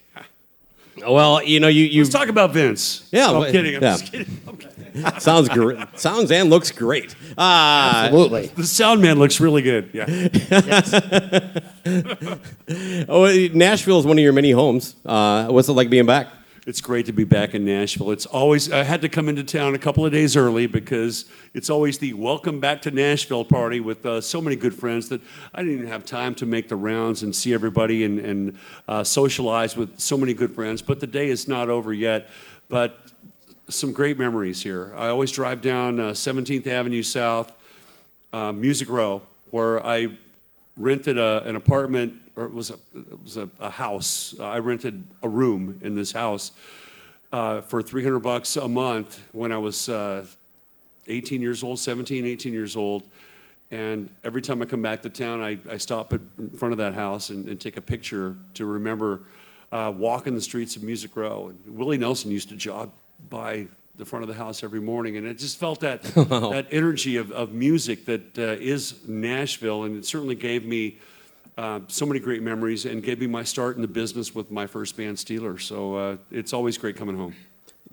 well, 1.06 1.44
you 1.44 1.60
know, 1.60 1.68
you 1.68 1.86
you 1.86 2.04
Let's 2.04 2.14
talk 2.14 2.30
about 2.30 2.54
Vince. 2.54 3.08
Yeah, 3.12 3.28
I'm 3.28 3.40
well, 3.40 3.52
kidding. 3.52 3.76
I'm 3.76 3.84
yeah. 3.84 3.98
just 3.98 4.12
kidding. 4.12 4.42
I'm 4.48 4.58
kidding. 4.58 4.78
sounds 5.20 5.50
great. 5.50 6.00
Sounds 6.00 6.32
and 6.32 6.50
looks 6.50 6.72
great. 6.72 7.16
Uh, 7.38 8.06
Absolutely. 8.06 8.48
The 8.48 8.66
sound 8.66 9.02
man 9.02 9.20
looks 9.20 9.40
really 9.40 9.62
good. 9.62 9.90
Yeah. 9.94 10.06
oh, 13.10 13.48
Nashville 13.54 14.00
is 14.00 14.06
one 14.06 14.18
of 14.18 14.24
your 14.24 14.34
many 14.34 14.52
homes. 14.52 14.96
Uh, 15.06 15.48
what's 15.48 15.70
it 15.70 15.74
like 15.74 15.90
being 15.90 16.06
back? 16.06 16.28
It's 16.68 16.82
great 16.82 17.06
to 17.06 17.14
be 17.14 17.24
back 17.24 17.56
in 17.56 17.64
Nashville. 17.64 18.12
It's 18.12 18.26
always 18.26 18.70
I 18.70 18.84
had 18.84 19.02
to 19.04 19.08
come 19.08 19.30
into 19.30 19.42
town 19.42 19.74
a 19.74 19.78
couple 19.78 20.06
of 20.06 20.12
days 20.12 20.36
early 20.36 20.68
because 20.68 21.24
it's 21.54 21.70
always 21.70 21.98
the 21.98 22.12
welcome 22.12 22.60
back 22.60 22.82
to 22.82 22.92
Nashville 22.92 23.46
party 23.46 23.80
with 23.80 24.06
uh, 24.06 24.20
so 24.20 24.42
many 24.42 24.58
good 24.58 24.74
friends 24.74 25.08
that 25.08 25.22
I 25.56 25.62
didn't 25.62 25.76
even 25.78 25.88
have 25.88 26.04
time 26.04 26.36
to 26.36 26.46
make 26.46 26.68
the 26.68 26.76
rounds 26.76 27.24
and 27.24 27.34
see 27.34 27.54
everybody 27.54 28.04
and, 28.04 28.20
and 28.20 28.58
uh, 28.86 29.06
socialize 29.06 29.78
with 29.78 29.98
so 29.98 30.18
many 30.18 30.34
good 30.34 30.54
friends. 30.54 30.82
But 30.82 31.00
the 31.00 31.08
day 31.08 31.30
is 31.30 31.48
not 31.48 31.70
over 31.70 31.94
yet. 31.94 32.28
But 32.68 33.00
some 33.70 33.94
great 33.94 34.20
memories 34.20 34.62
here. 34.62 34.94
I 34.98 35.08
always 35.08 35.32
drive 35.32 35.62
down 35.62 36.02
uh, 36.02 36.10
17th 36.10 36.68
Avenue 36.68 37.02
South, 37.02 37.50
uh, 38.34 38.52
Music 38.52 38.90
Row, 38.90 39.22
where 39.52 39.86
I 39.86 40.18
rented 40.76 41.18
a, 41.18 41.44
an 41.46 41.56
apartment, 41.56 42.16
or 42.38 42.46
it 42.46 42.54
was 42.54 42.70
a, 42.70 42.76
it 42.96 43.22
was 43.22 43.36
a, 43.36 43.50
a 43.60 43.70
house. 43.70 44.36
Uh, 44.40 44.46
I 44.46 44.60
rented 44.60 45.04
a 45.24 45.28
room 45.28 45.80
in 45.82 45.96
this 45.96 46.12
house 46.12 46.52
uh, 47.34 47.62
for 47.62 47.82
300 47.82 48.20
bucks 48.20 48.56
a 48.56 48.68
month 48.68 49.22
when 49.32 49.52
I 49.52 49.58
was 49.58 49.90
uh, 49.90 50.26
18 51.08 51.42
years 51.42 51.64
old, 51.64 51.80
17, 51.80 52.26
18 52.26 52.54
years 52.54 52.76
old. 52.76 53.04
And 53.72 54.10
every 54.24 54.42
time 54.42 54.62
I 54.62 54.66
come 54.66 54.82
back 54.82 55.02
to 55.02 55.10
town, 55.10 55.42
I, 55.42 55.58
I 55.70 55.78
stop 55.78 56.14
at, 56.14 56.22
in 56.38 56.52
front 56.52 56.72
of 56.72 56.78
that 56.78 56.94
house 56.94 57.32
and, 57.32 57.50
and 57.50 57.60
take 57.60 57.76
a 57.76 57.82
picture 57.82 58.36
to 58.54 58.66
remember 58.66 59.22
uh, 59.72 59.92
walking 59.94 60.36
the 60.36 60.42
streets 60.42 60.76
of 60.78 60.84
Music 60.84 61.16
Row. 61.18 61.50
And 61.50 61.78
Willie 61.78 61.98
Nelson 61.98 62.32
used 62.32 62.50
to 62.50 62.56
jog 62.56 62.92
by 63.30 63.68
the 63.98 64.06
front 64.06 64.22
of 64.22 64.30
the 64.30 64.36
house 64.36 64.64
every 64.64 64.80
morning, 64.80 65.18
and 65.18 65.26
it 65.26 65.40
just 65.40 65.58
felt 65.58 65.80
that 65.80 66.04
that 66.04 66.68
energy 66.70 67.18
of, 67.18 67.32
of 67.32 67.52
music 67.52 68.06
that 68.06 68.38
uh, 68.38 68.42
is 68.62 69.08
Nashville, 69.08 69.84
and 69.84 69.98
it 69.98 70.06
certainly 70.06 70.36
gave 70.36 70.64
me 70.64 70.98
uh, 71.58 71.80
so 71.88 72.06
many 72.06 72.20
great 72.20 72.42
memories 72.44 72.86
and 72.86 73.02
gave 73.02 73.20
me 73.20 73.28
my 73.28 73.44
start 73.44 73.76
in 73.76 73.82
the 73.82 73.88
business 73.88 74.36
with 74.36 74.52
my 74.52 74.68
first 74.68 74.96
band, 74.96 75.18
Steeler. 75.18 75.60
So 75.60 75.96
uh, 75.96 76.18
it's 76.32 76.54
always 76.54 76.78
great 76.78 76.96
coming 76.96 77.18
home. 77.18 77.36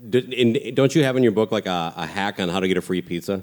D- 0.09 0.59
and 0.67 0.75
don't 0.75 0.93
you 0.93 1.03
have 1.03 1.17
in 1.17 1.23
your 1.23 1.31
book 1.31 1.51
like 1.51 1.65
a, 1.65 1.93
a 1.95 2.05
hack 2.05 2.39
on 2.39 2.49
how 2.49 2.59
to 2.59 2.67
get 2.67 2.77
a 2.77 2.81
free 2.81 3.01
pizza? 3.01 3.41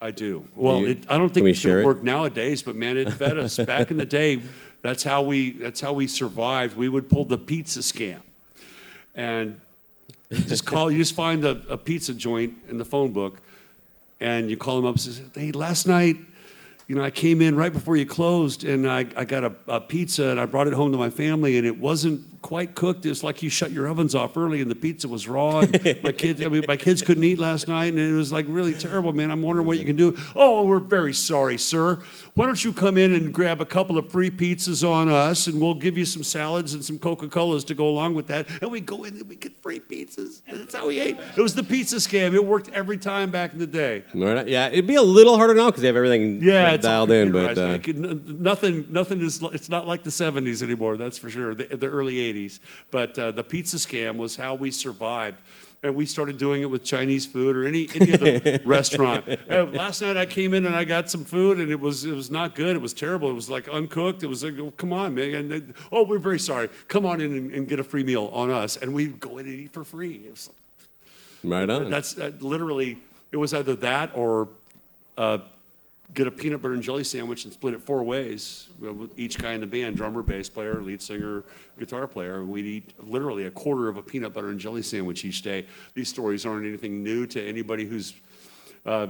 I 0.00 0.10
do. 0.10 0.44
Well, 0.56 0.80
you- 0.80 0.86
it, 0.88 0.98
I 1.08 1.18
don't 1.18 1.32
think 1.32 1.44
we 1.44 1.50
it 1.50 1.54
should 1.54 1.84
work 1.84 2.02
nowadays, 2.02 2.62
but 2.62 2.74
man, 2.74 2.96
it 2.96 3.12
fed 3.12 3.38
us. 3.38 3.56
Back 3.74 3.90
in 3.90 3.98
the 3.98 4.06
day, 4.06 4.40
that's 4.82 5.02
how 5.02 5.22
we 5.22 5.50
that's 5.52 5.80
how 5.80 5.92
we 5.92 6.06
survived. 6.06 6.76
We 6.76 6.88
would 6.88 7.08
pull 7.10 7.24
the 7.26 7.36
pizza 7.38 7.80
scam, 7.80 8.20
and 9.14 9.60
just 10.32 10.64
call. 10.64 10.90
You 10.90 10.96
just 10.98 11.14
find 11.14 11.44
a, 11.44 11.60
a 11.68 11.76
pizza 11.76 12.14
joint 12.14 12.54
in 12.70 12.78
the 12.78 12.84
phone 12.86 13.12
book, 13.12 13.40
and 14.20 14.48
you 14.50 14.56
call 14.56 14.76
them 14.76 14.86
up 14.86 14.94
and 14.94 15.00
say, 15.00 15.22
"Hey, 15.34 15.52
last 15.52 15.86
night." 15.86 16.16
You 16.90 16.96
know, 16.96 17.04
I 17.04 17.12
came 17.12 17.40
in 17.40 17.54
right 17.54 17.72
before 17.72 17.94
you 17.94 18.04
closed, 18.04 18.64
and 18.64 18.90
I, 18.90 19.06
I 19.14 19.24
got 19.24 19.44
a, 19.44 19.54
a 19.68 19.80
pizza, 19.80 20.24
and 20.24 20.40
I 20.40 20.46
brought 20.46 20.66
it 20.66 20.72
home 20.72 20.90
to 20.90 20.98
my 20.98 21.08
family, 21.08 21.56
and 21.56 21.64
it 21.64 21.78
wasn't 21.78 22.39
quite 22.42 22.74
cooked. 22.74 23.04
It's 23.06 23.22
like 23.22 23.42
you 23.42 23.50
shut 23.50 23.70
your 23.70 23.86
ovens 23.86 24.14
off 24.14 24.36
early, 24.36 24.60
and 24.60 24.70
the 24.70 24.74
pizza 24.74 25.08
was 25.08 25.28
raw. 25.28 25.60
And 25.60 26.02
my 26.02 26.12
kids, 26.12 26.42
I 26.42 26.48
mean, 26.48 26.64
my 26.66 26.76
kids 26.76 27.02
couldn't 27.02 27.24
eat 27.24 27.38
last 27.38 27.68
night, 27.68 27.92
and 27.92 27.98
it 27.98 28.12
was 28.12 28.32
like 28.32 28.46
really 28.48 28.74
terrible, 28.74 29.12
man. 29.12 29.30
I'm 29.30 29.42
wondering 29.42 29.66
what 29.66 29.78
you 29.78 29.84
can 29.84 29.96
do. 29.96 30.16
Oh, 30.34 30.64
we're 30.64 30.78
very 30.80 31.12
sorry, 31.14 31.58
sir. 31.58 31.98
Why 32.34 32.46
don't 32.46 32.62
you 32.64 32.72
come 32.72 32.96
in 32.96 33.12
and 33.14 33.32
grab 33.34 33.60
a 33.60 33.66
couple 33.66 33.98
of 33.98 34.10
free 34.10 34.30
pizzas 34.30 34.88
on 34.88 35.08
us, 35.08 35.46
and 35.46 35.60
we'll 35.60 35.74
give 35.74 35.98
you 35.98 36.04
some 36.04 36.22
salads 36.22 36.74
and 36.74 36.84
some 36.84 36.98
Coca 36.98 37.28
Colas 37.28 37.64
to 37.64 37.74
go 37.74 37.88
along 37.88 38.14
with 38.14 38.26
that, 38.28 38.46
and 38.62 38.70
we 38.70 38.80
go 38.80 39.04
in 39.04 39.14
and 39.14 39.28
we 39.28 39.36
get 39.36 39.60
free 39.62 39.80
pizzas. 39.80 40.42
And 40.46 40.60
that's 40.60 40.74
how 40.74 40.86
we 40.88 41.00
ate. 41.00 41.16
It 41.36 41.40
was 41.42 41.54
the 41.54 41.62
pizza 41.64 41.96
scam. 41.96 42.34
It 42.34 42.44
worked 42.44 42.70
every 42.70 42.98
time 42.98 43.30
back 43.30 43.52
in 43.52 43.58
the 43.58 43.66
day. 43.66 44.04
Right? 44.14 44.46
Yeah, 44.48 44.68
it'd 44.68 44.86
be 44.86 44.94
a 44.94 45.02
little 45.02 45.36
harder 45.36 45.54
now 45.54 45.66
because 45.66 45.82
they 45.82 45.88
have 45.88 45.96
everything 45.96 46.42
Yeah, 46.42 46.76
dialed 46.76 47.10
in. 47.10 47.32
But 47.32 47.58
uh, 47.58 47.78
nothing, 48.26 48.86
nothing 48.90 49.20
is. 49.20 49.42
It's 49.52 49.68
not 49.68 49.86
like 49.86 50.02
the 50.02 50.10
'70s 50.10 50.62
anymore. 50.62 50.96
That's 50.96 51.18
for 51.18 51.30
sure. 51.30 51.54
The, 51.54 51.76
the 51.76 51.86
early 51.88 52.14
'80s, 52.14 52.29
but 52.90 53.18
uh, 53.18 53.30
the 53.30 53.44
pizza 53.44 53.76
scam 53.76 54.16
was 54.16 54.36
how 54.36 54.54
we 54.54 54.70
survived, 54.70 55.38
and 55.82 55.94
we 55.94 56.06
started 56.06 56.38
doing 56.38 56.62
it 56.62 56.70
with 56.70 56.84
Chinese 56.84 57.26
food 57.26 57.56
or 57.56 57.66
any 57.66 57.88
any 57.94 58.12
other 58.12 58.60
restaurant. 58.64 59.24
Uh, 59.48 59.64
last 59.64 60.02
night 60.02 60.16
I 60.16 60.26
came 60.26 60.54
in 60.54 60.66
and 60.66 60.74
I 60.74 60.84
got 60.84 61.10
some 61.10 61.24
food, 61.24 61.58
and 61.58 61.70
it 61.70 61.80
was 61.80 62.04
it 62.04 62.12
was 62.14 62.30
not 62.30 62.54
good. 62.54 62.76
It 62.76 62.82
was 62.82 62.92
terrible. 62.92 63.30
It 63.30 63.34
was 63.34 63.48
like 63.48 63.68
uncooked. 63.68 64.22
It 64.22 64.26
was 64.26 64.44
like, 64.44 64.58
oh, 64.58 64.72
come 64.76 64.92
on, 64.92 65.14
man. 65.14 65.34
And 65.34 65.50
they, 65.50 65.62
oh, 65.90 66.04
we're 66.04 66.18
very 66.18 66.38
sorry. 66.38 66.68
Come 66.88 67.06
on 67.06 67.20
in 67.20 67.36
and, 67.36 67.52
and 67.52 67.68
get 67.68 67.80
a 67.80 67.84
free 67.84 68.04
meal 68.04 68.30
on 68.32 68.50
us, 68.50 68.76
and 68.76 68.92
we 68.92 69.08
go 69.08 69.38
in 69.38 69.46
and 69.46 69.54
eat 69.54 69.72
for 69.72 69.84
free. 69.84 70.26
Was, 70.30 70.50
right 71.42 71.68
on. 71.68 71.90
that's 71.90 72.18
uh, 72.18 72.32
literally, 72.40 72.98
it 73.32 73.36
was 73.36 73.54
either 73.54 73.74
that 73.76 74.10
or 74.14 74.48
uh, 75.16 75.38
get 76.14 76.26
a 76.26 76.30
peanut 76.30 76.62
butter 76.62 76.74
and 76.74 76.82
jelly 76.82 77.04
sandwich 77.04 77.44
and 77.44 77.52
split 77.52 77.74
it 77.74 77.82
four 77.82 78.02
ways. 78.02 78.68
you 78.80 78.86
know, 78.86 78.92
with 78.92 79.18
Each 79.18 79.38
guy 79.38 79.52
in 79.52 79.60
the 79.60 79.66
band, 79.66 79.96
drummer, 79.96 80.22
bass 80.22 80.48
player, 80.48 80.80
lead 80.80 81.00
singer, 81.00 81.44
guitar 81.78 82.06
player, 82.06 82.44
we'd 82.44 82.66
eat 82.66 82.94
literally 82.98 83.46
a 83.46 83.50
quarter 83.50 83.88
of 83.88 83.96
a 83.96 84.02
peanut 84.02 84.32
butter 84.32 84.48
and 84.48 84.58
jelly 84.58 84.82
sandwich 84.82 85.24
each 85.24 85.42
day. 85.42 85.66
These 85.94 86.08
stories 86.08 86.44
aren't 86.44 86.66
anything 86.66 87.02
new 87.02 87.26
to 87.26 87.42
anybody 87.42 87.84
who's 87.84 88.14
uh, 88.86 89.08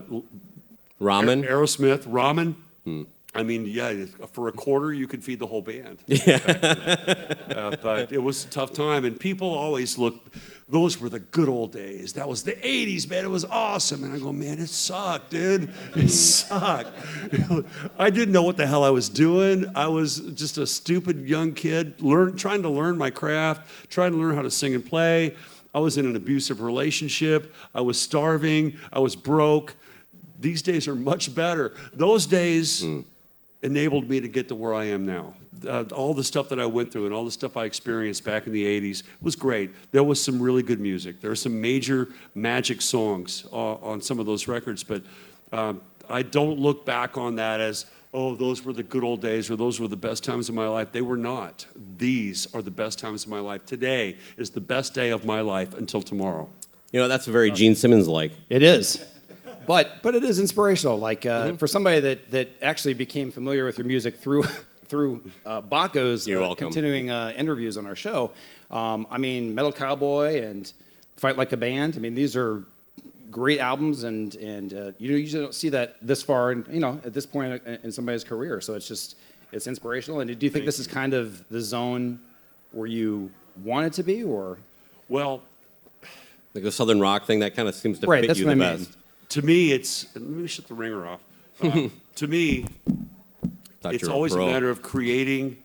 Ramen. 1.01 1.49
Aerosmith, 1.49 2.07
ramen. 2.07 2.55
Hmm. 2.85 3.03
I 3.35 3.45
mean, 3.45 3.65
yeah, 3.65 4.07
for 4.33 4.49
a 4.49 4.53
quarter 4.53 4.93
you 4.93 5.07
could 5.07 5.23
feed 5.23 5.39
the 5.39 5.47
whole 5.47 5.63
band. 5.63 5.99
uh, 6.27 7.77
but 7.81 8.13
it 8.13 8.23
was 8.23 8.45
a 8.45 8.49
tough 8.49 8.73
time, 8.73 9.05
and 9.05 9.19
people 9.19 9.49
always 9.49 9.97
look. 9.97 10.17
Those 10.71 11.01
were 11.01 11.09
the 11.09 11.19
good 11.19 11.49
old 11.49 11.73
days. 11.73 12.13
That 12.13 12.29
was 12.29 12.45
the 12.45 12.53
'80s, 12.53 13.09
man. 13.11 13.25
It 13.25 13.31
was 13.31 13.45
awesome, 13.45 14.05
and 14.05 14.15
I 14.15 14.19
go, 14.19 14.33
man, 14.33 14.59
it 14.59 14.69
sucked, 14.69 15.31
dude. 15.31 15.73
It 15.97 16.09
sucked. 16.09 16.97
I 17.99 18.11
didn't 18.11 18.33
know 18.33 18.43
what 18.43 18.57
the 18.57 18.67
hell 18.67 18.85
I 18.85 18.91
was 18.91 19.09
doing. 19.09 19.67
I 19.75 19.89
was 19.89 20.21
just 20.35 20.59
a 20.59 20.67
stupid 20.67 21.29
young 21.29 21.55
kid, 21.55 22.01
learn, 22.01 22.37
trying 22.37 22.63
to 22.63 22.69
learn 22.69 22.97
my 22.97 23.11
craft, 23.11 23.69
trying 23.91 24.13
to 24.13 24.19
learn 24.19 24.37
how 24.37 24.43
to 24.43 24.51
sing 24.51 24.75
and 24.75 24.85
play. 24.85 25.35
I 25.75 25.81
was 25.81 25.99
in 25.99 26.07
an 26.07 26.17
abusive 26.17 26.61
relationship. 26.61 27.55
I 27.75 27.81
was 27.81 28.01
starving. 28.01 28.79
I 28.93 28.99
was 29.01 29.17
broke. 29.17 29.75
These 30.39 30.63
days 30.63 30.89
are 30.89 30.95
much 30.95 31.35
better. 31.35 31.75
Those 31.93 32.27
days 32.27 32.83
hmm. 32.83 33.01
enabled 33.63 34.09
me 34.09 34.21
to 34.21 34.29
get 34.29 34.49
to 34.49 34.55
where 34.55 34.75
I 34.75 34.85
am 34.87 35.07
now. 35.07 35.35
Uh, 35.67 35.85
all 35.93 36.15
the 36.15 36.25
stuff 36.25 36.49
that 36.49 36.59
I 36.59 36.67
went 36.67 36.93
through 36.93 37.07
and 37.07 37.15
all 37.15 37.25
the 37.25 37.31
stuff 37.31 37.57
I 37.57 37.65
experienced 37.65 38.25
back 38.25 38.47
in 38.47 38.53
the 38.53 38.65
80s 38.65 39.03
was 39.21 39.37
great. 39.37 39.71
There 39.93 40.05
was 40.05 40.23
some 40.23 40.41
really 40.41 40.63
good 40.63 40.81
music. 40.81 41.21
There 41.21 41.31
are 41.31 41.37
some 41.37 41.61
major 41.61 42.09
magic 42.35 42.81
songs 42.81 43.47
uh, 43.53 43.75
on 43.75 44.01
some 44.01 44.19
of 44.19 44.27
those 44.27 44.49
records, 44.49 44.83
but 44.83 45.03
um, 45.53 45.81
I 46.09 46.23
don't 46.23 46.59
look 46.59 46.85
back 46.85 47.19
on 47.19 47.37
that 47.37 47.61
as, 47.61 47.87
oh, 48.15 48.35
those 48.35 48.65
were 48.65 48.73
the 48.73 48.83
good 48.83 49.05
old 49.05 49.21
days 49.21 49.51
or 49.51 49.57
those 49.57 49.81
were 49.81 49.89
the 49.89 49.97
best 49.97 50.25
times 50.25 50.49
of 50.49 50.55
my 50.55 50.67
life. 50.67 50.93
They 50.93 51.03
were 51.03 51.17
not. 51.17 51.67
These 51.99 52.53
are 52.55 52.63
the 52.63 52.71
best 52.71 52.99
times 52.99 53.25
of 53.25 53.31
my 53.31 53.41
life. 53.41 53.67
Today 53.67 54.17
is 54.37 54.51
the 54.51 54.61
best 54.61 54.95
day 54.95 55.11
of 55.11 55.25
my 55.25 55.41
life 55.41 55.75
until 55.75 56.03
tomorrow. 56.03 56.49
You 56.93 57.01
know, 57.01 57.09
that's 57.09 57.27
very 57.27 57.51
Gene 57.51 57.75
Simmons 57.75 58.09
like. 58.09 58.33
It 58.49 58.63
is. 58.63 59.05
But 59.67 60.03
but 60.03 60.17
it 60.17 60.25
is 60.25 60.41
inspirational. 60.41 60.99
Like 60.99 61.27
uh, 61.27 61.53
for 61.53 61.69
somebody 61.69 62.01
that, 62.01 62.31
that 62.33 62.51
actually 62.61 62.95
became 62.95 63.31
familiar 63.31 63.65
with 63.65 63.79
your 63.79 63.87
music 63.87 64.17
through 64.17 64.45
through 64.91 65.23
uh, 65.47 65.61
Baco's 65.63 66.27
You're 66.27 66.43
uh, 66.43 66.49
welcome. 66.49 66.67
continuing 66.67 67.11
uh, 67.11 67.33
interviews 67.37 67.79
on 67.79 67.87
our 67.87 67.95
show. 67.97 68.33
Um, 68.71 69.07
I 69.11 69.17
mean, 69.19 69.55
Metal 69.55 69.73
Cowboy 69.73 70.43
and 70.43 70.71
Fight 71.17 71.39
Like 71.39 71.53
a 71.53 71.57
Band. 71.57 71.95
I 71.97 72.01
mean, 72.01 72.15
these 72.15 72.37
are 72.37 72.65
great 73.31 73.61
albums, 73.61 74.03
and 74.03 74.35
and 74.35 74.75
uh, 74.75 74.93
you 74.99 75.17
usually 75.17 75.45
don't 75.45 75.55
see 75.55 75.69
that 75.71 75.97
this 76.03 76.23
far, 76.23 76.51
and 76.51 76.67
you 76.69 76.81
know, 76.81 77.01
at 77.05 77.15
this 77.15 77.25
point 77.25 77.63
in, 77.65 77.79
in 77.85 77.93
somebody's 77.93 78.25
career. 78.25 78.61
So 78.61 78.75
it's 78.75 78.89
just 78.89 79.17
it's 79.53 79.67
inspirational. 79.69 80.21
And 80.21 80.39
do 80.39 80.45
you 80.47 80.51
think 80.51 80.65
this 80.67 80.79
is 80.81 80.87
kind 80.89 81.15
of 81.15 81.49
the 81.49 81.61
zone 81.61 82.19
where 82.73 82.87
you 82.89 83.31
want 83.63 83.87
it 83.87 83.93
to 83.95 84.03
be, 84.03 84.25
or 84.25 84.59
Well, 85.09 85.41
Like 86.55 86.65
the 86.65 86.73
Southern 86.73 87.01
rock 87.01 87.27
thing, 87.27 87.39
that 87.41 87.55
kind 87.55 87.69
of 87.69 87.75
seems 87.77 88.01
to 88.01 88.07
Right, 88.09 88.23
fit 88.23 88.27
that's 88.29 88.41
you 88.41 88.47
what 88.47 88.59
the 88.59 88.65
I 88.65 88.71
mean. 88.77 88.79
best. 88.85 88.97
to 89.31 89.43
me, 89.43 89.71
it's 89.73 90.07
let 90.17 90.25
me 90.25 90.47
shut 90.49 90.67
the 90.67 90.75
ringer 90.75 91.07
off. 91.07 91.21
Uh, 91.63 91.89
to 92.17 92.27
me, 92.27 92.65
Thought 93.81 93.95
it's 93.95 94.03
you 94.03 94.09
were 94.09 94.13
a 94.13 94.15
always 94.15 94.33
a 94.33 94.37
pro. 94.37 94.47
matter 94.47 94.71
of 94.71 94.83
creating 94.83 95.57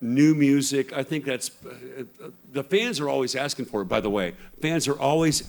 new 0.00 0.34
music. 0.34 0.92
I 0.92 1.02
think 1.02 1.24
that's 1.24 1.50
uh, 1.64 2.04
the 2.52 2.64
fans 2.64 2.98
are 2.98 3.08
always 3.08 3.36
asking 3.36 3.66
for 3.66 3.82
it. 3.82 3.84
By 3.84 4.00
the 4.00 4.10
way, 4.10 4.34
fans 4.60 4.88
are 4.88 4.98
always. 4.98 5.48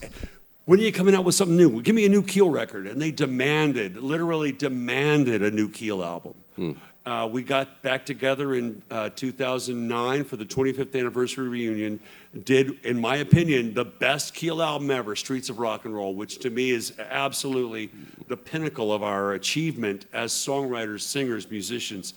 When 0.66 0.80
are 0.80 0.84
you 0.84 0.92
coming 0.92 1.16
out 1.16 1.26
with 1.26 1.34
something 1.34 1.58
new? 1.58 1.82
Give 1.82 1.96
me 1.96 2.06
a 2.06 2.10
new 2.10 2.22
Keel 2.22 2.50
record, 2.50 2.86
and 2.86 3.02
they 3.02 3.10
demanded, 3.12 3.98
literally 3.98 4.52
demanded, 4.52 5.42
a 5.42 5.50
new 5.50 5.68
Keel 5.68 6.04
album. 6.04 6.36
Hmm. 6.56 6.72
Uh, 7.04 7.28
we 7.32 7.42
got 7.42 7.82
back 7.82 8.06
together 8.06 8.54
in 8.54 8.84
uh, 8.92 9.10
2009 9.16 10.24
for 10.24 10.36
the 10.36 10.46
25th 10.46 10.98
anniversary 10.98 11.50
reunion. 11.50 12.00
Did, 12.44 12.86
in 12.86 13.00
my 13.00 13.18
opinion, 13.18 13.74
the 13.74 13.84
best 13.84 14.34
Keel 14.34 14.62
album 14.62 14.90
ever, 14.90 15.18
Streets 15.18 15.50
of 15.50 15.60
Rock 15.60 15.84
and 15.84 15.94
Roll, 15.94 16.16
which 16.16 16.40
to 16.40 16.50
me 16.50 16.72
is 16.72 16.94
absolutely 16.98 17.90
the 18.30 18.38
pinnacle 18.38 18.94
of 18.94 19.04
our 19.04 19.34
achievement 19.34 20.06
as 20.14 20.32
songwriters, 20.32 21.02
singers, 21.02 21.50
musicians. 21.52 22.14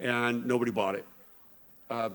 And 0.00 0.46
nobody 0.46 0.70
bought 0.70 0.94
it. 0.94 1.04
Uh, 1.90 2.10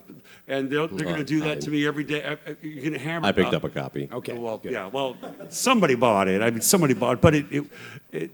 and 0.47 0.69
they're, 0.69 0.87
they're 0.87 1.05
going 1.05 1.17
to 1.17 1.23
do 1.23 1.41
that 1.41 1.61
to 1.61 1.69
me 1.69 1.85
every 1.85 2.03
day. 2.03 2.23
Uh, 2.23 2.35
uh, 2.47 2.53
You're 2.61 2.81
going 2.81 2.93
to 2.93 2.99
hammer. 2.99 3.27
I 3.27 3.31
picked 3.31 3.53
up 3.53 3.63
a 3.63 3.69
copy. 3.69 4.07
Okay. 4.11 4.33
well, 4.37 4.61
yeah, 4.63 4.87
well, 4.87 5.15
somebody 5.49 5.95
bought 5.95 6.27
it. 6.27 6.41
I 6.41 6.51
mean, 6.51 6.61
somebody 6.61 6.93
bought 6.93 7.13
it, 7.13 7.21
but 7.21 7.35
it, 7.35 7.45
it, 7.51 7.65
it, 8.11 8.31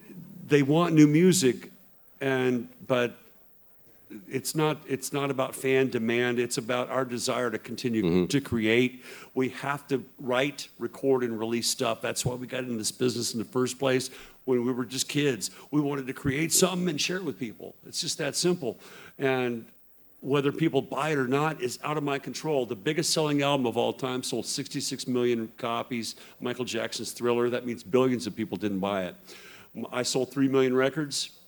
they 0.50 0.64
want 0.64 0.94
new 0.94 1.08
music, 1.08 1.72
and 2.20 2.68
but 2.88 3.18
it's 4.28 4.56
not 4.56 4.78
it's 4.88 5.14
not 5.14 5.30
about 5.30 5.56
fan 5.56 5.90
demand. 5.90 6.40
It's 6.40 6.58
about 6.58 6.90
our 6.90 7.06
desire 7.06 7.52
to 7.52 7.60
continue 7.60 8.04
mm-hmm. 8.04 8.26
to 8.26 8.42
create. 8.42 9.04
We 9.34 9.50
have 9.50 9.88
to 9.88 10.04
write, 10.20 10.68
record, 10.80 11.24
and 11.24 11.40
release 11.40 11.70
stuff. 11.70 12.02
That's 12.02 12.26
why 12.26 12.36
we 12.36 12.48
got 12.48 12.64
into 12.64 12.78
this 12.78 12.92
business 12.92 13.34
in 13.34 13.40
the 13.40 13.46
first 13.46 13.80
place. 13.80 14.10
When 14.46 14.66
we 14.66 14.72
were 14.72 14.86
just 14.86 15.08
kids, 15.08 15.52
we 15.70 15.80
wanted 15.80 16.08
to 16.08 16.14
create 16.14 16.52
something 16.52 16.90
and 16.90 17.00
share 17.00 17.18
it 17.18 17.24
with 17.24 17.38
people. 17.38 17.76
It's 17.86 18.02
just 18.02 18.18
that 18.18 18.36
simple, 18.36 18.80
and 19.20 19.66
whether 20.22 20.52
people 20.52 20.82
buy 20.82 21.12
it 21.12 21.18
or 21.18 21.28
not 21.28 21.62
is 21.62 21.80
out 21.84 21.98
of 21.98 22.04
my 22.04 22.20
control. 22.20 22.66
The 22.66 22.76
biggest 22.76 23.14
selling 23.14 23.42
album 23.42 23.66
of 23.66 23.78
all 23.78 23.94
time 23.94 24.22
sold 24.22 24.46
66 24.46 25.08
million 25.08 25.50
copies. 25.58 26.16
Michael 26.42 26.66
Jackson's 26.66 27.12
Thriller, 27.12 27.50
that 27.50 27.66
means 27.66 27.84
billions 27.84 28.28
of 28.28 28.36
people 28.36 28.58
didn't 28.58 28.80
buy 28.80 29.06
it. 29.06 29.16
I 29.92 30.04
sold 30.04 30.32
3 30.32 30.48
million 30.50 30.76
records. 30.76 31.39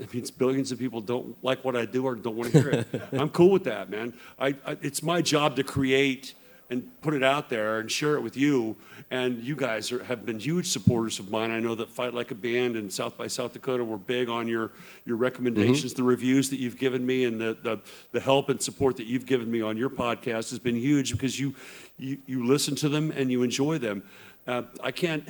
That 0.00 0.14
means 0.14 0.30
billions 0.30 0.72
of 0.72 0.78
people 0.78 1.02
don't 1.02 1.36
like 1.44 1.62
what 1.62 1.76
I 1.76 1.84
do 1.84 2.06
or 2.06 2.14
don't 2.14 2.34
want 2.34 2.52
to 2.52 2.62
hear 2.62 2.70
it. 2.70 2.86
I'm 3.12 3.28
cool 3.28 3.50
with 3.50 3.64
that, 3.64 3.90
man. 3.90 4.14
I, 4.38 4.54
I, 4.66 4.78
it's 4.80 5.02
my 5.02 5.20
job 5.20 5.56
to 5.56 5.62
create 5.62 6.32
and 6.70 6.88
put 7.02 7.12
it 7.12 7.22
out 7.22 7.50
there 7.50 7.80
and 7.80 7.90
share 7.90 8.14
it 8.14 8.22
with 8.22 8.34
you. 8.34 8.76
And 9.10 9.42
you 9.42 9.54
guys 9.54 9.92
are, 9.92 10.02
have 10.04 10.24
been 10.24 10.38
huge 10.38 10.68
supporters 10.68 11.18
of 11.18 11.30
mine. 11.30 11.50
I 11.50 11.60
know 11.60 11.74
that 11.74 11.90
Fight 11.90 12.14
Like 12.14 12.30
a 12.30 12.34
Band 12.34 12.76
and 12.76 12.90
South 12.90 13.18
by 13.18 13.26
South 13.26 13.52
Dakota 13.52 13.84
were 13.84 13.98
big 13.98 14.30
on 14.30 14.48
your, 14.48 14.70
your 15.04 15.16
recommendations. 15.16 15.92
The 15.92 16.02
reviews 16.02 16.48
that 16.48 16.60
you've 16.60 16.78
given 16.78 17.04
me 17.04 17.24
and 17.24 17.38
the, 17.38 17.58
the, 17.62 17.80
the 18.12 18.20
help 18.20 18.48
and 18.48 18.62
support 18.62 18.96
that 18.96 19.06
you've 19.06 19.26
given 19.26 19.50
me 19.50 19.60
on 19.60 19.76
your 19.76 19.90
podcast 19.90 20.48
has 20.48 20.58
been 20.58 20.76
huge 20.76 21.12
because 21.12 21.38
you, 21.38 21.54
you, 21.98 22.16
you 22.24 22.46
listen 22.46 22.74
to 22.76 22.88
them 22.88 23.12
and 23.14 23.30
you 23.30 23.42
enjoy 23.42 23.76
them. 23.76 24.02
Uh, 24.46 24.62
I 24.82 24.92
can't, 24.92 25.28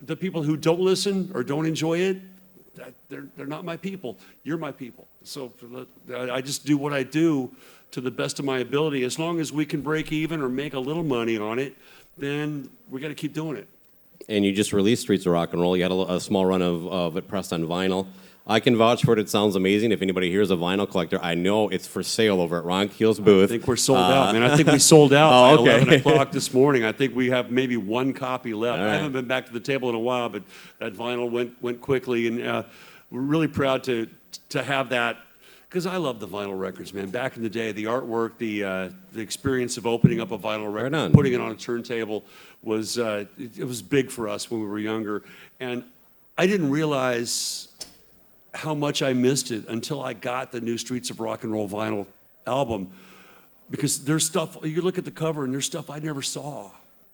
the 0.00 0.16
people 0.16 0.42
who 0.42 0.56
don't 0.56 0.80
listen 0.80 1.30
or 1.34 1.44
don't 1.44 1.66
enjoy 1.66 1.98
it, 1.98 2.18
that, 2.78 2.94
they're, 3.08 3.26
they're 3.36 3.46
not 3.46 3.64
my 3.64 3.76
people. 3.76 4.16
You're 4.44 4.58
my 4.58 4.72
people. 4.72 5.06
So 5.24 5.52
I 6.14 6.40
just 6.40 6.64
do 6.64 6.78
what 6.78 6.92
I 6.92 7.02
do 7.02 7.50
to 7.90 8.00
the 8.00 8.10
best 8.10 8.38
of 8.38 8.44
my 8.44 8.58
ability. 8.58 9.04
As 9.04 9.18
long 9.18 9.40
as 9.40 9.52
we 9.52 9.66
can 9.66 9.80
break 9.80 10.12
even 10.12 10.40
or 10.40 10.48
make 10.48 10.74
a 10.74 10.80
little 10.80 11.02
money 11.02 11.38
on 11.38 11.58
it, 11.58 11.76
then 12.16 12.68
we 12.90 13.00
got 13.00 13.08
to 13.08 13.14
keep 13.14 13.34
doing 13.34 13.56
it. 13.56 13.68
And 14.28 14.44
you 14.44 14.52
just 14.52 14.72
released 14.72 15.02
Streets 15.02 15.26
of 15.26 15.32
Rock 15.32 15.52
and 15.52 15.62
Roll. 15.62 15.76
You 15.76 15.84
had 15.84 15.92
a, 15.92 16.14
a 16.14 16.20
small 16.20 16.44
run 16.44 16.62
of, 16.62 16.86
of 16.86 17.16
it 17.16 17.28
pressed 17.28 17.52
on 17.52 17.64
vinyl. 17.64 18.06
I 18.50 18.60
can 18.60 18.76
vouch 18.76 19.04
for 19.04 19.12
it. 19.12 19.18
It 19.18 19.28
sounds 19.28 19.56
amazing. 19.56 19.92
If 19.92 20.00
anybody 20.00 20.30
here 20.30 20.40
is 20.40 20.50
a 20.50 20.56
vinyl 20.56 20.90
collector, 20.90 21.20
I 21.22 21.34
know 21.34 21.68
it's 21.68 21.86
for 21.86 22.02
sale 22.02 22.40
over 22.40 22.56
at 22.56 22.64
Ron 22.64 22.88
Keel's 22.88 23.20
booth. 23.20 23.50
I 23.50 23.52
think 23.52 23.66
we're 23.66 23.76
sold 23.76 23.98
out, 23.98 24.32
man. 24.32 24.42
I 24.42 24.56
think 24.56 24.70
we 24.70 24.78
sold 24.78 25.12
out 25.12 25.32
Oh, 25.32 25.56
by 25.56 25.62
okay. 25.62 25.82
11 25.82 25.94
o'clock 26.00 26.32
this 26.32 26.54
morning. 26.54 26.82
I 26.82 26.92
think 26.92 27.14
we 27.14 27.28
have 27.28 27.50
maybe 27.50 27.76
one 27.76 28.14
copy 28.14 28.54
left. 28.54 28.80
All 28.80 28.86
I 28.88 28.94
haven't 28.94 29.12
been 29.12 29.26
back 29.26 29.46
to 29.46 29.52
the 29.52 29.60
table 29.60 29.90
in 29.90 29.94
a 29.94 30.00
while, 30.00 30.30
but 30.30 30.42
that 30.78 30.94
vinyl 30.94 31.30
went 31.30 31.62
went 31.62 31.82
quickly, 31.82 32.26
and 32.26 32.42
uh, 32.42 32.62
we're 33.10 33.20
really 33.20 33.48
proud 33.48 33.84
to 33.84 34.08
to 34.48 34.62
have 34.62 34.88
that 34.90 35.18
because 35.68 35.84
I 35.84 35.98
love 35.98 36.18
the 36.18 36.28
vinyl 36.28 36.58
records, 36.58 36.94
man. 36.94 37.10
Back 37.10 37.36
in 37.36 37.42
the 37.42 37.50
day, 37.50 37.72
the 37.72 37.84
artwork, 37.84 38.38
the 38.38 38.64
uh, 38.64 38.88
the 39.12 39.20
experience 39.20 39.76
of 39.76 39.86
opening 39.86 40.22
up 40.22 40.30
a 40.30 40.38
vinyl 40.38 40.72
record, 40.72 40.94
on. 40.94 41.12
putting 41.12 41.34
it 41.34 41.40
on 41.40 41.50
a 41.50 41.54
turntable 41.54 42.24
was 42.62 42.98
uh, 42.98 43.26
it, 43.38 43.58
it 43.58 43.64
was 43.64 43.82
big 43.82 44.10
for 44.10 44.26
us 44.26 44.50
when 44.50 44.62
we 44.62 44.66
were 44.66 44.78
younger, 44.78 45.22
and 45.60 45.84
I 46.38 46.46
didn't 46.46 46.70
realize 46.70 47.68
how 48.58 48.74
much 48.74 49.02
I 49.02 49.12
missed 49.12 49.52
it 49.52 49.68
until 49.68 50.02
I 50.02 50.14
got 50.14 50.50
the 50.50 50.60
new 50.60 50.76
Streets 50.76 51.10
of 51.10 51.20
Rock 51.20 51.44
and 51.44 51.52
Roll 51.52 51.68
vinyl 51.68 52.06
album 52.44 52.90
because 53.70 54.04
there's 54.04 54.26
stuff 54.26 54.56
you 54.64 54.82
look 54.82 54.98
at 54.98 55.04
the 55.04 55.12
cover 55.12 55.44
and 55.44 55.52
there's 55.54 55.66
stuff 55.66 55.90
I 55.90 56.00
never 56.00 56.22
saw. 56.22 56.70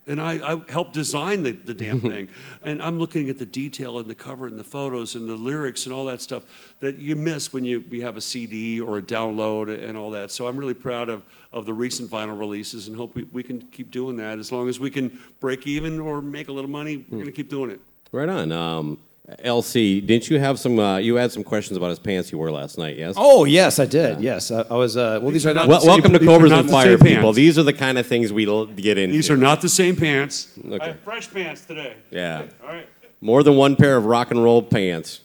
And 0.06 0.20
I, 0.20 0.54
I 0.54 0.62
helped 0.70 0.92
design 0.94 1.42
the, 1.42 1.52
the 1.52 1.74
damn 1.74 2.00
thing. 2.12 2.28
And 2.62 2.82
I'm 2.82 2.98
looking 2.98 3.28
at 3.28 3.38
the 3.38 3.44
detail 3.46 3.98
in 3.98 4.08
the 4.08 4.14
cover 4.14 4.46
and 4.46 4.58
the 4.58 4.64
photos 4.64 5.16
and 5.16 5.28
the 5.28 5.36
lyrics 5.36 5.84
and 5.84 5.94
all 5.94 6.06
that 6.06 6.22
stuff 6.22 6.44
that 6.80 6.98
you 6.98 7.14
miss 7.14 7.52
when 7.52 7.64
you, 7.64 7.84
you 7.90 8.02
have 8.02 8.16
a 8.16 8.20
CD 8.22 8.80
or 8.80 8.98
a 8.98 9.02
download 9.02 9.68
and 9.86 9.98
all 9.98 10.10
that. 10.12 10.30
So 10.30 10.46
I'm 10.46 10.56
really 10.56 10.74
proud 10.74 11.10
of, 11.10 11.22
of 11.52 11.66
the 11.66 11.74
recent 11.74 12.10
vinyl 12.10 12.38
releases 12.38 12.88
and 12.88 12.96
hope 12.96 13.14
we, 13.14 13.24
we 13.32 13.42
can 13.42 13.60
keep 13.60 13.90
doing 13.90 14.16
that. 14.16 14.38
As 14.38 14.50
long 14.50 14.68
as 14.68 14.80
we 14.80 14.90
can 14.90 15.18
break 15.40 15.66
even 15.66 16.00
or 16.00 16.22
make 16.22 16.48
a 16.48 16.52
little 16.52 16.70
money, 16.70 17.04
we're 17.08 17.18
going 17.18 17.26
to 17.26 17.32
keep 17.32 17.50
doing 17.50 17.70
it. 17.70 17.80
Right 18.12 18.28
on. 18.28 18.52
Um, 18.52 18.98
LC, 19.42 20.04
didn't 20.06 20.28
you 20.28 20.38
have 20.38 20.58
some? 20.58 20.78
Uh, 20.78 20.98
you 20.98 21.14
had 21.14 21.32
some 21.32 21.42
questions 21.42 21.78
about 21.78 21.88
his 21.88 21.98
pants 21.98 22.30
you 22.30 22.36
wore 22.36 22.50
last 22.50 22.76
night. 22.76 22.98
Yes. 22.98 23.14
Oh 23.16 23.44
yes, 23.46 23.78
I 23.78 23.86
did. 23.86 24.20
Yes, 24.20 24.50
I, 24.50 24.60
I 24.70 24.74
was. 24.74 24.98
Uh, 24.98 25.18
well, 25.22 25.30
these 25.32 25.46
are 25.46 25.54
not. 25.54 25.66
Well, 25.66 25.78
the 25.78 25.86
same- 25.86 25.88
welcome 25.92 26.12
to 26.12 26.18
these 26.18 26.28
are 26.28 26.32
Cobras 26.32 26.52
and 26.52 26.68
the 26.68 26.72
Fire, 26.72 26.84
same 26.84 26.98
people. 26.98 27.22
pants. 27.22 27.36
These 27.36 27.58
are 27.58 27.62
the 27.62 27.72
kind 27.72 27.96
of 27.96 28.06
things 28.06 28.32
we 28.34 28.44
will 28.44 28.66
get 28.66 28.98
into. 28.98 29.14
These 29.16 29.30
are 29.30 29.36
not 29.38 29.62
the 29.62 29.68
same 29.70 29.96
pants. 29.96 30.48
Okay. 30.62 30.78
I 30.78 30.86
have 30.88 31.00
fresh 31.00 31.30
pants 31.32 31.64
today. 31.64 31.96
Yeah. 32.10 32.42
All 32.62 32.68
right. 32.68 32.86
More 33.22 33.42
than 33.42 33.56
one 33.56 33.76
pair 33.76 33.96
of 33.96 34.04
rock 34.04 34.30
and 34.30 34.44
roll 34.44 34.62
pants. 34.62 35.20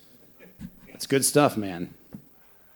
It's 0.88 1.06
good 1.06 1.26
stuff, 1.26 1.58
man. 1.58 1.93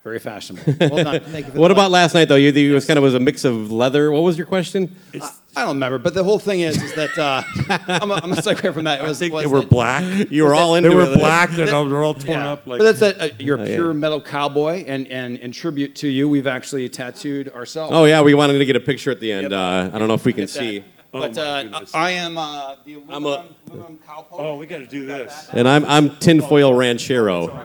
Very 0.02 0.18
fashionable. 0.18 0.74
Well 0.90 1.04
done. 1.04 1.20
Thank 1.22 1.46
you. 1.46 1.52
For 1.52 1.58
What 1.58 1.70
about 1.70 1.90
last 1.90 2.12
night 2.14 2.28
though? 2.28 2.34
You, 2.36 2.52
you 2.52 2.74
was 2.74 2.84
kind 2.84 2.98
of 2.98 3.02
was 3.02 3.14
a 3.14 3.20
mix 3.20 3.46
of 3.46 3.72
leather. 3.72 4.12
What 4.12 4.20
was 4.22 4.36
your 4.36 4.46
question? 4.46 4.94
It's, 5.14 5.40
I 5.56 5.60
don't 5.60 5.76
remember, 5.76 5.98
but 5.98 6.14
the 6.14 6.24
whole 6.24 6.38
thing 6.38 6.60
is, 6.60 6.82
is 6.82 6.94
that 6.94 7.16
uh, 7.18 7.42
I'm 8.02 8.10
a, 8.10 8.14
I'm 8.14 8.32
a 8.32 8.36
segue 8.36 8.72
from 8.74 8.84
that. 8.84 9.00
It 9.00 9.04
I 9.04 9.12
think 9.14 9.32
was 9.32 9.44
they 9.44 9.48
were 9.50 9.60
that- 9.60 9.70
black. 9.70 10.30
You 10.30 10.44
were 10.44 10.54
all 10.54 10.74
into 10.74 10.88
it. 10.88 10.92
They 10.92 10.96
were 10.96 11.12
it. 11.12 11.18
black 11.18 11.50
and 11.50 11.58
they're 11.58 12.02
all 12.02 12.14
torn 12.14 12.38
Yeah. 12.38 12.52
up. 12.52 12.66
Like, 12.66 12.78
but 12.78 12.84
that's 12.84 13.00
that 13.00 13.20
uh, 13.20 13.34
you're 13.38 13.56
a 13.58 13.68
yeah. 13.68 13.76
pure 13.76 13.94
metal 13.94 14.20
cowboy, 14.20 14.84
and, 14.86 15.06
and 15.08 15.38
in 15.38 15.52
tribute 15.52 15.94
to 15.96 16.08
you, 16.08 16.28
we've 16.28 16.46
actually 16.46 16.88
tattooed 16.88 17.50
ourselves. 17.50 17.92
Oh 17.94 18.04
yeah, 18.04 18.20
we 18.22 18.34
wanted 18.34 18.58
to 18.58 18.64
get 18.64 18.76
a 18.76 18.80
picture 18.80 19.10
at 19.10 19.20
the 19.20 19.30
end. 19.32 19.50
Yep. 19.50 19.52
Uh, 19.52 19.90
I 19.94 19.98
don't 19.98 20.08
know 20.08 20.14
if 20.14 20.24
we 20.24 20.32
can 20.32 20.48
see. 20.48 20.84
But 21.12 21.38
Oh, 21.38 21.42
my 21.70 21.78
uh. 21.78 21.84
I 21.94 22.10
am 22.10 22.36
uh, 22.36 22.74
the 22.84 22.94
aluminum, 22.94 23.14
I'm 23.14 23.26
a- 23.26 23.44
aluminum 23.70 23.98
cowpoke. 24.04 24.26
oh, 24.32 24.56
we 24.56 24.66
got 24.66 24.78
to 24.78 24.86
do 24.86 25.06
this. 25.06 25.48
And 25.52 25.68
I'm 25.68 25.84
I'm 25.84 26.16
tinfoil 26.16 26.74
ranchero. 26.74 27.64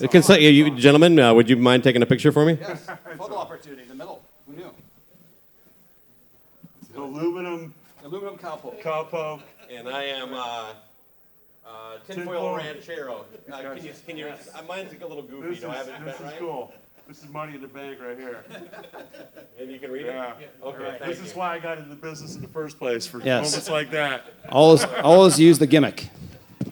Yeah. 0.00 0.06
Can 0.08 0.22
say, 0.22 0.48
you 0.48 0.74
gentlemen, 0.74 1.18
uh, 1.18 1.34
would 1.34 1.50
you 1.50 1.56
mind 1.58 1.84
taking 1.84 2.00
a 2.00 2.06
picture 2.06 2.32
for 2.32 2.46
me? 2.46 2.56
Yes. 2.58 2.86
Photo 3.18 3.36
opportunity 3.36 3.82
in 3.82 3.88
the 3.88 3.94
middle. 3.94 4.22
Who 4.46 4.56
knew? 4.56 4.70
Aluminum 7.12 7.74
Aluminum 8.04 8.36
cowpoke. 8.38 8.80
cowpoke. 8.82 9.42
And 9.70 9.88
I 9.88 10.04
am 10.04 10.32
uh, 10.32 10.72
uh, 11.66 11.98
Tinfoil. 12.06 12.56
ranchero. 12.56 13.24
Uh, 13.52 13.60
can 13.74 13.84
you 13.84 13.92
can 14.06 14.16
you? 14.16 14.26
Uh, 14.28 14.62
mine's 14.66 14.92
a 15.00 15.06
little 15.06 15.22
goofy. 15.22 15.48
This 15.50 15.58
is, 15.58 15.86
this 16.04 16.20
is 16.20 16.32
cool. 16.38 16.72
This 17.06 17.22
is 17.22 17.28
money 17.30 17.54
in 17.54 17.60
the 17.60 17.68
bank 17.68 17.98
right 18.00 18.16
here. 18.18 18.44
And 19.60 19.70
you 19.70 19.78
can 19.78 19.92
read 19.92 20.06
it? 20.06 20.14
Yeah. 20.14 20.32
Okay. 20.64 20.98
This 21.06 21.20
is 21.20 21.36
why 21.36 21.54
I 21.54 21.58
got 21.60 21.76
into 21.78 21.90
the 21.90 21.94
business 21.94 22.34
in 22.34 22.42
the 22.42 22.48
first 22.48 22.78
place 22.78 23.06
for 23.06 23.18
Yes. 23.18 23.44
moments 23.44 23.68
like 23.68 23.90
that. 23.92 24.24
Always, 24.48 24.84
always 25.04 25.38
use 25.38 25.58
the 25.58 25.66
gimmick. 25.68 26.08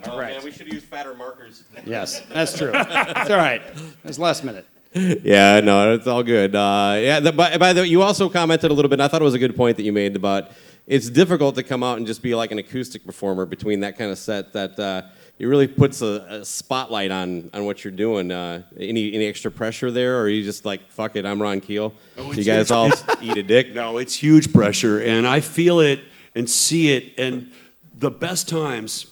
Oh, 0.06 0.18
Right. 0.18 0.34
man, 0.34 0.42
we 0.44 0.50
should 0.50 0.72
use 0.72 0.82
fatter 0.82 1.14
markers. 1.14 1.62
Yes, 1.84 2.20
that's 2.32 2.56
true. 2.56 2.72
It's 2.74 3.30
all 3.30 3.36
right. 3.36 3.62
It's 4.04 4.18
last 4.18 4.42
minute. 4.42 4.66
Yeah, 4.92 5.60
no, 5.60 5.94
it's 5.94 6.06
all 6.06 6.22
good. 6.22 6.54
Uh, 6.54 6.96
yeah, 6.98 7.20
the, 7.20 7.32
by, 7.32 7.56
by 7.56 7.72
the 7.72 7.82
way, 7.82 7.86
you 7.86 8.02
also 8.02 8.28
commented 8.28 8.70
a 8.70 8.74
little 8.74 8.88
bit. 8.88 8.94
And 8.94 9.02
I 9.02 9.08
thought 9.08 9.22
it 9.22 9.24
was 9.24 9.34
a 9.34 9.38
good 9.38 9.54
point 9.54 9.76
that 9.76 9.84
you 9.84 9.92
made 9.92 10.16
about 10.16 10.50
it's 10.86 11.08
difficult 11.08 11.54
to 11.54 11.62
come 11.62 11.84
out 11.84 11.98
and 11.98 12.06
just 12.06 12.22
be 12.22 12.34
like 12.34 12.50
an 12.50 12.58
acoustic 12.58 13.06
performer 13.06 13.46
between 13.46 13.80
that 13.80 13.96
kind 13.96 14.10
of 14.10 14.18
set. 14.18 14.52
That 14.52 14.76
uh, 14.78 15.02
it 15.38 15.46
really 15.46 15.68
puts 15.68 16.02
a, 16.02 16.26
a 16.28 16.44
spotlight 16.44 17.12
on 17.12 17.50
on 17.54 17.64
what 17.64 17.84
you're 17.84 17.92
doing. 17.92 18.32
Uh, 18.32 18.62
any 18.76 19.14
any 19.14 19.26
extra 19.26 19.52
pressure 19.52 19.92
there, 19.92 20.18
or 20.18 20.22
are 20.22 20.28
you 20.28 20.42
just 20.42 20.64
like 20.64 20.90
fuck 20.90 21.14
it? 21.14 21.24
I'm 21.24 21.40
Ron 21.40 21.60
Keel. 21.60 21.94
Oh, 22.18 22.32
you 22.32 22.42
guys 22.42 22.70
huge. 22.70 22.72
all 22.72 22.90
eat 23.22 23.36
a 23.36 23.44
dick. 23.44 23.72
No, 23.72 23.98
it's 23.98 24.14
huge 24.14 24.52
pressure, 24.52 25.00
and 25.00 25.26
I 25.26 25.38
feel 25.38 25.78
it 25.78 26.00
and 26.34 26.50
see 26.50 26.92
it. 26.92 27.16
And 27.16 27.52
the 27.94 28.10
best 28.10 28.48
times 28.48 29.09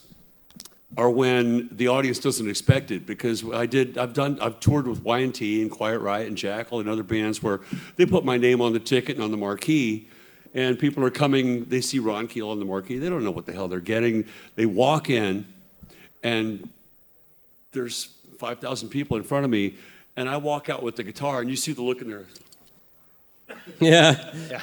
are 0.97 1.11
when 1.11 1.69
the 1.73 1.89
audience 1.89 2.19
doesn't 2.19 2.49
expect 2.49 2.91
it. 2.91 3.07
Because 3.07 3.45
I 3.53 3.67
did, 3.67 3.99
I've 3.99 4.15
done, 4.15 4.39
I've 4.41 4.59
toured 4.61 4.87
with 4.87 5.03
Y&T 5.03 5.63
and 5.63 5.71
Quiet 5.71 5.99
Riot 5.99 6.29
and 6.29 6.37
Jackyl 6.37 6.81
and 6.81 6.89
other 6.89 7.03
bands 7.03 7.43
where 7.43 7.61
they 7.97 8.07
put 8.07 8.25
my 8.25 8.37
name 8.37 8.61
on 8.61 8.73
the 8.73 8.81
ticket 8.81 9.17
and 9.17 9.25
on 9.25 9.31
the 9.31 9.37
marquee. 9.37 10.09
And 10.55 10.79
people 10.79 11.05
are 11.05 11.11
coming, 11.11 11.65
they 11.67 11.83
see 11.83 11.99
Ron 11.99 12.27
Keel 12.27 12.49
on 12.49 12.59
the 12.59 12.65
marquee. 12.65 12.99
They 12.99 13.11
don't 13.11 13.23
know 13.23 13.31
what 13.31 13.45
the 13.45 13.53
hell 13.53 13.69
they're 13.69 13.81
getting. 13.81 14.25
They 14.57 14.65
walk 14.65 15.11
in, 15.11 15.47
and 16.23 16.69
there's 17.73 18.07
5,000 18.39 18.89
people 18.89 19.17
in 19.19 19.25
front 19.25 19.45
of 19.45 19.51
me, 19.51 19.75
And 20.17 20.29
I 20.29 20.39
walk 20.39 20.69
out 20.71 20.83
with 20.83 20.97
the 20.97 21.05
guitar, 21.05 21.41
and 21.41 21.51
you 21.51 21.55
see 21.57 21.73
the 21.73 21.83
look 21.83 22.01
in 22.01 22.09
their, 22.09 22.25
Yeah. 23.81 24.35
Yeah. 24.49 24.63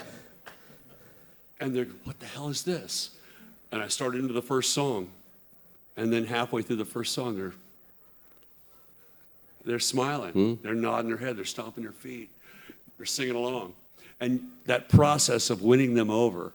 and 1.60 1.76
they're, 1.76 1.86
what 2.04 2.20
the 2.20 2.26
hell 2.26 2.50
is 2.50 2.64
this? 2.64 3.12
And 3.72 3.82
I 3.82 3.88
started 3.88 4.22
into 4.22 4.34
the 4.34 4.42
first 4.42 4.74
song, 4.74 5.10
and 5.98 6.12
then 6.12 6.26
halfway 6.26 6.62
through 6.62 6.76
the 6.78 6.86
first 6.86 7.14
song, 7.14 7.36
they're 7.36 7.54
they're 9.64 9.80
smiling, 9.80 10.60
they're 10.62 10.76
nodding 10.76 11.10
their 11.10 11.18
head, 11.18 11.38
they're 11.38 11.44
stomping 11.46 11.84
their 11.84 11.92
feet, 11.92 12.30
they're 12.98 13.06
singing 13.06 13.36
along, 13.36 13.74
and 14.20 14.40
that 14.68 14.90
process 14.90 15.50
of 15.50 15.64
winning 15.64 15.96
them 15.96 16.12
over, 16.12 16.52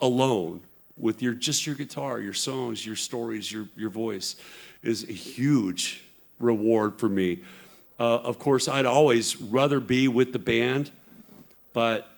alone, 0.00 0.60
with 0.98 1.22
your 1.22 1.32
just 1.32 1.66
your 1.66 1.74
guitar, 1.74 2.20
your 2.20 2.34
songs, 2.34 2.84
your 2.84 2.96
stories, 2.96 3.50
your 3.50 3.66
your 3.76 3.90
voice, 3.90 4.36
is 4.82 5.04
a 5.04 5.12
huge 5.12 6.02
reward 6.38 6.98
for 6.98 7.08
me. 7.08 7.40
Uh, 7.98 8.18
of 8.18 8.38
course, 8.38 8.68
I'd 8.68 8.86
always 8.86 9.40
rather 9.40 9.80
be 9.80 10.08
with 10.08 10.32
the 10.32 10.38
band, 10.38 10.90
but 11.72 12.10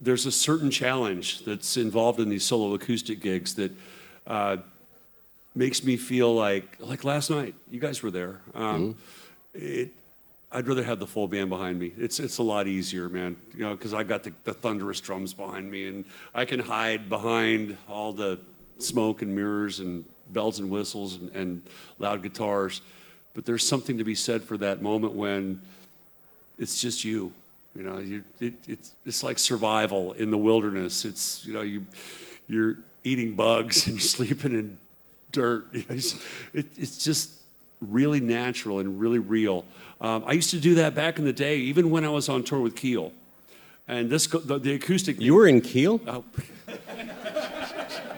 there's 0.00 0.26
a 0.26 0.32
certain 0.32 0.70
challenge 0.70 1.44
that's 1.44 1.76
involved 1.76 2.20
in 2.20 2.28
these 2.28 2.44
solo 2.44 2.74
acoustic 2.74 3.20
gigs 3.20 3.54
that 3.54 3.72
uh, 4.26 4.58
makes 5.54 5.84
me 5.84 5.96
feel 5.96 6.34
like 6.34 6.76
like 6.80 7.04
last 7.04 7.30
night. 7.30 7.54
You 7.70 7.80
guys 7.80 8.02
were 8.02 8.10
there. 8.10 8.40
Um, 8.54 8.96
it, 9.54 9.90
I'd 10.50 10.68
rather 10.68 10.84
have 10.84 11.00
the 11.00 11.06
full 11.06 11.26
band 11.26 11.50
behind 11.50 11.78
me. 11.78 11.92
It's 11.98 12.20
it's 12.20 12.38
a 12.38 12.42
lot 12.42 12.66
easier, 12.66 13.08
man. 13.08 13.36
You 13.54 13.64
know, 13.64 13.74
because 13.74 13.94
I 13.94 14.04
got 14.04 14.22
the, 14.22 14.32
the 14.44 14.54
thunderous 14.54 15.00
drums 15.00 15.34
behind 15.34 15.70
me, 15.70 15.88
and 15.88 16.04
I 16.34 16.44
can 16.44 16.60
hide 16.60 17.08
behind 17.08 17.76
all 17.88 18.12
the 18.12 18.38
smoke 18.78 19.22
and 19.22 19.34
mirrors 19.34 19.80
and 19.80 20.04
bells 20.30 20.58
and 20.58 20.70
whistles 20.70 21.16
and, 21.16 21.30
and 21.34 21.62
loud 21.98 22.22
guitars. 22.22 22.80
But 23.34 23.44
there's 23.46 23.66
something 23.66 23.98
to 23.98 24.04
be 24.04 24.14
said 24.14 24.42
for 24.42 24.56
that 24.58 24.80
moment 24.80 25.14
when 25.14 25.60
it's 26.58 26.80
just 26.80 27.04
you. 27.04 27.32
You 27.74 27.82
know, 27.82 27.98
you, 27.98 28.24
it, 28.40 28.54
it's, 28.68 28.92
it's 29.04 29.22
like 29.24 29.38
survival 29.38 30.12
in 30.12 30.30
the 30.30 30.38
wilderness. 30.38 31.04
It's, 31.04 31.44
you 31.44 31.52
know, 31.52 31.62
you, 31.62 31.84
you're 32.46 32.76
eating 33.02 33.34
bugs 33.34 33.86
and 33.86 33.96
you're 33.96 34.00
sleeping 34.00 34.52
in 34.52 34.78
dirt. 35.34 35.66
It's, 35.90 36.14
it, 36.54 36.66
it's 36.76 37.04
just 37.04 37.30
really 37.80 38.20
natural 38.20 38.78
and 38.78 38.98
really 38.98 39.18
real. 39.18 39.64
Um, 40.00 40.24
I 40.26 40.32
used 40.32 40.50
to 40.50 40.60
do 40.60 40.76
that 40.76 40.94
back 40.94 41.18
in 41.18 41.24
the 41.24 41.32
day, 41.32 41.58
even 41.58 41.90
when 41.90 42.04
I 42.04 42.08
was 42.08 42.28
on 42.28 42.42
tour 42.42 42.60
with 42.60 42.76
Keel. 42.76 43.12
And 43.86 44.08
this, 44.08 44.26
the, 44.26 44.58
the 44.58 44.74
acoustic. 44.74 45.20
You 45.20 45.34
were 45.34 45.46
in 45.46 45.60
Kiel? 45.60 46.00
Oh. 46.06 46.24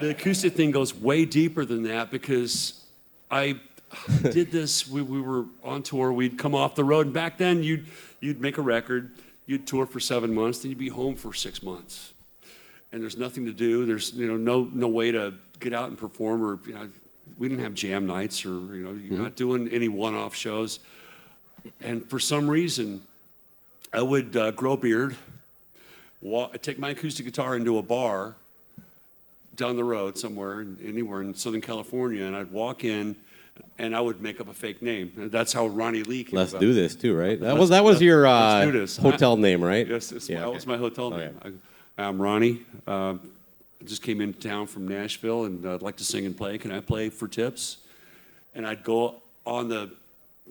the 0.00 0.10
acoustic 0.10 0.54
thing 0.54 0.70
goes 0.70 0.94
way 0.94 1.24
deeper 1.24 1.64
than 1.64 1.82
that 1.84 2.10
because 2.10 2.84
I 3.30 3.58
did 4.22 4.52
this. 4.52 4.88
We, 4.88 5.02
we 5.02 5.20
were 5.20 5.46
on 5.64 5.82
tour. 5.82 6.12
We'd 6.12 6.38
come 6.38 6.54
off 6.54 6.74
the 6.74 6.84
road, 6.84 7.06
and 7.06 7.14
back 7.14 7.38
then 7.38 7.62
you'd 7.62 7.86
you'd 8.20 8.40
make 8.40 8.58
a 8.58 8.62
record, 8.62 9.10
you'd 9.46 9.66
tour 9.66 9.86
for 9.86 10.00
seven 10.00 10.34
months, 10.34 10.60
then 10.60 10.70
you'd 10.70 10.78
be 10.78 10.88
home 10.88 11.16
for 11.16 11.32
six 11.34 11.62
months, 11.62 12.12
and 12.92 13.02
there's 13.02 13.16
nothing 13.16 13.46
to 13.46 13.52
do. 13.52 13.86
There's 13.86 14.12
you 14.12 14.26
know 14.26 14.36
no 14.36 14.68
no 14.72 14.88
way 14.88 15.10
to 15.12 15.34
get 15.58 15.72
out 15.72 15.88
and 15.88 15.98
perform, 15.98 16.44
or 16.44 16.58
you 16.66 16.74
know 16.74 16.88
we 17.38 17.48
didn't 17.48 17.62
have 17.64 17.74
jam 17.74 18.06
nights, 18.06 18.44
or 18.44 18.50
you 18.50 18.82
know 18.84 18.92
you're 18.92 19.18
not 19.18 19.36
doing 19.36 19.68
any 19.68 19.88
one-off 19.88 20.34
shows, 20.34 20.80
and 21.80 22.08
for 22.08 22.18
some 22.18 22.48
reason, 22.48 23.02
I 23.92 24.02
would 24.02 24.36
uh, 24.36 24.50
grow 24.52 24.72
a 24.72 24.76
beard, 24.76 25.16
walk, 26.22 26.60
take 26.62 26.78
my 26.78 26.90
acoustic 26.90 27.26
guitar 27.26 27.56
into 27.56 27.78
a 27.78 27.82
bar 27.82 28.34
down 29.56 29.76
the 29.76 29.84
road 29.84 30.18
somewhere, 30.18 30.66
anywhere 30.84 31.22
in 31.22 31.34
Southern 31.34 31.60
California, 31.62 32.24
and 32.24 32.36
I'd 32.36 32.50
walk 32.52 32.84
in, 32.84 33.16
and 33.78 33.96
I 33.96 34.00
would 34.00 34.20
make 34.20 34.38
up 34.40 34.48
a 34.48 34.54
fake 34.54 34.82
name. 34.82 35.12
And 35.16 35.32
That's 35.32 35.52
how 35.52 35.66
Ronnie 35.66 36.02
Lee 36.02 36.24
came 36.24 36.36
Let's 36.38 36.52
about. 36.52 36.60
do 36.60 36.74
this 36.74 36.94
too, 36.94 37.16
right? 37.16 37.40
That 37.40 37.56
was 37.56 37.70
that 37.70 37.82
was 37.84 38.02
your 38.02 38.26
uh, 38.26 38.66
let's 38.66 38.96
hotel 38.98 39.36
name, 39.36 39.62
right? 39.64 39.86
Yes, 39.86 40.12
Yeah, 40.28 40.40
that 40.40 40.46
okay. 40.48 40.54
was 40.54 40.66
my 40.66 40.76
hotel 40.76 41.06
Okay. 41.06 41.30
name. 41.42 41.60
I, 41.98 42.02
I'm 42.04 42.20
Ronnie. 42.20 42.62
Uh, 42.86 43.14
just 43.86 44.02
came 44.02 44.20
into 44.20 44.38
town 44.38 44.66
from 44.66 44.86
Nashville, 44.86 45.44
and 45.44 45.64
I'd 45.66 45.82
like 45.82 45.96
to 45.96 46.04
sing 46.04 46.26
and 46.26 46.36
play. 46.36 46.58
Can 46.58 46.70
I 46.70 46.80
play 46.80 47.08
for 47.08 47.28
tips? 47.28 47.78
And 48.54 48.66
I'd 48.66 48.82
go 48.82 49.16
on 49.44 49.68
the, 49.68 49.90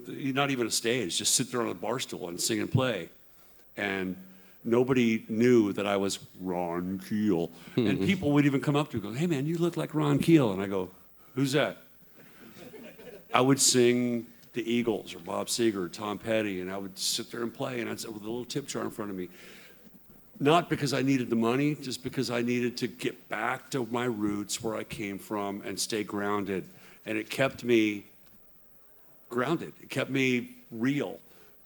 not 0.07 0.51
even 0.51 0.67
a 0.67 0.71
stage, 0.71 1.17
just 1.17 1.35
sit 1.35 1.51
there 1.51 1.61
on 1.61 1.69
a 1.69 1.73
bar 1.73 1.99
stool 1.99 2.29
and 2.29 2.39
sing 2.39 2.59
and 2.59 2.71
play. 2.71 3.09
And 3.77 4.15
nobody 4.63 5.23
knew 5.29 5.73
that 5.73 5.85
I 5.85 5.97
was 5.97 6.19
Ron 6.41 7.01
Keel. 7.07 7.51
and 7.75 7.87
mm-hmm. 7.87 8.05
people 8.05 8.31
would 8.31 8.45
even 8.45 8.61
come 8.61 8.75
up 8.75 8.89
to 8.91 8.97
me 8.97 9.03
and 9.03 9.13
go, 9.13 9.19
hey 9.19 9.27
man, 9.27 9.45
you 9.45 9.57
look 9.57 9.77
like 9.77 9.93
Ron 9.93 10.19
Keel. 10.19 10.51
And 10.51 10.61
I 10.61 10.67
go, 10.67 10.89
who's 11.35 11.51
that? 11.53 11.77
I 13.33 13.41
would 13.41 13.59
sing 13.59 14.27
the 14.53 14.69
Eagles 14.71 15.13
or 15.13 15.19
Bob 15.19 15.47
Seger 15.47 15.75
or 15.75 15.89
Tom 15.89 16.17
Petty, 16.17 16.61
and 16.61 16.71
I 16.71 16.77
would 16.77 16.97
sit 16.97 17.29
there 17.29 17.43
and 17.43 17.53
play, 17.53 17.81
and 17.81 17.89
I'd 17.89 17.99
sit 17.99 18.13
with 18.13 18.23
a 18.23 18.25
little 18.25 18.45
tip 18.45 18.67
jar 18.67 18.83
in 18.83 18.89
front 18.89 19.11
of 19.11 19.17
me. 19.17 19.27
Not 20.39 20.69
because 20.69 20.93
I 20.93 21.01
needed 21.01 21.29
the 21.29 21.35
money, 21.35 21.75
just 21.75 22.03
because 22.03 22.29
I 22.29 22.41
needed 22.41 22.77
to 22.77 22.87
get 22.87 23.29
back 23.29 23.69
to 23.71 23.87
my 23.89 24.05
roots, 24.05 24.61
where 24.61 24.75
I 24.75 24.83
came 24.83 25.17
from, 25.17 25.61
and 25.65 25.79
stay 25.79 26.03
grounded. 26.03 26.65
And 27.05 27.17
it 27.17 27.29
kept 27.29 27.63
me 27.63 28.05
grounded. 29.29 29.73
It 29.81 29.89
kept 29.89 30.09
me 30.09 30.49
real 30.71 31.19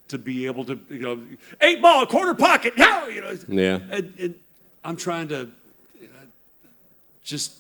to 0.10 0.18
be 0.18 0.46
able 0.46 0.66
to, 0.66 0.80
you 0.90 1.00
know, 1.00 1.20
eight 1.62 1.82
ball, 1.82 2.06
quarter 2.06 2.34
pocket, 2.34 2.78
now, 2.78 3.08
you 3.08 3.22
know. 3.22 3.38
Yeah. 3.48 3.80
And, 3.92 4.14
and 4.20 4.36
I'm 4.84 4.96
trying 4.98 5.28
to 5.30 5.50
you 6.00 6.08
know, 6.08 6.28
just 7.24 7.54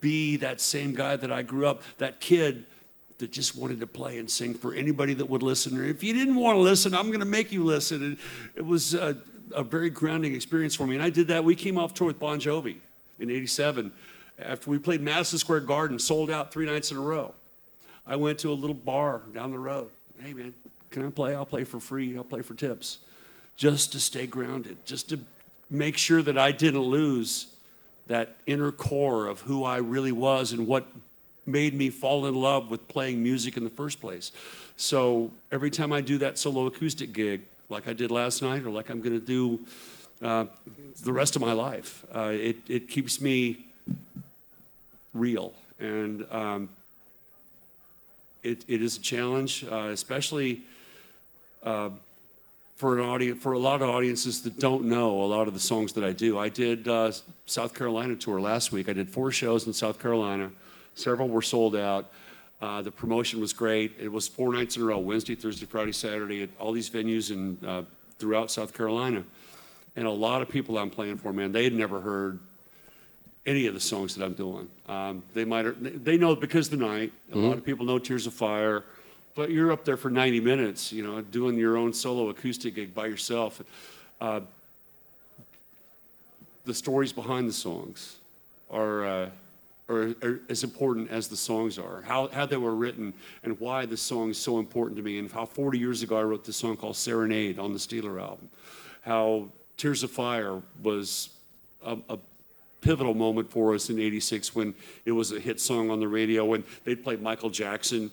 be 0.00 0.36
that 0.36 0.60
same 0.60 0.94
guy 0.94 1.16
that 1.16 1.32
I 1.32 1.42
grew 1.42 1.66
up, 1.66 1.82
that 1.98 2.20
kid 2.20 2.64
that 3.18 3.30
just 3.30 3.56
wanted 3.56 3.80
to 3.80 3.86
play 3.86 4.18
and 4.18 4.28
sing 4.28 4.52
for 4.52 4.74
anybody 4.74 5.14
that 5.14 5.26
would 5.26 5.42
listen. 5.42 5.78
Or 5.78 5.84
if 5.84 6.02
you 6.02 6.12
didn't 6.12 6.34
want 6.34 6.56
to 6.56 6.60
listen, 6.60 6.94
I'm 6.94 7.06
going 7.06 7.20
to 7.20 7.24
make 7.24 7.52
you 7.52 7.64
listen. 7.64 8.02
And 8.02 8.18
it 8.56 8.66
was 8.66 8.94
a, 8.94 9.16
a 9.54 9.62
very 9.62 9.90
grounding 9.90 10.34
experience 10.34 10.74
for 10.74 10.86
me. 10.86 10.94
And 10.94 11.02
I 11.02 11.10
did 11.10 11.28
that. 11.28 11.44
We 11.44 11.54
came 11.54 11.78
off 11.78 11.94
tour 11.94 12.06
with 12.06 12.18
Bon 12.18 12.38
Jovi 12.38 12.76
in 13.18 13.30
87. 13.30 13.92
After 14.38 14.70
we 14.70 14.78
played 14.78 15.00
Madison 15.00 15.38
Square 15.38 15.60
Garden, 15.60 15.98
sold 15.98 16.30
out 16.30 16.52
three 16.52 16.66
nights 16.66 16.90
in 16.90 16.96
a 16.96 17.00
row. 17.00 17.34
I 18.06 18.16
went 18.16 18.38
to 18.40 18.50
a 18.50 18.54
little 18.54 18.74
bar 18.74 19.22
down 19.32 19.52
the 19.52 19.58
road. 19.58 19.90
Hey, 20.20 20.32
man, 20.32 20.54
can 20.90 21.06
I 21.06 21.10
play? 21.10 21.34
I'll 21.34 21.46
play 21.46 21.64
for 21.64 21.80
free. 21.80 22.16
I'll 22.16 22.24
play 22.24 22.42
for 22.42 22.54
tips. 22.54 22.98
Just 23.56 23.92
to 23.92 24.00
stay 24.00 24.26
grounded, 24.26 24.84
just 24.84 25.08
to 25.10 25.20
make 25.70 25.96
sure 25.96 26.22
that 26.22 26.36
I 26.36 26.52
didn't 26.52 26.80
lose 26.80 27.46
that 28.08 28.36
inner 28.46 28.72
core 28.72 29.26
of 29.26 29.40
who 29.40 29.64
I 29.64 29.76
really 29.78 30.12
was 30.12 30.52
and 30.52 30.66
what 30.66 30.86
made 31.46 31.74
me 31.74 31.90
fall 31.90 32.26
in 32.26 32.34
love 32.34 32.70
with 32.70 32.86
playing 32.88 33.22
music 33.22 33.56
in 33.56 33.64
the 33.64 33.70
first 33.70 34.00
place. 34.00 34.32
So 34.76 35.30
every 35.50 35.70
time 35.70 35.92
I 35.92 36.00
do 36.00 36.18
that 36.18 36.38
solo 36.38 36.66
acoustic 36.66 37.12
gig, 37.12 37.42
like 37.72 37.88
I 37.88 37.94
did 37.94 38.10
last 38.10 38.42
night, 38.42 38.64
or 38.64 38.70
like 38.70 38.90
I'm 38.90 39.00
going 39.00 39.18
to 39.18 39.26
do 39.26 39.60
uh, 40.22 40.44
the 41.02 41.12
rest 41.12 41.34
of 41.34 41.42
my 41.42 41.52
life, 41.52 42.04
uh, 42.14 42.30
it, 42.32 42.58
it 42.68 42.88
keeps 42.88 43.20
me 43.20 43.66
real. 45.14 45.52
And 45.80 46.24
um, 46.30 46.68
it, 48.42 48.64
it 48.68 48.82
is 48.82 48.98
a 48.98 49.00
challenge, 49.00 49.64
uh, 49.64 49.88
especially 49.90 50.60
uh, 51.64 51.90
for 52.76 52.98
an 52.98 53.04
audience, 53.04 53.42
for 53.42 53.52
a 53.52 53.58
lot 53.58 53.82
of 53.82 53.88
audiences 53.88 54.42
that 54.42 54.60
don't 54.60 54.84
know 54.84 55.22
a 55.22 55.26
lot 55.26 55.48
of 55.48 55.54
the 55.54 55.60
songs 55.60 55.94
that 55.94 56.04
I 56.04 56.12
do. 56.12 56.38
I 56.38 56.48
did 56.48 56.86
uh, 56.86 57.10
South 57.46 57.74
Carolina 57.74 58.14
tour 58.16 58.40
last 58.40 58.70
week. 58.70 58.88
I 58.88 58.92
did 58.92 59.08
four 59.08 59.32
shows 59.32 59.66
in 59.66 59.72
South 59.72 59.98
Carolina. 59.98 60.50
Several 60.94 61.28
were 61.28 61.42
sold 61.42 61.74
out. 61.74 62.12
Uh, 62.62 62.80
the 62.80 62.92
promotion 62.92 63.40
was 63.40 63.52
great. 63.52 63.92
It 63.98 64.10
was 64.10 64.28
four 64.28 64.52
nights 64.52 64.76
in 64.76 64.82
a 64.82 64.84
row: 64.84 64.98
Wednesday, 64.98 65.34
Thursday, 65.34 65.66
Friday, 65.66 65.90
Saturday 65.90 66.44
at 66.44 66.48
all 66.60 66.70
these 66.72 66.88
venues 66.88 67.32
in 67.32 67.58
uh, 67.66 67.82
throughout 68.18 68.52
South 68.52 68.72
Carolina. 68.72 69.24
And 69.96 70.06
a 70.06 70.10
lot 70.10 70.40
of 70.40 70.48
people 70.48 70.78
I'm 70.78 70.88
playing 70.88 71.18
for, 71.18 71.32
man, 71.32 71.50
they 71.50 71.64
had 71.64 71.74
never 71.74 72.00
heard 72.00 72.38
any 73.44 73.66
of 73.66 73.74
the 73.74 73.80
songs 73.80 74.14
that 74.14 74.24
I'm 74.24 74.34
doing. 74.34 74.68
Um, 74.88 75.24
they 75.34 75.44
might 75.44 76.04
they 76.04 76.16
know 76.16 76.36
because 76.36 76.70
the 76.70 76.76
night. 76.76 77.12
A 77.32 77.38
lot 77.38 77.58
of 77.58 77.64
people 77.64 77.84
know 77.84 77.98
Tears 77.98 78.28
of 78.28 78.32
Fire, 78.32 78.84
but 79.34 79.50
you're 79.50 79.72
up 79.72 79.84
there 79.84 79.96
for 79.96 80.10
90 80.10 80.40
minutes, 80.40 80.92
you 80.92 81.02
know, 81.02 81.20
doing 81.20 81.58
your 81.58 81.76
own 81.76 81.92
solo 81.92 82.28
acoustic 82.28 82.76
gig 82.76 82.94
by 82.94 83.06
yourself. 83.06 83.60
Uh, 84.20 84.40
the 86.64 86.74
stories 86.74 87.12
behind 87.12 87.48
the 87.48 87.52
songs 87.52 88.18
are, 88.70 89.04
uh, 89.04 89.30
are, 89.92 90.14
are 90.22 90.40
as 90.48 90.64
important 90.64 91.10
as 91.10 91.28
the 91.28 91.36
songs 91.36 91.78
are. 91.78 92.02
How, 92.02 92.28
how 92.28 92.46
they 92.46 92.56
were 92.56 92.74
written 92.74 93.12
and 93.42 93.58
why 93.60 93.86
the 93.86 93.96
song 93.96 94.30
is 94.30 94.38
so 94.38 94.58
important 94.58 94.96
to 94.96 95.02
me, 95.02 95.18
and 95.18 95.30
how 95.30 95.44
40 95.44 95.78
years 95.78 96.02
ago 96.02 96.18
I 96.18 96.22
wrote 96.22 96.44
this 96.44 96.56
song 96.56 96.76
called 96.76 96.96
Serenade 96.96 97.58
on 97.58 97.72
the 97.72 97.78
Steeler 97.78 98.20
album. 98.20 98.48
How 99.02 99.48
Tears 99.76 100.02
of 100.02 100.10
Fire 100.10 100.60
was 100.82 101.30
a, 101.84 101.96
a 102.08 102.18
pivotal 102.80 103.14
moment 103.14 103.50
for 103.50 103.74
us 103.74 103.88
in 103.90 103.98
86 103.98 104.54
when 104.54 104.74
it 105.04 105.12
was 105.12 105.32
a 105.32 105.40
hit 105.40 105.60
song 105.60 105.90
on 105.90 106.00
the 106.00 106.08
radio 106.08 106.44
when 106.44 106.64
they'd 106.84 107.02
play 107.02 107.16
Michael 107.16 107.50
Jackson, 107.50 108.10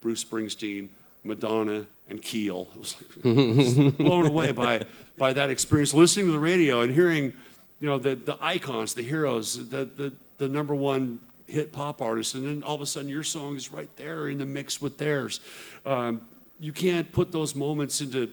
Bruce 0.00 0.24
Springsteen, 0.24 0.88
Madonna, 1.24 1.86
and 2.08 2.20
Keel. 2.20 2.68
It 2.74 2.78
was 2.78 3.76
like, 3.78 3.96
blown 3.98 4.26
away 4.26 4.52
by, 4.52 4.82
by 5.16 5.32
that 5.32 5.50
experience, 5.50 5.94
listening 5.94 6.26
to 6.26 6.32
the 6.32 6.38
radio 6.38 6.82
and 6.82 6.92
hearing, 6.92 7.32
you 7.80 7.88
know, 7.88 7.98
the, 7.98 8.14
the 8.14 8.36
icons, 8.40 8.94
the 8.94 9.02
heroes, 9.02 9.68
the, 9.68 9.84
the, 9.84 10.12
the 10.38 10.48
number 10.48 10.74
one 10.74 11.20
hit 11.46 11.72
pop 11.72 12.02
artist, 12.02 12.34
and 12.34 12.46
then 12.46 12.62
all 12.62 12.74
of 12.74 12.80
a 12.80 12.86
sudden 12.86 13.08
your 13.08 13.22
song 13.22 13.56
is 13.56 13.72
right 13.72 13.88
there 13.96 14.28
in 14.28 14.38
the 14.38 14.46
mix 14.46 14.80
with 14.80 14.98
theirs. 14.98 15.40
Um, 15.84 16.20
you 16.60 16.72
can't 16.72 17.10
put 17.12 17.30
those 17.30 17.54
moments 17.54 18.00
into 18.00 18.26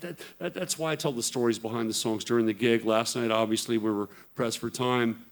that, 0.00 0.20
that, 0.38 0.54
that's 0.54 0.78
why 0.78 0.92
I 0.92 0.96
tell 0.96 1.12
the 1.12 1.22
stories 1.22 1.58
behind 1.58 1.90
the 1.90 1.94
songs 1.94 2.24
during 2.24 2.46
the 2.46 2.52
gig. 2.52 2.84
Last 2.84 3.16
night, 3.16 3.30
obviously, 3.30 3.76
we 3.76 3.90
were 3.90 4.08
pressed 4.34 4.58
for 4.58 4.70
time. 4.70 5.24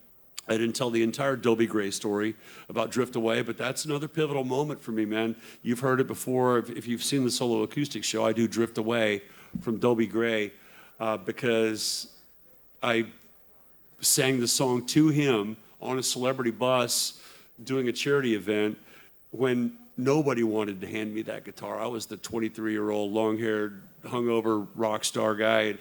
I 0.48 0.54
didn't 0.54 0.72
tell 0.72 0.90
the 0.90 1.04
entire 1.04 1.36
Dobie 1.36 1.66
Gray 1.66 1.92
story 1.92 2.34
about 2.68 2.90
Drift 2.90 3.14
Away, 3.14 3.42
but 3.42 3.56
that's 3.56 3.84
another 3.84 4.08
pivotal 4.08 4.42
moment 4.42 4.82
for 4.82 4.90
me, 4.90 5.04
man. 5.04 5.36
You've 5.62 5.78
heard 5.78 6.00
it 6.00 6.08
before. 6.08 6.58
If, 6.58 6.70
if 6.70 6.88
you've 6.88 7.04
seen 7.04 7.24
the 7.24 7.30
solo 7.30 7.62
acoustic 7.62 8.02
show, 8.02 8.24
I 8.24 8.32
do 8.32 8.48
Drift 8.48 8.76
Away 8.76 9.22
from 9.60 9.78
Dobie 9.78 10.06
Gray 10.08 10.50
uh, 10.98 11.18
because 11.18 12.08
I 12.82 13.06
sang 14.00 14.40
the 14.40 14.48
song 14.48 14.86
to 14.86 15.08
him 15.08 15.56
on 15.80 15.98
a 15.98 16.02
celebrity 16.02 16.50
bus 16.50 17.20
doing 17.62 17.88
a 17.88 17.92
charity 17.92 18.34
event 18.34 18.78
when 19.30 19.72
nobody 19.96 20.42
wanted 20.42 20.80
to 20.80 20.86
hand 20.86 21.14
me 21.14 21.22
that 21.22 21.44
guitar. 21.44 21.80
I 21.80 21.86
was 21.86 22.06
the 22.06 22.16
23 22.16 22.72
year 22.72 22.90
old, 22.90 23.12
long 23.12 23.38
haired, 23.38 23.82
hungover 24.04 24.66
rock 24.74 25.04
star 25.04 25.34
guy. 25.34 25.60
And 25.60 25.78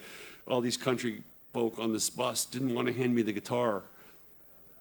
all 0.48 0.62
these 0.62 0.78
country 0.78 1.24
folk 1.54 1.80
on 1.80 1.94
this 1.94 2.10
bus 2.10 2.46
didn't 2.46 2.76
want 2.76 2.88
to 2.88 2.94
hand 2.94 3.16
me 3.16 3.22
the 3.22 3.34
guitar, 3.34 3.82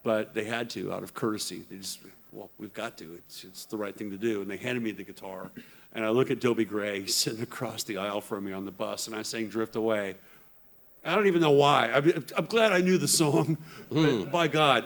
but 0.03 0.35
they 0.35 0.45
had 0.45 0.71
to 0.71 0.93
out 0.93 1.03
of 1.03 1.15
courtesy. 1.15 1.65
They 1.71 1.77
just, 1.77 2.01
well, 2.33 2.51
we've 2.59 2.75
got 2.75 2.99
to. 2.99 3.15
It's, 3.15 3.45
it's 3.45 3.65
the 3.67 3.77
right 3.77 3.95
thing 3.95 4.11
to 4.11 4.19
do. 4.19 4.43
And 4.43 4.51
they 4.51 4.57
handed 4.57 4.83
me 4.83 4.93
the 4.93 5.05
guitar. 5.05 5.51
And 5.95 6.05
I 6.05 6.11
look 6.11 6.31
at 6.31 6.41
Dobie 6.41 6.65
Gray 6.65 7.07
sitting 7.07 7.43
across 7.43 7.85
the 7.85 7.97
aisle 7.97 8.21
from 8.21 8.45
me 8.45 8.53
on 8.53 8.65
the 8.65 8.71
bus, 8.71 9.07
and 9.07 9.17
I 9.17 9.23
sang 9.23 9.49
Drift 9.49 9.75
Away. 9.77 10.17
I 11.05 11.15
don't 11.15 11.27
even 11.27 11.41
know 11.41 11.53
why. 11.53 11.91
I 11.91 12.01
mean, 12.01 12.25
I'm 12.37 12.47
glad 12.47 12.73
I 12.73 12.81
knew 12.81 12.99
the 12.99 13.09
song, 13.09 13.57
but 13.91 14.11
hmm. 14.11 14.25
by 14.31 14.49
God, 14.49 14.85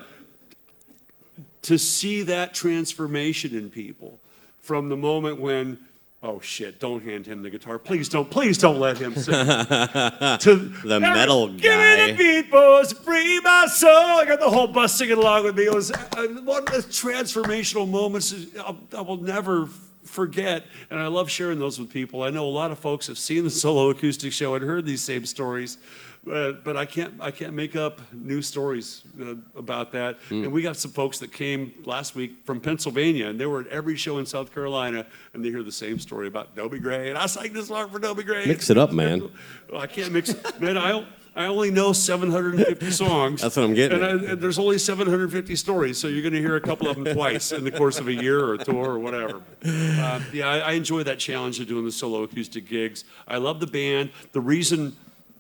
to 1.63 1.79
see 1.79 2.23
that 2.23 2.55
transformation 2.55 3.55
in 3.57 3.71
people 3.71 4.19
from 4.61 4.89
the 4.89 4.97
moment 4.97 5.41
when, 5.41 5.79
oh 6.23 6.41
shit, 6.41 6.79
don't 6.81 7.03
hand 7.03 7.27
him 7.27 7.43
the 7.43 7.51
guitar. 7.51 7.79
Please 7.79 8.09
don't, 8.09 8.31
please 8.31 8.59
don't 8.59 8.79
let 8.79 8.99
him 8.99 9.15
sing. 9.15 9.33
to 9.35 10.73
The 10.85 10.99
metal 11.01 11.49
Give 11.49 11.63
guy. 11.63 12.07
me 12.07 12.13
the 12.13 12.19
beat, 12.19 12.51
boys, 12.51 12.93
free 12.93 13.41
my 13.41 13.67
soul. 13.67 13.91
I 13.91 14.25
got 14.27 14.41
the 14.41 14.51
whole 14.51 14.67
bus 14.69 14.97
singing 14.97 15.19
along 15.19 15.45
with 15.45 15.57
me. 15.57 15.65
It 15.65 15.75
was 15.75 15.91
uh, 15.93 16.27
one 16.45 16.63
of 16.63 16.73
the 16.73 16.79
transformational 16.89 17.89
moments 17.89 18.35
I'll, 18.59 18.79
I 18.97 19.01
will 19.01 19.17
never 19.19 19.69
forget. 20.05 20.67
And 20.91 20.99
I 21.01 21.07
love 21.07 21.31
sharing 21.31 21.59
those 21.59 21.79
with 21.79 21.91
people. 21.91 22.23
I 22.23 22.31
know 22.31 22.45
a 22.45 22.51
lot 22.51 22.71
of 22.71 22.79
folks 22.79 23.07
have 23.07 23.19
seen 23.19 23.45
the 23.45 23.51
solo 23.51 23.91
acoustic 23.91 24.33
show 24.33 24.55
and 24.55 24.65
heard 24.65 24.85
these 24.85 25.03
same 25.03 25.25
stories. 25.27 25.79
But, 26.25 26.63
but 26.63 26.77
I 26.77 26.87
can't 26.87 27.15
I 27.21 27.33
can't 27.33 27.53
make 27.53 27.75
up 27.75 28.01
new 28.13 28.43
stories 28.43 29.03
uh, 29.21 29.35
about 29.57 29.91
that. 29.93 30.19
And 30.31 30.53
we 30.53 30.63
got 30.63 30.77
some 30.77 30.93
folks 30.93 31.19
that 31.19 31.33
came 31.33 31.75
last 31.85 32.15
week 32.15 32.37
from 32.45 32.61
Pennsylvania, 32.61 33.29
and 33.29 33.41
they 33.41 33.47
were 33.47 33.63
at 33.63 33.67
every 33.67 33.97
show 33.97 34.19
in 34.19 34.27
South 34.27 34.55
Carolina, 34.55 35.05
and 35.35 35.45
they 35.45 35.51
hear 35.51 35.65
the 35.65 35.73
same 35.73 35.99
story 35.99 36.29
about 36.29 36.55
Dobie 36.55 36.79
Gray. 36.79 37.09
And 37.09 37.19
I 37.19 37.27
sang 37.27 37.53
this 37.53 37.69
song 37.69 37.91
for 37.91 37.99
Dobie 37.99 38.23
Gray. 38.23 38.47
Mix 38.47 38.71
it 38.71 38.79
up, 38.79 38.93
man. 38.93 39.31
Well, 39.71 39.81
I 39.83 39.89
can't 39.89 40.13
mix. 40.13 40.29
It. 40.29 40.61
Man, 40.61 40.79
I 40.79 41.05
I 41.35 41.47
only 41.47 41.71
know 41.71 41.93
750 41.93 42.91
songs. 42.91 43.41
That's 43.41 43.57
what 43.57 43.65
I'm 43.65 43.75
getting 43.75 44.03
And. 44.03 44.27
I, 44.27 44.33
and 44.33 44.41
there's 44.41 44.59
only 44.59 44.79
750 44.79 45.57
stories, 45.57 45.99
so 45.99 46.07
you're 46.09 46.23
going 46.23 46.35
to 46.35 46.41
hear 46.41 46.57
a 46.57 46.61
couple 46.61 46.89
of 46.89 47.03
them 47.03 47.05
twice 47.15 47.53
in 47.53 47.65
the 47.65 47.71
course 47.71 47.99
of 47.99 48.09
a 48.09 48.13
year 48.13 48.45
or 48.45 48.55
a 48.55 48.59
tour 48.59 48.91
or 48.91 48.99
whatever. 48.99 49.43
Uh, 49.65 50.21
yeah, 50.33 50.49
I, 50.49 50.59
I 50.59 50.73
enjoy 50.73 51.03
that 51.05 51.19
challenge 51.19 51.59
of 51.59 51.69
doing 51.69 51.85
the 51.85 51.93
solo 51.93 52.23
acoustic 52.23 52.69
gigs. 52.69 53.05
I 53.27 53.39
love 53.39 53.61
the 53.61 53.67
band. 53.67 54.11
The 54.33 54.41
reason. 54.41 54.97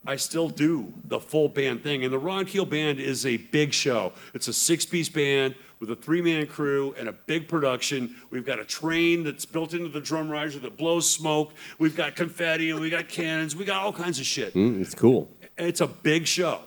I 0.06 0.16
still 0.16 0.48
do 0.48 0.92
the 1.04 1.20
full 1.20 1.48
band 1.48 1.82
thing. 1.82 2.04
And 2.04 2.12
the 2.12 2.18
Ron 2.18 2.44
Keel 2.44 2.64
Band 2.64 2.98
is 2.98 3.24
a 3.24 3.36
big 3.36 3.72
show. 3.72 4.12
It's 4.34 4.48
a 4.48 4.52
six 4.52 4.84
piece 4.84 5.08
band 5.08 5.54
with 5.78 5.90
a 5.90 5.96
three 5.96 6.20
man 6.20 6.46
crew 6.46 6.94
and 6.98 7.08
a 7.08 7.12
big 7.12 7.48
production. 7.48 8.14
We've 8.30 8.44
got 8.44 8.58
a 8.58 8.64
train 8.64 9.22
that's 9.24 9.44
built 9.44 9.74
into 9.74 9.88
the 9.88 10.00
drum 10.00 10.28
riser 10.28 10.58
that 10.60 10.76
blows 10.76 11.08
smoke. 11.08 11.52
We've 11.78 11.96
got 11.96 12.16
confetti 12.16 12.70
and 12.70 12.80
we 12.80 12.90
got 12.90 13.08
cannons. 13.08 13.54
We 13.54 13.64
got 13.64 13.82
all 13.82 13.92
kinds 13.92 14.18
of 14.18 14.26
shit. 14.26 14.54
Mm, 14.54 14.80
it's 14.80 14.94
cool. 14.94 15.28
It's 15.56 15.80
a 15.80 15.86
big 15.86 16.26
show. 16.26 16.60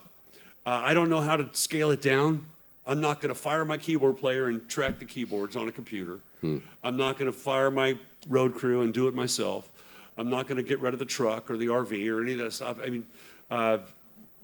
Uh, 0.66 0.82
I 0.84 0.94
don't 0.94 1.10
know 1.10 1.22
how 1.22 1.36
to 1.36 1.50
scale 1.54 1.92
it 1.92 2.02
down. 2.02 2.46
I'm 2.88 3.02
not 3.02 3.20
going 3.20 3.34
to 3.34 3.40
fire 3.40 3.66
my 3.66 3.78
keyboard 3.78 4.18
player 4.18 4.48
and 4.48 4.68
track 4.70 5.00
the 5.00 5.06
keyboards 5.06 5.56
on 5.56 5.68
a 5.68 5.72
computer. 5.72 6.20
I'm 6.84 6.96
not 6.96 7.18
going 7.18 7.32
to 7.32 7.36
fire 7.36 7.72
my 7.72 7.98
road 8.30 8.54
crew 8.54 8.82
and 8.82 8.94
do 8.94 9.08
it 9.08 9.16
myself. 9.16 9.68
I'm 10.18 10.30
not 10.30 10.48
going 10.48 10.58
to 10.58 10.64
get 10.64 10.80
rid 10.80 10.94
of 10.94 11.00
the 11.00 11.06
truck 11.06 11.50
or 11.52 11.58
the 11.58 11.68
RV 11.68 12.10
or 12.12 12.22
any 12.22 12.34
of 12.34 12.40
that 12.40 12.54
stuff. 12.54 12.78
I 12.84 12.90
mean, 12.90 13.06
uh, 13.52 13.80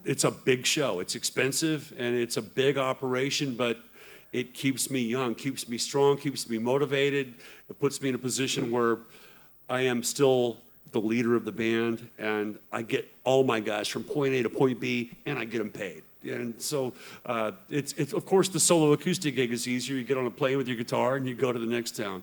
it's 0.03 0.23
a 0.23 0.31
big 0.31 0.65
show. 0.65 0.99
It's 0.99 1.15
expensive 1.15 1.93
and 1.97 2.15
it's 2.15 2.37
a 2.37 2.41
big 2.41 2.77
operation, 2.77 3.55
but 3.55 3.79
it 4.33 4.53
keeps 4.53 4.89
me 4.89 4.99
young, 5.01 5.35
keeps 5.35 5.67
me 5.67 5.77
strong, 5.77 6.17
keeps 6.17 6.49
me 6.49 6.57
motivated. 6.57 7.33
It 7.69 7.79
puts 7.79 8.01
me 8.01 8.09
in 8.09 8.15
a 8.15 8.19
position 8.19 8.71
where 8.71 8.99
I 9.69 9.81
am 9.81 10.03
still 10.03 10.57
the 10.91 10.99
leader 10.99 11.35
of 11.35 11.45
the 11.45 11.51
band, 11.51 12.07
and 12.17 12.59
I 12.71 12.81
get 12.81 13.09
all 13.23 13.43
my 13.43 13.61
guys 13.61 13.87
from 13.87 14.03
point 14.03 14.33
A 14.33 14.43
to 14.43 14.49
point 14.49 14.79
B, 14.79 15.11
and 15.25 15.39
I 15.39 15.45
get 15.45 15.59
them 15.59 15.69
paid. 15.69 16.03
And 16.23 16.61
so 16.61 16.93
uh, 17.25 17.51
it's, 17.69 17.93
it's, 17.93 18.13
of 18.13 18.25
course, 18.25 18.49
the 18.49 18.59
solo 18.59 18.93
acoustic 18.93 19.35
gig 19.35 19.51
is 19.51 19.67
easier. 19.67 19.95
You 19.95 20.03
get 20.03 20.17
on 20.17 20.25
a 20.25 20.31
plane 20.31 20.57
with 20.57 20.67
your 20.67 20.77
guitar 20.77 21.15
and 21.15 21.27
you 21.27 21.33
go 21.33 21.51
to 21.51 21.57
the 21.57 21.65
next 21.65 21.95
town. 21.95 22.21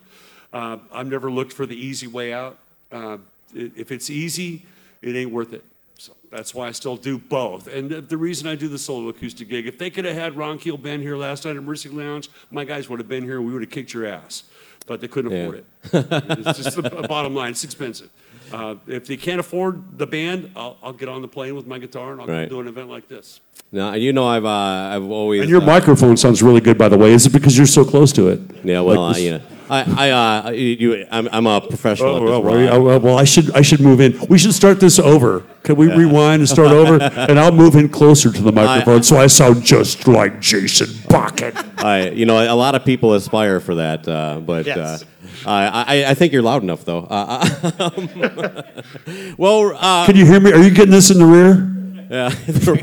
Uh, 0.53 0.78
I've 0.92 1.09
never 1.09 1.30
looked 1.30 1.53
for 1.53 1.66
the 1.66 1.74
easy 1.74 2.07
way 2.07 2.32
out. 2.32 2.59
Uh, 2.92 3.18
if 3.55 3.90
it's 3.92 4.11
easy, 4.11 4.66
it 5.03 5.16
ain't 5.16 5.32
worth 5.32 5.53
it. 5.53 5.64
So 5.99 6.12
that's 6.30 6.55
why 6.55 6.68
I 6.68 6.72
still 6.72 6.96
do 6.96 7.18
both. 7.18 7.66
And 7.66 7.90
the, 7.90 8.16
reason 8.16 8.46
I 8.46 8.55
do 8.55 8.68
the 8.68 8.78
solo 8.78 9.09
acoustic 9.09 9.49
gig, 9.49 9.66
if 9.66 9.78
they 9.78 9.90
could 9.90 10.05
have 10.05 10.14
had 10.14 10.36
Ron 10.36 10.59
Keel 10.59 10.76
been 10.76 11.01
here 11.01 11.16
last 11.16 11.44
night 11.44 11.57
at 11.57 11.62
Mercy 11.62 11.88
Lounge, 11.88 12.28
my 12.51 12.64
guys 12.64 12.88
would 12.88 13.01
have 13.01 13.09
been 13.09 13.24
here 13.24 13.38
and 13.38 13.46
we 13.46 13.53
would 13.53 13.62
have 13.62 13.70
kicked 13.70 13.92
your 13.92 14.07
ass. 14.07 14.44
But 14.86 15.01
they 15.01 15.09
couldn't 15.09 15.32
afford 15.32 15.57
it. 15.57 15.66
it's 15.92 16.59
just 16.62 16.82
the 16.82 17.07
bottom 17.09 17.34
line. 17.34 17.51
It's 17.51 17.64
expensive. 17.64 18.11
Uh, 18.53 18.74
if 18.86 19.07
they 19.07 19.16
can't 19.16 19.40
afford 19.40 19.99
the 19.99 20.07
band, 20.07 20.51
I'll, 20.57 20.76
I'll 20.82 20.92
get 20.92 21.09
on 21.09 21.22
the 21.22 21.28
plane 21.28 21.55
with 21.55 21.66
my 21.66 21.78
guitar 21.78 22.12
and 22.12 22.20
I'll 22.20 22.26
Right. 22.26 22.49
do 22.49 22.61
an 22.61 22.68
event 22.68 22.88
like 22.88 23.09
this. 23.09 23.40
Now 23.70 23.92
you 23.94 24.12
know 24.12 24.26
I've 24.26 24.44
uh, 24.46 24.94
I've 24.94 25.05
always 25.11 25.42
And 25.42 25.51
your 25.51 25.61
uh, 25.62 25.66
microphone 25.66 26.16
sounds 26.16 26.42
really 26.42 26.61
good, 26.62 26.78
by 26.78 26.88
the 26.88 26.96
way. 26.96 27.12
Is 27.12 27.26
it 27.26 27.32
because 27.32 27.57
you're 27.59 27.66
so 27.66 27.84
close 27.84 28.12
to 28.12 28.28
it? 28.28 28.40
yeah 28.64 28.80
well 28.80 29.03
Like 29.03 29.11
uh, 29.11 29.12
this- 29.14 29.22
you 29.24 29.30
know 29.32 29.40
I 29.70 29.84
I 29.99 30.11
uh, 30.46 30.51
you, 30.53 30.64
you 30.80 31.07
I'm, 31.11 31.28
I'm 31.30 31.46
a 31.46 31.61
professional 31.61 32.09
Oh, 32.09 32.16
at 32.16 32.20
this, 32.20 32.30
well, 32.30 32.42
Ron. 32.42 32.64
well, 32.64 32.82
well, 32.82 33.01
well, 33.01 33.18
I 33.18 33.24
should 33.24 33.55
I 33.55 33.61
should 33.61 33.80
move 33.80 34.01
in. 34.01 34.18
We 34.30 34.38
should 34.38 34.55
start 34.55 34.80
this 34.80 34.99
over. 34.99 35.44
Can 35.62 35.76
we 35.76 35.88
rewind 35.92 36.40
and 36.40 36.49
start 36.49 36.68
over? 36.68 36.96
And 37.28 37.38
I'll 37.38 37.53
move 37.53 37.74
in 37.76 37.90
closer 37.90 38.32
to 38.32 38.40
the 38.42 38.51
microphone 38.53 39.03
so 39.03 39.18
I 39.18 39.26
sound 39.26 39.62
just 39.64 40.09
like 40.09 40.40
Jason 40.40 40.86
Bakken. 41.12 41.53
I, 41.84 42.09
you 42.11 42.24
know, 42.24 42.38
a 42.42 42.57
lot 42.57 42.74
of 42.76 42.84
people 42.86 43.12
aspire 43.12 43.61
for 43.61 43.74
that, 43.74 44.09
uh, 44.09 44.40
but 44.40 44.64
Yes. 44.64 44.78
uh, 44.78 44.99
I, 45.47 45.84
I, 45.86 46.11
I 46.11 46.14
think 46.14 46.32
you're 46.32 46.43
loud 46.43 46.62
enough, 46.62 46.84
though. 46.84 47.01
Uh, 47.09 47.49
um, 47.80 49.34
well, 49.39 49.76
uh, 49.76 50.07
Can 50.07 50.16
you 50.16 50.26
hear 50.26 50.41
me? 50.41 50.53
Are 50.53 50.59
you 50.62 50.70
getting 50.70 50.93
this 50.93 51.11
in 51.11 51.18
the 51.18 51.26
rear? 51.26 51.74
yeah, 52.11 52.30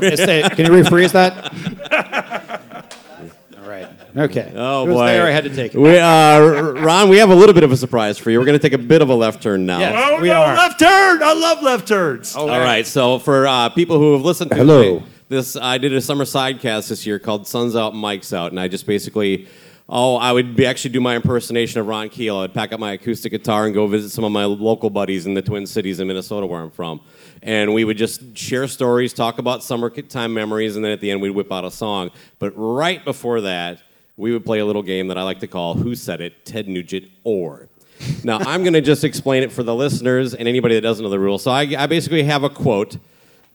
Just 0.00 0.24
say- 0.24 0.42
Can 0.50 0.66
you 0.66 0.72
rephrase 0.82 1.12
that? 1.12 1.52
All 3.62 3.68
right. 3.68 3.88
Okay. 4.16 4.52
oh 4.54 4.84
it 4.84 4.88
was 4.88 4.94
boy, 4.96 5.06
there. 5.06 5.26
I 5.26 5.30
had 5.30 5.44
to 5.44 5.54
take 5.54 5.74
it. 5.74 5.78
We, 5.80 5.98
uh, 5.98 6.40
Ron, 6.40 7.08
we 7.08 7.18
have 7.18 7.30
a 7.30 7.34
little 7.34 7.54
bit 7.54 7.64
of 7.64 7.72
a 7.72 7.76
surprise 7.76 8.18
for 8.18 8.30
you. 8.30 8.38
We're 8.38 8.46
going 8.46 8.58
to 8.58 8.62
take 8.62 8.72
a 8.78 8.82
bit 8.82 9.02
of 9.02 9.08
a 9.10 9.14
left 9.14 9.42
turn 9.42 9.66
now. 9.66 9.78
Yes. 9.80 9.94
Oh 9.96 10.20
We 10.22 10.28
no, 10.28 10.40
are. 10.42 10.54
left 10.54 10.78
turn! 10.78 11.22
I 11.22 11.32
love 11.34 11.62
left 11.62 11.88
turns. 11.88 12.34
All 12.36 12.48
right. 12.48 12.86
So 12.86 13.18
for 13.18 13.46
uh, 13.46 13.68
people 13.70 13.98
who 13.98 14.12
have 14.14 14.22
listened 14.22 14.50
to 14.52 14.56
Hello. 14.56 15.02
this, 15.28 15.56
I 15.56 15.78
did 15.78 15.92
a 15.92 16.00
summer 16.00 16.24
sidecast 16.24 16.88
this 16.88 17.04
year 17.04 17.18
called 17.18 17.46
"Suns 17.46 17.76
Out, 17.76 17.94
Mike's 17.94 18.32
Out," 18.32 18.52
and 18.52 18.60
I 18.60 18.68
just 18.68 18.86
basically, 18.86 19.48
oh, 19.88 20.16
I 20.16 20.32
would 20.32 20.56
be, 20.56 20.66
actually 20.66 20.90
do 20.90 21.00
my 21.00 21.16
impersonation 21.16 21.80
of 21.80 21.86
Ron 21.86 22.08
Keel. 22.08 22.38
I'd 22.38 22.52
pack 22.54 22.72
up 22.72 22.80
my 22.80 22.92
acoustic 22.92 23.32
guitar 23.32 23.66
and 23.66 23.74
go 23.74 23.86
visit 23.86 24.10
some 24.10 24.24
of 24.24 24.32
my 24.32 24.44
local 24.44 24.90
buddies 24.90 25.26
in 25.26 25.34
the 25.34 25.42
Twin 25.42 25.66
Cities 25.66 26.00
in 26.00 26.08
Minnesota, 26.08 26.46
where 26.46 26.60
I'm 26.60 26.70
from, 26.70 27.00
and 27.42 27.72
we 27.72 27.84
would 27.84 27.96
just 27.96 28.36
share 28.36 28.66
stories, 28.66 29.12
talk 29.12 29.38
about 29.38 29.62
summertime 29.62 30.34
memories, 30.34 30.76
and 30.76 30.84
then 30.84 30.92
at 30.92 31.00
the 31.00 31.10
end 31.10 31.20
we'd 31.20 31.30
whip 31.30 31.52
out 31.52 31.64
a 31.64 31.70
song. 31.70 32.10
But 32.38 32.52
right 32.56 33.04
before 33.04 33.40
that, 33.42 33.82
we 34.16 34.32
would 34.32 34.44
play 34.44 34.60
a 34.60 34.66
little 34.66 34.82
game 34.82 35.08
that 35.08 35.18
I 35.18 35.22
like 35.22 35.40
to 35.40 35.46
call 35.46 35.74
"Who 35.74 35.94
Said 35.94 36.20
It?" 36.20 36.44
Ted 36.44 36.68
Nugent 36.68 37.08
or. 37.24 37.68
Now, 38.24 38.38
I'm 38.38 38.62
going 38.62 38.74
to 38.74 38.82
just 38.82 39.04
explain 39.04 39.42
it 39.42 39.50
for 39.50 39.62
the 39.62 39.74
listeners 39.74 40.34
and 40.34 40.46
anybody 40.46 40.74
that 40.74 40.82
doesn't 40.82 41.02
know 41.02 41.08
the 41.08 41.18
rules. 41.18 41.42
So, 41.42 41.50
I, 41.50 41.62
I 41.78 41.86
basically 41.86 42.24
have 42.24 42.44
a 42.44 42.50
quote, 42.50 42.98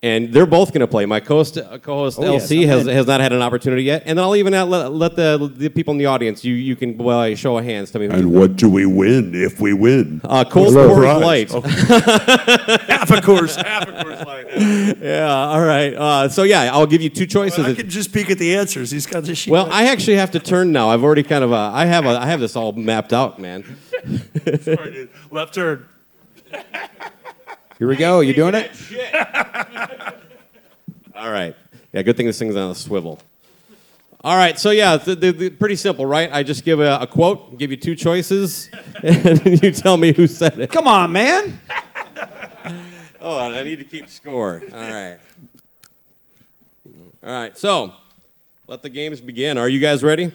and 0.04 0.34
they're 0.34 0.48
both 0.48 0.70
going 0.74 0.82
to 0.82 0.88
play. 0.88 1.06
My 1.06 1.20
co-host, 1.20 1.58
uh, 1.58 1.78
co-host 1.78 2.18
Oh, 2.18 2.24
LC 2.24 2.64
I'm 2.64 2.70
has, 2.70 2.86
has 2.88 3.06
not 3.06 3.22
had 3.22 3.34
an 3.34 3.42
opportunity 3.44 3.84
yet, 3.84 4.02
and 4.08 4.18
then 4.18 4.24
I'll 4.26 4.36
even 4.36 4.54
let, 4.54 4.92
let 4.92 5.16
the, 5.16 5.52
the 5.56 5.70
people 5.70 5.92
in 5.92 6.00
the 6.00 6.08
audience. 6.08 6.44
You 6.44 6.56
you 6.56 6.76
can 6.76 6.98
well 6.98 7.22
a 7.24 7.36
show 7.36 7.58
of 7.58 7.64
hands. 7.66 7.92
Tell 7.92 8.02
me. 8.02 8.08
And 8.08 8.34
what 8.34 8.56
do 8.56 8.68
we 8.70 8.86
win 8.86 9.34
if 9.36 9.60
we 9.60 9.74
win? 9.74 10.22
uh, 10.24 10.44
Cold 10.44 10.74
Hello, 10.74 10.90
Coors 10.90 11.04
Rise. 11.04 11.22
Light. 11.24 11.52
half 12.90 13.12
a 13.12 13.16
Coors, 13.18 13.64
half 13.64 13.88
a 13.88 13.92
Coors 13.92 14.26
light. 14.26 14.98
Yeah. 15.02 15.28
All 15.28 15.62
right. 15.62 15.94
Uh, 15.94 16.30
so 16.30 16.44
yeah, 16.44 16.72
I'll 16.74 16.88
give 16.88 17.02
you 17.02 17.10
two 17.10 17.28
choices. 17.28 17.64
I 17.66 17.74
can 17.76 17.90
just 17.90 18.12
peek 18.12 18.30
at 18.32 18.40
the 18.40 18.56
answers. 18.56 18.90
He's 18.92 19.06
got 19.06 19.24
the 19.24 19.36
sheet. 19.36 19.52
well, 19.52 19.68
I 19.72 19.86
actually 19.90 20.16
have 20.18 20.32
to 20.32 20.40
turn 20.40 20.72
now. 20.72 20.90
I've 20.90 21.04
already 21.04 21.24
kind 21.24 21.44
of 21.44 21.54
uh, 21.54 21.72
I 21.74 21.86
have 21.86 22.06
a, 22.06 22.10
I 22.20 22.26
have 22.26 22.40
this 22.40 22.56
all 22.56 22.72
mapped 22.72 23.14
out, 23.14 23.38
man. 23.40 23.64
Sorry, 24.62 24.92
dude. 24.92 25.10
left 25.30 25.54
turn. 25.54 25.88
Here 27.82 27.88
we 27.88 27.96
go. 27.96 28.20
You 28.20 28.36
doing 28.36 28.54
it? 28.54 28.70
All 31.16 31.32
right. 31.32 31.56
Yeah, 31.92 32.04
good 32.04 32.16
thing 32.16 32.28
this 32.28 32.38
thing's 32.38 32.56
on 32.56 32.70
a 32.70 32.76
swivel. 32.76 33.20
All 34.24 34.36
right, 34.36 34.60
so 34.60 34.70
yeah, 34.70 34.98
th- 35.00 35.20
th- 35.20 35.36
th- 35.36 35.58
pretty 35.58 35.76
simple, 35.76 36.06
right? 36.06 36.32
I 36.32 36.44
just 36.44 36.64
give 36.64 36.80
a, 36.80 37.00
a 37.02 37.08
quote, 37.08 37.58
give 37.58 37.72
you 37.72 37.78
two 37.78 37.96
choices, 37.96 38.70
and 39.04 39.64
you 39.64 39.72
tell 39.72 39.98
me 39.98 40.14
who 40.14 40.28
said 40.28 40.60
it. 40.60 40.70
Come 40.70 40.88
on, 40.88 41.12
man. 41.12 41.60
Oh, 43.20 43.40
I 43.40 43.64
need 43.64 43.80
to 43.80 43.84
keep 43.84 44.10
score. 44.10 44.62
All 44.72 44.80
right. 44.80 45.18
All 47.24 47.32
right. 47.32 47.58
So, 47.58 47.96
let 48.68 48.84
the 48.84 48.90
games 48.90 49.22
begin. 49.22 49.58
Are 49.58 49.68
you 49.68 49.80
guys 49.80 50.04
ready? 50.04 50.32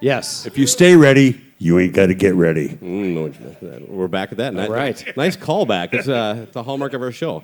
Yes. 0.00 0.46
If 0.46 0.56
you 0.56 0.68
stay 0.68 0.94
ready, 0.94 1.43
you 1.58 1.78
ain't 1.78 1.92
got 1.94 2.06
to 2.06 2.14
get 2.14 2.34
ready. 2.34 2.68
Mm, 2.70 3.14
no, 3.62 3.86
We're 3.88 4.08
back 4.08 4.32
at 4.32 4.38
that. 4.38 4.54
Nice, 4.54 4.68
right. 4.68 5.16
Nice 5.16 5.36
callback. 5.36 5.94
It's, 5.94 6.08
uh, 6.08 6.40
it's 6.44 6.52
the 6.52 6.62
hallmark 6.62 6.92
of 6.92 7.02
our 7.02 7.12
show. 7.12 7.42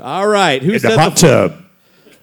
All 0.00 0.26
right. 0.26 0.62
Who 0.62 0.72
In 0.72 0.80
said 0.80 0.92
the 0.92 0.98
hot 0.98 1.16
the, 1.16 1.20
tub. 1.20 1.64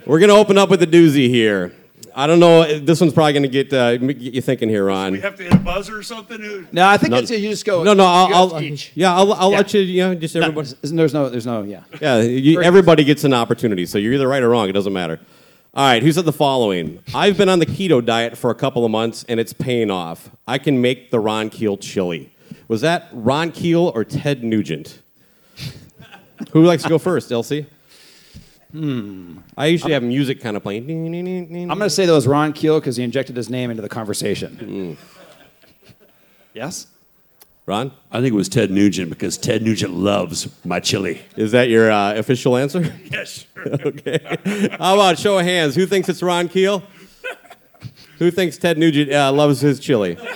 We're 0.05 0.19
going 0.19 0.29
to 0.29 0.35
open 0.35 0.57
up 0.57 0.69
with 0.69 0.81
a 0.81 0.87
doozy 0.87 1.29
here. 1.29 1.73
I 2.15 2.25
don't 2.25 2.39
know. 2.39 2.79
This 2.79 2.99
one's 2.99 3.13
probably 3.13 3.33
going 3.33 3.43
to 3.43 3.49
get, 3.49 3.71
uh, 3.71 3.97
get 3.97 4.17
you 4.17 4.41
thinking 4.41 4.67
here, 4.69 4.85
Ron. 4.85 5.11
We 5.13 5.19
have 5.19 5.35
to 5.37 5.43
hit 5.43 5.53
a 5.53 5.57
buzzer 5.57 5.97
or 5.97 6.03
something? 6.03 6.67
No, 6.71 6.87
I 6.87 6.97
think 6.97 7.11
No. 7.11 7.17
it's, 7.17 7.29
you 7.29 7.49
just 7.49 7.65
go. 7.65 7.83
No, 7.83 7.93
no, 7.93 8.05
I'll, 8.05 8.49
go 8.49 8.55
I'll 8.55 8.61
each. 8.63 8.91
yeah, 8.95 9.13
I'll, 9.13 9.31
I'll 9.33 9.51
Yeah. 9.51 9.57
let 9.57 9.73
you, 9.73 9.81
you 9.81 10.01
know, 10.03 10.15
just 10.15 10.33
No, 10.35 10.41
everybody. 10.41 10.69
there's 10.81 11.13
no, 11.13 11.29
there's 11.29 11.45
no, 11.45 11.63
yeah. 11.63 11.83
Yeah, 12.01 12.21
you, 12.21 12.61
everybody 12.61 13.03
gets 13.03 13.23
an 13.25 13.33
opportunity, 13.33 13.85
so 13.85 13.97
you're 13.99 14.13
either 14.13 14.27
right 14.27 14.41
or 14.41 14.49
wrong. 14.49 14.67
It 14.69 14.73
doesn't 14.73 14.91
matter. 14.93 15.19
All 15.75 15.85
right, 15.85 16.01
who 16.01 16.11
said 16.11 16.25
the 16.25 16.33
following? 16.33 16.99
I've 17.13 17.37
been 17.37 17.47
on 17.47 17.59
the 17.59 17.65
keto 17.65 18.03
diet 18.03 18.35
for 18.35 18.49
a 18.49 18.55
couple 18.55 18.85
of 18.85 18.91
months, 18.91 19.23
and 19.29 19.39
it's 19.39 19.53
paying 19.53 19.91
off. 19.91 20.31
I 20.47 20.57
can 20.57 20.81
make 20.81 21.11
the 21.11 21.19
Ron 21.19 21.51
Keel 21.51 21.77
chili. 21.77 22.33
Was 22.67 22.81
that 22.81 23.07
Ron 23.11 23.51
Keel 23.51 23.91
or 23.93 24.03
Ted 24.03 24.43
Nugent? 24.43 25.01
who 26.51 26.63
likes 26.65 26.83
to 26.83 26.89
go 26.89 26.97
first, 26.97 27.31
Elsie? 27.31 27.67
Hmm. 28.71 29.37
I 29.57 29.67
usually 29.67 29.93
have 29.93 30.01
music 30.03 30.41
kind 30.41 30.57
of 30.57 30.63
playing. 30.63 30.89
I'm 30.89 31.67
going 31.67 31.79
to 31.79 31.89
say 31.89 32.07
that 32.07 32.13
was 32.13 32.27
Ron 32.27 32.51
Keel 32.53 32.79
because 32.79 32.97
he 32.97 33.03
injected 33.03 33.35
his 33.35 33.49
name 33.49 33.69
into 33.69 33.81
the 33.83 33.89
conversation. 33.89 34.97
Yes? 36.53 36.87
Ron, 37.69 37.91
I 38.11 38.19
think 38.19 38.33
it 38.33 38.35
was 38.35 38.49
Ted 38.49 38.71
Nugent 38.71 39.11
because 39.11 39.37
Ted 39.37 39.61
Nugent 39.61 39.93
loves 39.93 40.47
my 40.65 40.79
chili. 40.79 41.21
is 41.35 41.51
that 41.51 41.69
your 41.69 41.91
uh, 41.91 42.15
official 42.15 42.57
answer? 42.57 42.81
Yes. 43.11 43.45
okay. 43.67 44.19
How 44.79 44.95
about 44.95 45.19
show 45.19 45.37
of 45.37 45.45
hands? 45.45 45.75
Who 45.75 45.85
thinks 45.85 46.09
it's 46.09 46.23
Ron 46.23 46.47
Keel? 46.47 46.81
Who 48.17 48.31
thinks 48.31 48.57
Ted 48.57 48.79
Nugent 48.79 49.11
uh, 49.11 49.31
loves 49.31 49.61
his 49.61 49.79
chili? 49.79 50.17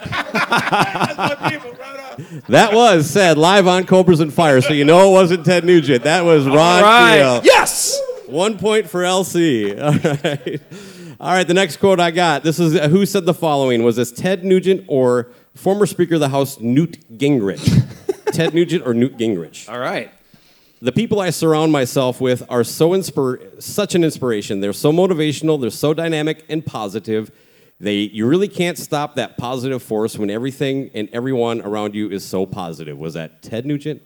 That 2.50 2.74
was 2.74 3.10
said 3.10 3.40
live 3.40 3.66
on 3.66 3.88
Cobras 3.88 4.20
and 4.20 4.32
Fire, 4.32 4.62
so 4.62 4.72
you 4.72 4.86
know 4.86 5.10
it 5.10 5.14
wasn't 5.14 5.46
Ted 5.46 5.66
Nugent. 5.66 6.04
That 6.04 6.24
was 6.24 6.46
Ron 6.46 6.84
Keel. 7.18 7.42
Yes! 7.44 8.00
One 8.28 8.60
point 8.60 8.88
for 8.88 9.02
LC. 9.02 9.82
All 9.82 9.94
right. 10.22 10.62
All 11.20 11.32
right, 11.32 11.48
the 11.48 11.56
next 11.56 11.78
quote 11.78 12.00
I 12.00 12.12
got. 12.12 12.44
This 12.44 12.60
is 12.60 12.76
uh, 12.76 12.90
who 12.90 13.06
said 13.08 13.26
the 13.26 13.34
following? 13.34 13.82
Was 13.82 13.96
this 13.96 14.12
Ted 14.12 14.44
Nugent 14.46 14.84
or 14.88 15.30
former 15.56 15.86
Speaker 15.86 16.16
of 16.16 16.20
the 16.20 16.30
House 16.30 16.60
Newt 16.60 17.00
Gingrich? 17.18 17.90
Ted 18.34 18.54
Nugent 18.54 18.86
or 18.86 18.94
Newt 18.94 19.18
Gingrich? 19.18 19.70
All 19.70 19.80
right. 19.80 20.12
The 20.82 20.92
people 20.92 21.22
I 21.22 21.30
surround 21.30 21.72
myself 21.72 22.20
with 22.20 22.44
are 22.50 22.64
so 22.64 22.90
inspir- 22.90 23.62
such 23.62 23.96
an 23.96 24.04
inspiration. 24.04 24.60
They're 24.60 24.74
so 24.74 24.92
motivational, 24.92 25.60
they're 25.62 25.70
so 25.70 25.94
dynamic 25.94 26.44
and 26.50 26.66
positive. 26.66 27.32
They 27.80 28.00
you 28.00 28.28
really 28.28 28.48
can't 28.48 28.78
stop 28.78 29.16
that 29.16 29.38
positive 29.38 29.82
force 29.82 30.18
when 30.18 30.30
everything 30.30 30.92
and 30.94 31.10
everyone 31.14 31.62
around 31.62 31.96
you 31.96 32.10
is 32.10 32.26
so 32.26 32.46
positive. 32.46 32.98
Was 32.98 33.14
that 33.14 33.42
Ted 33.42 33.66
Nugent 33.66 34.02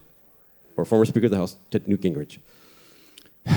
or 0.76 0.86
former 0.86 1.06
Speaker 1.06 1.26
of 1.26 1.32
the 1.32 1.38
House 1.38 1.56
Ted 1.72 1.88
Newt 1.88 2.02
Gingrich? 2.02 2.38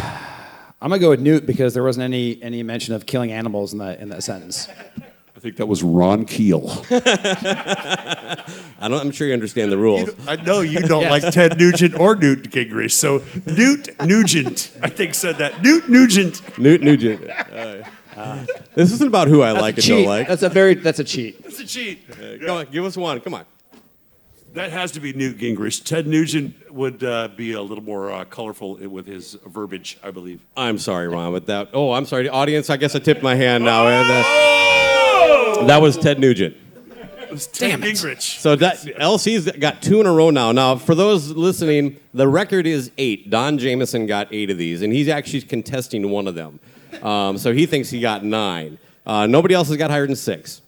I'm 0.82 0.88
going 0.88 0.98
to 0.98 1.04
go 1.04 1.10
with 1.10 1.20
Newt 1.20 1.44
because 1.44 1.74
there 1.74 1.82
wasn't 1.82 2.04
any, 2.04 2.42
any 2.42 2.62
mention 2.62 2.94
of 2.94 3.04
killing 3.04 3.32
animals 3.32 3.74
in 3.74 3.80
that, 3.80 4.00
in 4.00 4.08
that 4.08 4.22
sentence. 4.22 4.66
I 5.40 5.42
think 5.42 5.56
that 5.56 5.64
was 5.64 5.82
Ron 5.82 6.26
Keel. 6.26 6.68
I 6.90 8.44
don't, 8.82 9.00
I'm 9.00 9.10
sure 9.10 9.26
you 9.26 9.32
understand 9.32 9.72
the 9.72 9.78
rules. 9.78 10.10
I 10.28 10.36
know 10.36 10.60
you 10.60 10.80
don't 10.80 11.04
like 11.04 11.22
Ted 11.32 11.58
Nugent 11.58 11.98
or 11.98 12.14
Newt 12.14 12.50
Gingrich, 12.50 12.92
so 12.92 13.22
Newt 13.46 13.88
Nugent, 14.04 14.70
I 14.82 14.90
think, 14.90 15.14
said 15.14 15.38
that. 15.38 15.62
Newt 15.62 15.88
Nugent. 15.88 16.58
Newt 16.58 16.82
Nugent. 16.82 17.26
Uh, 18.16 18.44
this 18.74 18.92
isn't 18.92 19.06
about 19.06 19.28
who 19.28 19.40
I 19.40 19.52
like 19.52 19.76
and 19.76 19.86
don't 19.86 20.04
like. 20.04 20.26
That's 20.28 20.42
a 20.42 20.48
very, 20.50 20.74
that's 20.74 20.98
a 20.98 21.04
cheat. 21.04 21.42
That's 21.42 21.60
a 21.60 21.64
cheat. 21.64 22.06
Come 22.44 22.50
on, 22.50 22.66
give 22.66 22.84
us 22.84 22.96
one. 22.96 23.18
Come 23.20 23.32
on. 23.32 23.46
That 24.52 24.72
has 24.72 24.90
to 24.92 25.00
be 25.00 25.14
Newt 25.14 25.38
Gingrich. 25.38 25.84
Ted 25.84 26.06
Nugent 26.06 26.70
would 26.74 27.02
uh, 27.02 27.28
be 27.28 27.52
a 27.52 27.62
little 27.62 27.84
more 27.84 28.10
uh, 28.10 28.24
colorful 28.24 28.74
with 28.74 29.06
his 29.06 29.38
verbiage, 29.46 29.96
I 30.02 30.10
believe. 30.10 30.44
I'm 30.54 30.76
sorry, 30.76 31.08
Ron, 31.08 31.32
but 31.32 31.46
that. 31.46 31.70
Oh, 31.72 31.92
I'm 31.92 32.04
sorry, 32.04 32.28
audience. 32.28 32.68
I 32.68 32.76
guess 32.76 32.94
I 32.94 32.98
tipped 32.98 33.22
my 33.22 33.36
hand 33.36 33.64
now. 33.64 33.86
Uh, 33.86 34.99
That, 35.60 35.66
that 35.66 35.82
was 35.82 35.96
Ted 35.96 36.18
Nugent. 36.18 36.56
It 37.30 37.30
was 37.30 37.46
Ted 37.46 37.80
Gingrich. 37.80 38.40
So 38.40 38.56
that 38.56 38.78
LC's 38.98 39.50
got 39.52 39.80
two 39.82 40.00
in 40.00 40.06
a 40.06 40.12
row 40.12 40.30
now. 40.30 40.50
Now, 40.50 40.74
for 40.74 40.96
those 40.96 41.30
listening, 41.30 42.00
the 42.12 42.26
record 42.26 42.66
is 42.66 42.90
eight. 42.98 43.30
Don 43.30 43.56
Jameson 43.56 44.06
got 44.06 44.32
eight 44.32 44.50
of 44.50 44.58
these, 44.58 44.82
and 44.82 44.92
he's 44.92 45.08
actually 45.08 45.42
contesting 45.42 46.10
one 46.10 46.26
of 46.26 46.34
them. 46.34 46.58
Um, 47.02 47.38
so 47.38 47.52
he 47.52 47.66
thinks 47.66 47.88
he 47.88 48.00
got 48.00 48.24
nine. 48.24 48.78
Uh, 49.06 49.26
nobody 49.26 49.54
else 49.54 49.68
has 49.68 49.76
got 49.76 49.90
higher 49.90 50.06
than 50.06 50.16
six. 50.16 50.60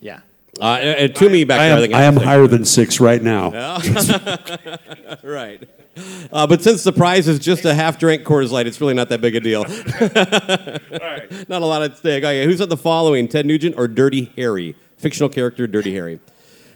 Yeah. 0.00 0.20
Uh, 0.60 0.78
and, 0.80 0.98
and 0.98 1.14
to 1.16 1.30
me 1.30 1.44
back 1.44 1.60
I 1.60 1.68
there, 1.68 1.76
am, 1.76 1.82
think 1.82 1.94
I 1.94 2.02
am 2.02 2.16
higher 2.16 2.46
than 2.46 2.64
six 2.64 3.00
right 3.00 3.22
now. 3.22 3.80
Right. 5.22 5.68
Uh, 6.32 6.46
but 6.46 6.62
since 6.62 6.84
the 6.84 6.92
prize 6.92 7.26
is 7.26 7.40
just 7.40 7.64
a 7.64 7.74
half 7.74 7.98
drink 7.98 8.22
Coors 8.22 8.52
Light, 8.52 8.66
it's 8.68 8.80
really 8.80 8.94
not 8.94 9.08
that 9.08 9.20
big 9.20 9.34
a 9.34 9.40
deal. 9.40 9.64
Not 11.48 11.62
a 11.62 11.66
lot 11.66 11.82
at 11.82 11.96
stake. 11.96 12.22
Okay, 12.22 12.44
who 12.44 12.56
said 12.56 12.68
the 12.68 12.76
following? 12.76 13.26
Ted 13.26 13.46
Nugent 13.46 13.76
or 13.76 13.88
Dirty 13.88 14.32
Harry? 14.36 14.76
Fictional 14.96 15.28
character 15.28 15.66
Dirty 15.66 15.92
Harry. 15.92 16.20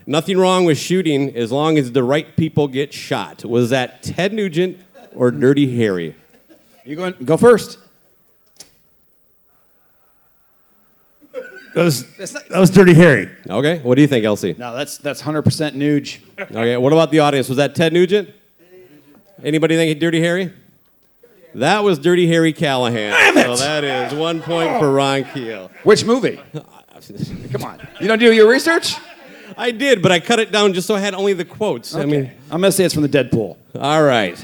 Nothing 0.06 0.38
wrong 0.38 0.64
with 0.64 0.76
shooting 0.76 1.34
as 1.36 1.52
long 1.52 1.78
as 1.78 1.92
the 1.92 2.02
right 2.02 2.36
people 2.36 2.66
get 2.66 2.92
shot. 2.92 3.44
Was 3.44 3.70
that 3.70 4.02
Ted 4.02 4.32
Nugent 4.32 4.80
or 5.14 5.30
Dirty 5.30 5.76
Harry? 5.76 6.16
You 6.84 6.96
go, 6.96 7.12
go 7.12 7.36
first. 7.36 7.78
That 11.74 11.82
was, 11.82 12.16
that 12.16 12.58
was 12.60 12.70
Dirty 12.70 12.94
Harry. 12.94 13.28
Okay, 13.48 13.80
what 13.80 13.96
do 13.96 14.02
you 14.02 14.06
think, 14.06 14.24
Elsie? 14.24 14.54
No, 14.56 14.74
that's, 14.74 14.98
that's 14.98 15.22
100% 15.22 15.42
Nuge. 15.74 16.20
Okay, 16.38 16.76
what 16.76 16.92
about 16.92 17.10
the 17.10 17.18
audience? 17.18 17.48
Was 17.48 17.56
that 17.56 17.74
Ted 17.74 17.92
Nugent? 17.92 18.30
Anybody 19.44 19.76
think 19.76 20.00
Dirty 20.00 20.20
Harry? 20.20 20.52
That 21.54 21.84
was 21.84 21.98
Dirty 21.98 22.26
Harry 22.26 22.52
Callahan. 22.52 23.12
Damn 23.12 23.36
it! 23.36 23.58
So 23.58 23.64
that 23.64 23.84
is 23.84 24.14
one 24.18 24.40
point 24.42 24.78
for 24.80 24.90
Ron 24.92 25.24
Keel. 25.24 25.70
Which 25.84 26.04
movie? 26.04 26.40
Come 27.52 27.62
on. 27.62 27.86
You 28.00 28.08
don't 28.08 28.18
do 28.18 28.32
your 28.32 28.48
research? 28.48 28.96
I 29.56 29.70
did, 29.70 30.02
but 30.02 30.10
I 30.10 30.18
cut 30.18 30.40
it 30.40 30.50
down 30.50 30.72
just 30.72 30.86
so 30.86 30.94
I 30.96 31.00
had 31.00 31.14
only 31.14 31.32
the 31.34 31.44
quotes. 31.44 31.94
I 31.94 32.06
mean, 32.06 32.30
I'm 32.50 32.60
going 32.60 32.62
to 32.70 32.72
say 32.72 32.84
it's 32.84 32.94
from 32.94 33.02
the 33.02 33.08
Dead 33.08 33.30
Pool. 33.30 33.58
all 33.78 34.02
right. 34.02 34.42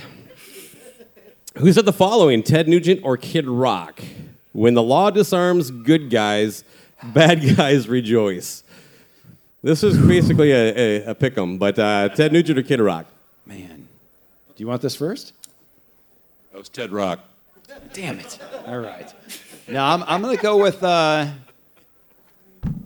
Who 1.56 1.72
said 1.72 1.84
the 1.86 1.92
following? 1.92 2.42
Ted 2.42 2.68
Nugent 2.68 3.00
or 3.02 3.16
Kid 3.16 3.46
Rock? 3.48 4.00
When 4.52 4.74
the 4.74 4.82
law 4.82 5.10
disarms 5.10 5.70
good 5.70 6.10
guys, 6.10 6.62
bad 7.02 7.40
guys 7.56 7.88
rejoice. 7.88 8.62
This 9.62 9.82
is 9.82 9.98
basically 9.98 10.52
a, 10.52 10.76
a, 11.06 11.10
a 11.10 11.14
pick 11.14 11.36
'em, 11.36 11.58
but 11.58 11.78
uh, 11.78 12.08
Ted 12.10 12.32
Nugent 12.32 12.58
or 12.58 12.62
Kid 12.62 12.80
Rock? 12.80 13.06
Man. 13.46 13.79
Do 14.60 14.64
you 14.64 14.68
want 14.68 14.82
this 14.82 14.94
first? 14.94 15.32
That 16.52 16.58
was 16.58 16.68
Ted 16.68 16.92
Rock. 16.92 17.20
Damn 17.94 18.18
it. 18.18 18.38
All 18.66 18.78
right. 18.78 19.10
Now 19.66 19.94
I'm, 19.94 20.02
I'm 20.02 20.20
going 20.20 20.36
to 20.36 20.42
go 20.42 20.58
with 20.58 20.84
uh, 20.84 21.26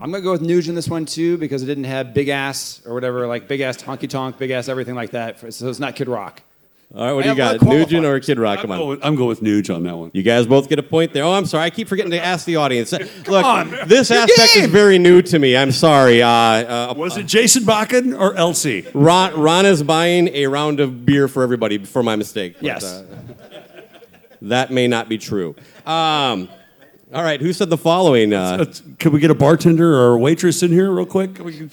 I'm 0.01 0.13
going 0.13 0.13
to 0.13 0.21
go 0.21 0.31
with 0.31 0.43
Nuge 0.43 0.69
in 0.69 0.77
this 0.77 0.89
one 0.89 1.05
too 1.05 1.37
because 1.37 1.65
it 1.65 1.67
didn't 1.67 1.83
have 1.83 2.15
big 2.15 2.29
ass 2.29 2.81
or 2.87 2.95
whatever 2.95 3.27
like 3.27 3.49
big 3.49 3.61
ass 3.61 3.79
honky 3.79 4.09
tonk, 4.09 4.39
big 4.39 4.53
ass 4.53 4.69
everything 4.69 4.95
like 4.95 5.11
that. 5.11 5.53
So 5.53 5.69
it's 5.69 5.81
not 5.81 5.97
Kid 5.97 6.07
Rock. 6.07 6.43
All 6.97 7.05
right, 7.07 7.13
what 7.13 7.25
do 7.25 7.31
you 7.31 7.35
got? 7.35 7.61
one 7.61 7.77
Nugent 7.77 8.07
or. 8.07 8.21
Kid 8.21 8.39
Rock? 8.39 8.59
I'm 8.59 8.63
Come 8.63 8.71
on. 8.71 8.79
going, 8.79 8.89
with, 8.91 9.05
I'm 9.05 9.17
going 9.17 9.29
with 9.29 9.41
Nuge 9.41 9.75
on 9.75 9.83
that 9.83 9.97
one. 9.97 10.11
You 10.15 10.23
guys 10.23 10.47
both 10.47 10.69
get 10.69 10.79
a 10.79 10.83
point 10.83 11.13
there. 11.13 11.25
Oh, 11.25 11.33
I'm 11.33 11.45
sorry. 11.45 11.65
I 11.65 11.71
keep 11.71 11.89
forgetting 11.89 12.13
to 12.13 12.25
ask 12.25 12.47
the 12.47 12.55
audience. 12.57 12.93
Look, 13.27 13.45
on. 13.45 13.71
this 13.87 14.11
Your 14.11 14.21
aspect 14.21 14.57
is 14.57 14.67
very 14.71 14.99
new 14.99 15.21
to 15.23 15.39
me. 15.41 15.57
I'm 15.57 15.73
sorry. 15.73 16.23
Uh, 16.23 16.29
uh, 16.29 16.95
Was 16.97 17.17
it 17.17 17.27
Jason 17.27 17.65
Bakken 17.65 18.17
or 18.19 18.35
Elsie? 18.37 18.87
Ron, 18.95 19.39
Ron 19.41 19.67
is 19.67 19.83
buying 19.83 20.29
a 20.29 20.47
round 20.47 20.79
of 20.79 21.05
beer 21.05 21.27
for 21.27 21.43
everybody 21.43 21.79
for 21.85 22.05
my 22.05 22.15
mistake. 22.15 22.55
but, 22.55 22.63
Yes. 22.63 22.85
uh, 22.85 23.05
that 24.43 24.71
may 24.71 24.87
not 24.87 25.09
be 25.09 25.19
true. 25.19 25.57
Um, 25.87 26.49
all 27.13 27.23
right, 27.25 27.41
who 27.41 27.53
said 27.53 27.71
the 27.71 27.79
following? 27.79 28.33
Uh, 28.33 28.59
Uh, 28.61 28.65
Can 29.01 29.11
we 29.13 29.19
get 29.19 29.31
a 29.33 29.35
bartender 29.35 29.95
or 29.97 30.15
a 30.15 30.19
waitress 30.19 30.63
in 30.63 30.71
here 30.71 30.93
real 30.93 31.07
quick? 31.07 31.35
Can 31.37 31.45
we 31.45 31.69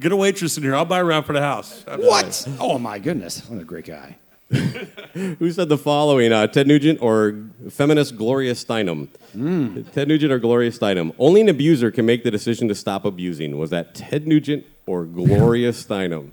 get 0.00 0.12
a 0.12 0.16
waitress 0.16 0.56
in 0.56 0.62
here. 0.62 0.74
I'll 0.74 0.84
buy 0.84 1.00
a 1.00 1.04
round 1.04 1.26
for 1.26 1.32
the 1.34 1.40
house. 1.42 1.84
What? 1.86 2.48
Oh 2.60 2.78
my 2.78 2.98
goodness. 2.98 3.46
What 3.48 3.60
a 3.60 3.64
great 3.64 3.84
guy. 3.86 4.16
Who 4.50 5.50
said 5.52 5.68
the 5.68 5.76
following? 5.78 6.32
Uh, 6.32 6.46
Ted 6.46 6.66
Nugent 6.66 7.00
or 7.02 7.38
feminist 7.70 8.16
Gloria 8.16 8.52
Steinem? 8.54 9.08
Ted 9.92 10.08
Nugent 10.08 10.32
or 10.32 10.38
Gloria 10.38 10.70
Steinem? 10.70 11.14
Only 11.18 11.40
an 11.42 11.48
abuser 11.48 11.90
can 11.90 12.06
make 12.06 12.24
the 12.24 12.30
decision 12.30 12.66
to 12.68 12.74
stop 12.74 13.04
abusing. 13.04 13.58
Was 13.58 13.70
that 13.70 13.94
Ted 13.94 14.26
Nugent 14.26 14.64
or 14.86 15.04
Gloria 15.04 15.70
Steinem? 15.72 16.30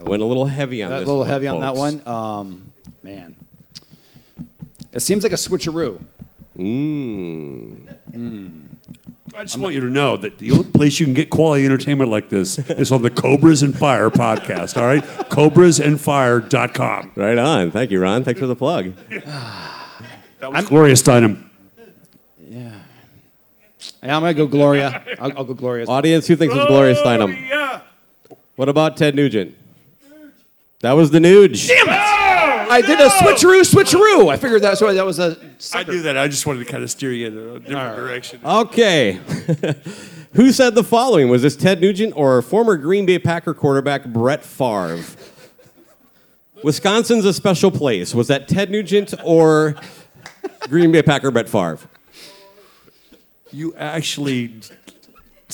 Went 0.00 0.22
a 0.22 0.26
little 0.26 0.44
heavy 0.46 0.82
on 0.82 0.92
A 0.92 0.98
this. 0.98 1.06
little 1.06 1.20
one, 1.20 1.28
heavy 1.28 1.46
on 1.46 1.60
that 1.60 1.74
one. 1.74 2.06
Um, 2.06 2.72
man. 3.02 3.34
It 4.92 5.00
seems 5.00 5.22
like 5.22 5.32
a 5.32 5.36
switcheroo. 5.36 5.98
I 9.36 9.42
just 9.42 9.58
want 9.58 9.74
you 9.74 9.80
to 9.80 9.90
know 9.90 10.16
that 10.16 10.38
the 10.38 10.52
only 10.52 10.64
place 10.64 11.00
you 11.00 11.06
can 11.06 11.14
get 11.14 11.30
quality 11.30 11.64
entertainment 11.64 12.10
like 12.10 12.28
this 12.28 12.58
is 12.58 12.92
on 12.92 13.02
the 13.02 13.10
Cobras 13.10 13.62
and 13.62 13.76
Fire 13.76 14.10
podcast. 14.10 14.76
All 14.76 14.86
right, 14.86 15.02
cobrasandfire.com. 15.02 17.12
Right 17.16 17.38
on. 17.38 17.70
Thank 17.70 17.90
you, 17.90 18.00
Ron. 18.00 18.24
Thanks 18.24 18.40
for 18.40 18.46
the 18.46 18.56
plug. 18.56 18.92
That 20.40 20.52
was 20.52 20.66
Gloria 20.66 20.94
Steinem. 20.94 21.42
Yeah, 22.50 22.74
I'm 24.02 24.20
gonna 24.20 24.34
go 24.34 24.46
Gloria. 24.46 25.02
I'll, 25.18 25.38
I'll 25.38 25.44
go 25.44 25.54
Gloria. 25.54 25.86
Audience, 25.86 26.26
who 26.26 26.36
thinks 26.36 26.54
it's 26.54 26.66
Gloria 26.66 26.94
Steinem? 26.94 27.48
Yeah. 27.48 27.80
What 28.56 28.68
about 28.68 28.98
Ted 28.98 29.14
Nugent? 29.14 29.56
That 30.80 30.92
was 30.92 31.10
the 31.10 31.18
Nuge. 31.18 31.70
I 32.74 32.80
did 32.80 32.98
a 32.98 33.08
switcheroo, 33.08 33.60
switcheroo. 33.62 34.32
I 34.32 34.36
figured 34.36 34.60
that's 34.60 34.80
why 34.80 34.94
that 34.94 35.06
was 35.06 35.20
a. 35.20 35.36
I 35.72 35.84
do 35.84 36.02
that. 36.02 36.18
I 36.18 36.26
just 36.26 36.44
wanted 36.44 36.64
to 36.66 36.72
kind 36.72 36.82
of 36.82 36.90
steer 36.90 37.12
you 37.12 37.28
in 37.28 37.38
a 37.38 37.60
different 37.60 37.96
direction. 37.96 38.40
Okay. 38.44 39.20
Who 40.32 40.50
said 40.50 40.74
the 40.74 40.82
following? 40.82 41.28
Was 41.28 41.42
this 41.42 41.54
Ted 41.54 41.80
Nugent 41.80 42.14
or 42.16 42.42
former 42.42 42.76
Green 42.76 43.06
Bay 43.06 43.20
Packer 43.20 43.54
quarterback 43.54 44.06
Brett 44.06 44.44
Favre? 44.44 45.04
Wisconsin's 46.64 47.24
a 47.24 47.32
special 47.32 47.70
place. 47.70 48.12
Was 48.12 48.26
that 48.26 48.48
Ted 48.48 48.72
Nugent 48.72 49.14
or 49.22 49.76
Green 50.68 50.90
Bay 50.90 51.02
Packer 51.02 51.30
Brett 51.30 51.48
Favre? 51.48 51.78
You 53.52 53.72
actually 53.76 54.52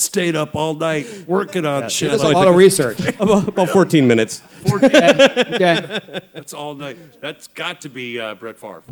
stayed 0.00 0.36
up 0.36 0.54
all 0.56 0.74
night 0.74 1.06
working 1.26 1.66
on 1.66 1.88
shit. 1.88 2.10
That's 2.10 2.22
a 2.22 2.26
like 2.26 2.34
lot 2.34 2.48
of 2.48 2.54
research. 2.56 2.98
About, 3.20 3.48
about 3.48 3.68
14 3.70 4.06
minutes. 4.08 4.42
Okay. 4.72 6.00
That's 6.34 6.52
all 6.54 6.74
night. 6.74 6.96
That's 7.20 7.46
got 7.48 7.80
to 7.82 7.88
be 7.88 8.18
uh, 8.18 8.34
Brett 8.34 8.58
Favre. 8.58 8.82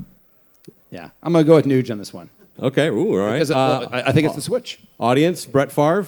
Yeah, 0.90 1.10
I'm 1.22 1.32
gonna 1.32 1.44
go 1.44 1.56
with 1.56 1.66
Nuge 1.66 1.90
on 1.90 1.98
this 1.98 2.12
one. 2.12 2.30
Okay, 2.60 2.88
ooh, 2.88 3.12
all 3.12 3.26
right. 3.26 3.32
Because 3.34 3.50
it- 3.50 3.56
Uh, 3.56 3.88
I, 3.92 4.08
I 4.08 4.12
think 4.12 4.26
it's 4.26 4.34
the 4.36 4.40
switch. 4.42 4.78
audience, 4.98 5.44
Brett 5.46 5.70
Favre. 5.70 6.06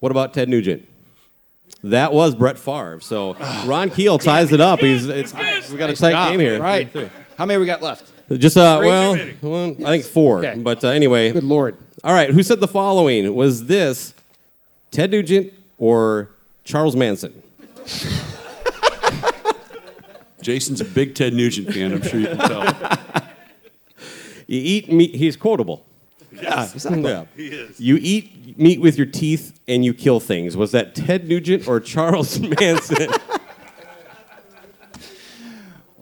What 0.00 0.10
about 0.10 0.34
Ted 0.34 0.48
Nugent? 0.48 0.88
That 1.84 2.12
was 2.12 2.34
Brett 2.34 2.58
Favre. 2.58 3.00
So 3.00 3.34
Ron 3.66 3.90
Keel 3.90 4.18
ties 4.18 4.52
it 4.52 4.60
up. 4.60 4.80
He's 4.80 5.08
it's, 5.08 5.32
we 5.70 5.76
got 5.78 5.90
a 5.90 5.96
tight 5.96 6.30
game 6.30 6.40
here. 6.40 6.60
Right. 6.60 6.88
How 7.36 7.46
many 7.46 7.58
we 7.58 7.66
got 7.66 7.82
left? 7.82 8.10
Just 8.38 8.56
uh, 8.56 8.78
Three 8.78 8.86
well, 8.88 9.16
too 9.16 9.34
well, 9.42 9.70
I 9.84 9.90
think 9.98 10.04
four. 10.04 10.38
Okay. 10.38 10.58
But 10.58 10.84
uh, 10.84 10.88
anyway, 10.88 11.32
Good 11.32 11.44
lord. 11.44 11.76
All 12.04 12.12
right. 12.14 12.30
Who 12.30 12.42
said 12.42 12.60
the 12.60 12.68
following? 12.68 13.34
Was 13.34 13.66
this 13.66 14.14
Ted 14.90 15.10
Nugent 15.10 15.52
or 15.78 16.30
Charles 16.64 16.96
Manson? 16.96 17.42
Jason's 20.42 20.80
a 20.80 20.84
big 20.84 21.14
Ted 21.14 21.34
Nugent 21.34 21.72
fan. 21.72 21.92
I'm 21.92 22.02
sure 22.02 22.18
you 22.20 22.26
can 22.26 22.38
tell. 22.38 22.64
You 24.48 24.60
eat 24.60 24.92
meat. 24.92 25.14
He's 25.14 25.36
quotable. 25.36 25.84
Yeah, 26.32 26.68
exactly. 26.72 27.02
Yeah. 27.10 27.24
You 27.78 27.98
eat 28.00 28.58
meat 28.58 28.80
with 28.80 28.96
your 28.96 29.06
teeth 29.06 29.58
and 29.68 29.84
you 29.84 29.94
kill 29.94 30.18
things. 30.18 30.56
Was 30.56 30.72
that 30.72 30.94
Ted 30.96 31.28
Nugent 31.28 31.68
or 31.68 31.78
Charles 31.78 32.40
Manson? 32.60 33.08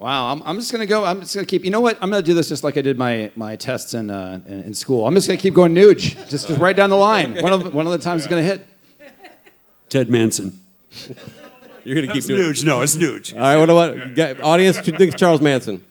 Wow, 0.01 0.33
I'm, 0.33 0.43
I'm 0.47 0.57
just 0.59 0.73
gonna 0.73 0.87
go. 0.87 1.05
I'm 1.05 1.21
just 1.21 1.35
gonna 1.35 1.47
keep. 1.47 1.63
You 1.63 1.71
know 1.71 1.83
what? 1.83 1.99
I'm 2.01 2.09
gonna 2.09 2.23
do 2.23 2.33
this 2.33 2.49
just 2.49 2.65
like 2.65 2.79
I 2.79 2.81
did 2.81 2.97
my 2.97 3.31
my 3.37 3.55
tests 3.55 3.93
in 3.93 4.09
uh, 4.11 4.41
in, 4.47 4.63
in 4.65 4.75
school. 4.75 5.07
I'm 5.07 5.15
just 5.15 5.27
gonna 5.29 5.39
keep 5.39 5.53
going 5.53 5.75
Nuge, 5.75 6.17
just, 6.31 6.49
just 6.49 6.59
right 6.59 6.75
down 6.75 6.89
the 6.89 6.97
line. 6.97 7.35
One 7.43 7.53
of 7.53 7.75
one 7.75 7.85
of 7.87 7.93
the 7.93 7.99
times 7.99 8.23
it's 8.23 8.31
gonna 8.31 8.43
hit. 8.43 8.67
Ted 9.91 10.09
Manson. 10.09 10.59
You're 11.85 11.97
gonna 11.97 12.07
keep 12.07 12.17
It's 12.17 12.27
doing. 12.29 12.41
Nuge. 12.41 12.65
No, 12.65 12.81
it's 12.81 12.97
Nuge. 12.97 13.35
All 13.35 13.41
right. 13.41 13.59
What 13.59 13.69
about 13.69 14.15
get- 14.15 14.43
audience? 14.43 14.79
Who 14.79 14.93
thinks 14.93 15.17
Charles 15.17 15.43
Manson? 15.43 15.85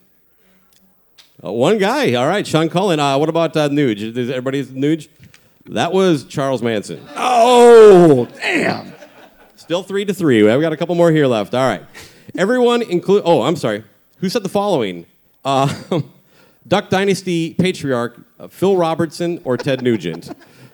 Uh, 1.43 1.51
one 1.51 1.77
guy. 1.77 2.15
All 2.15 2.27
right, 2.27 2.47
Sean 2.47 2.67
Cullen. 2.67 2.99
Uh, 2.99 3.15
what 3.19 3.29
about 3.29 3.55
uh, 3.55 3.69
Nuge? 3.69 4.17
Is 4.17 4.31
everybody's 4.31 4.69
Nuge? 4.69 5.07
That 5.67 5.93
was 5.93 6.23
Charles 6.25 6.63
Manson. 6.63 7.07
Oh, 7.15 8.25
damn! 8.37 8.91
Still 9.55 9.83
three 9.83 10.03
to 10.05 10.15
three. 10.15 10.41
We've 10.41 10.61
got 10.61 10.73
a 10.73 10.77
couple 10.77 10.95
more 10.95 11.11
here 11.11 11.27
left. 11.27 11.53
All 11.53 11.67
right. 11.67 11.83
Everyone 12.35 12.81
include. 12.81 13.21
Oh, 13.23 13.43
I'm 13.43 13.55
sorry. 13.55 13.83
Who 14.19 14.27
said 14.27 14.43
the 14.43 14.49
following? 14.49 15.05
Uh, 15.45 15.73
Duck 16.67 16.89
Dynasty 16.89 17.53
patriarch 17.53 18.19
uh, 18.37 18.47
Phil 18.49 18.75
Robertson 18.75 19.39
or 19.45 19.55
Ted 19.55 19.81
Nugent? 19.81 20.29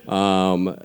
Um, 0.08 0.76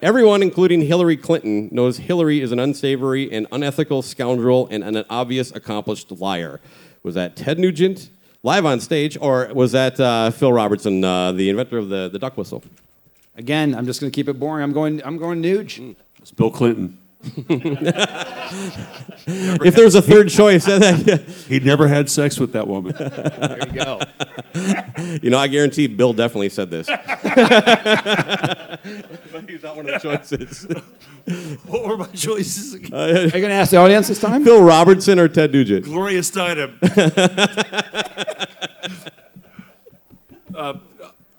everyone, 0.00 0.42
including 0.42 0.80
Hillary 0.80 1.18
Clinton, 1.18 1.68
knows 1.70 1.98
Hillary 1.98 2.40
is 2.40 2.50
an 2.50 2.58
unsavory 2.58 3.30
and 3.30 3.46
unethical 3.52 4.00
scoundrel 4.00 4.68
and 4.70 4.82
an 4.84 5.04
obvious 5.10 5.52
accomplished 5.54 6.10
liar. 6.10 6.60
Was 7.02 7.14
that 7.14 7.36
Ted 7.36 7.58
Nugent 7.58 8.08
live 8.42 8.64
on 8.64 8.80
stage, 8.80 9.18
or 9.20 9.50
was 9.52 9.72
that 9.72 10.00
uh, 10.00 10.30
Phil 10.30 10.52
Robertson, 10.52 11.04
uh, 11.04 11.32
the 11.32 11.50
inventor 11.50 11.76
of 11.76 11.90
the, 11.90 12.08
the 12.08 12.18
duck 12.18 12.38
whistle? 12.38 12.64
Again, 13.36 13.74
I'm 13.74 13.84
just 13.84 14.00
gonna 14.00 14.10
keep 14.10 14.28
it 14.28 14.40
boring. 14.40 14.64
I'm 14.64 14.72
going. 14.72 15.04
I'm 15.04 15.18
going 15.18 15.42
Nuge. 15.42 15.94
It's 16.20 16.32
Bill 16.32 16.50
Clinton. 16.50 16.96
If 19.60 19.74
there's 19.74 19.94
a 19.96 20.02
third 20.02 20.28
choice, 20.30 20.64
He'd 21.48 21.64
never 21.64 21.88
had 21.88 22.08
sex 22.08 22.38
with 22.38 22.52
that 22.52 22.66
woman. 22.68 22.94
There 22.98 23.58
you 23.66 23.72
go. 23.72 24.00
You 25.22 25.30
know, 25.30 25.38
I 25.38 25.46
guarantee 25.46 25.86
Bill 25.86 26.12
definitely 26.12 26.48
said 26.48 26.70
this. 26.70 26.86
but 26.88 27.00
he's 29.48 29.62
not 29.62 29.76
one 29.76 29.88
of 29.88 30.02
the 30.02 30.18
choices. 30.18 30.64
what 31.66 31.86
were 31.86 31.96
my 31.96 32.06
choices 32.06 32.74
again? 32.74 32.92
Are 32.94 33.24
you 33.24 33.30
gonna 33.30 33.54
ask 33.54 33.70
the 33.70 33.76
audience 33.76 34.08
this 34.08 34.20
time? 34.20 34.42
Phil 34.44 34.60
Robertson 34.62 35.20
or 35.20 35.28
Ted 35.28 35.52
Nugent? 35.52 35.84
Gloria 35.84 36.20
Steinem. 36.20 36.74
uh, 40.56 40.74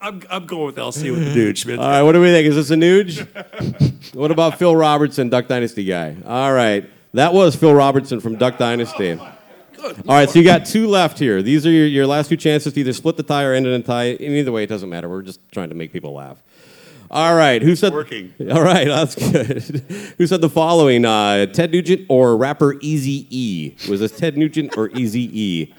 I'm, 0.01 0.21
I'm 0.29 0.45
going 0.45 0.67
with 0.67 0.77
LC 0.77 1.11
with 1.11 1.33
the 1.33 1.39
Nuge, 1.39 1.65
man. 1.65 1.79
All 1.79 1.87
right, 1.87 2.01
what 2.01 2.13
do 2.13 2.21
we 2.21 2.27
think? 2.27 2.47
Is 2.47 2.55
this 2.55 2.71
a 2.71 2.75
Nuge? 2.75 4.13
what 4.15 4.31
about 4.31 4.57
Phil 4.57 4.75
Robertson, 4.75 5.29
Duck 5.29 5.47
Dynasty 5.47 5.83
guy? 5.83 6.15
All 6.25 6.53
right, 6.53 6.89
that 7.13 7.33
was 7.33 7.55
Phil 7.55 7.73
Robertson 7.73 8.19
from 8.19 8.37
Duck 8.37 8.57
Dynasty. 8.57 9.19
All 9.19 9.93
right, 10.07 10.29
so 10.29 10.39
you 10.39 10.45
got 10.45 10.65
two 10.65 10.87
left 10.87 11.19
here. 11.19 11.41
These 11.41 11.65
are 11.65 11.71
your, 11.71 11.87
your 11.87 12.07
last 12.07 12.29
two 12.29 12.37
chances 12.37 12.73
to 12.73 12.79
either 12.79 12.93
split 12.93 13.17
the 13.17 13.23
tie 13.23 13.43
or 13.43 13.53
end 13.53 13.65
it 13.65 13.69
in 13.69 13.81
a 13.81 13.83
tie. 13.83 14.05
In 14.05 14.33
either 14.33 14.51
way, 14.51 14.63
it 14.63 14.67
doesn't 14.67 14.89
matter. 14.89 15.09
We're 15.09 15.21
just 15.21 15.39
trying 15.51 15.69
to 15.69 15.75
make 15.75 15.93
people 15.93 16.13
laugh. 16.13 16.37
All 17.11 17.35
right, 17.35 17.61
who 17.61 17.75
said? 17.75 17.91
Working. 17.91 18.33
All 18.51 18.61
right, 18.61 18.87
that's 18.87 19.15
good. 19.15 19.83
who 20.17 20.27
said 20.27 20.41
the 20.41 20.49
following? 20.49 21.05
Uh, 21.05 21.47
Ted 21.47 21.71
Nugent 21.71 22.05
or 22.07 22.37
rapper 22.37 22.75
Easy 22.81 23.25
E? 23.29 23.75
Was 23.89 23.99
this 24.01 24.11
Ted 24.11 24.37
Nugent 24.37 24.77
or 24.77 24.89
Easy 24.91 25.29
E? 25.33 25.73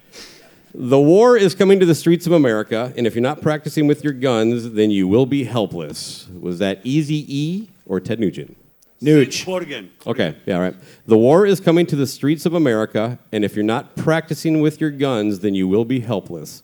The 0.72 1.00
war 1.00 1.36
is 1.36 1.54
coming 1.54 1.80
to 1.80 1.86
the 1.86 1.94
streets 1.94 2.26
of 2.26 2.32
America, 2.32 2.92
and 2.96 3.06
if 3.06 3.14
you're 3.14 3.22
not 3.22 3.42
practicing 3.42 3.86
with 3.86 4.04
your 4.04 4.12
guns, 4.12 4.72
then 4.72 4.90
you 4.90 5.08
will 5.08 5.26
be 5.26 5.44
helpless. 5.44 6.28
Was 6.28 6.58
that 6.60 6.80
Easy 6.84 7.24
E 7.28 7.68
or 7.86 7.98
Ted 7.98 8.20
Nugent? 8.20 8.56
Nuge. 9.02 9.44
Quote. 9.44 9.66
Okay, 10.06 10.36
yeah, 10.46 10.56
all 10.56 10.60
right. 10.60 10.76
The 11.06 11.16
war 11.16 11.46
is 11.46 11.58
coming 11.58 11.86
to 11.86 11.96
the 11.96 12.06
streets 12.06 12.46
of 12.46 12.54
America, 12.54 13.18
and 13.32 13.44
if 13.44 13.56
you're 13.56 13.64
not 13.64 13.96
practicing 13.96 14.60
with 14.60 14.80
your 14.80 14.90
guns, 14.90 15.40
then 15.40 15.54
you 15.54 15.66
will 15.66 15.86
be 15.86 16.00
helpless. 16.00 16.62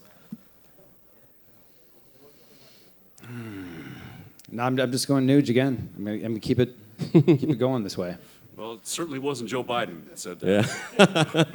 Hmm. 3.25 3.65
No, 4.51 4.65
I'm, 4.65 4.79
I'm 4.79 4.93
just 4.93 5.09
going 5.09 5.27
Nuge 5.27 5.49
again. 5.49 5.89
I'm 5.97 6.05
gonna, 6.05 6.17
I'm 6.17 6.23
gonna 6.23 6.41
keep 6.41 6.61
it 6.61 6.77
keep 7.13 7.51
it 7.51 7.59
going 7.59 7.83
this 7.83 7.99
way. 7.99 8.17
Well, 8.57 8.73
it 8.73 8.87
certainly 8.87 9.19
wasn't 9.19 9.51
Joe 9.51 9.63
Biden 9.63 10.09
that 10.09 10.19
said 10.19 10.41
that. 10.41 11.47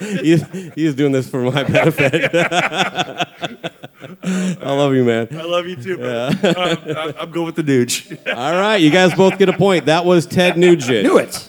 Yeah. 0.00 0.06
he's, 0.22 0.72
he's 0.74 0.94
doing 0.94 1.10
this 1.10 1.28
for 1.28 1.50
my 1.50 1.64
benefit. 1.64 2.30
I 4.62 4.72
love 4.72 4.94
you, 4.94 5.02
man. 5.02 5.26
I 5.32 5.42
love 5.42 5.66
you 5.66 5.74
too, 5.74 5.98
man. 5.98 6.38
Uh, 6.48 6.76
I'm, 6.96 7.14
I'm 7.18 7.30
going 7.32 7.46
with 7.46 7.56
the 7.56 7.64
Nuge. 7.64 8.16
All 8.28 8.52
right, 8.52 8.76
you 8.76 8.90
guys 8.90 9.12
both 9.14 9.36
get 9.36 9.48
a 9.48 9.52
point. 9.52 9.86
That 9.86 10.04
was 10.04 10.26
Ted 10.26 10.56
Nugent. 10.56 11.02
Knew 11.02 11.18
it. 11.18 11.48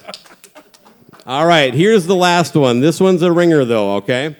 All 1.27 1.45
right, 1.45 1.71
here's 1.73 2.07
the 2.07 2.15
last 2.15 2.55
one. 2.55 2.79
This 2.79 2.99
one's 2.99 3.21
a 3.21 3.31
ringer, 3.31 3.63
though, 3.63 3.97
okay? 3.97 4.35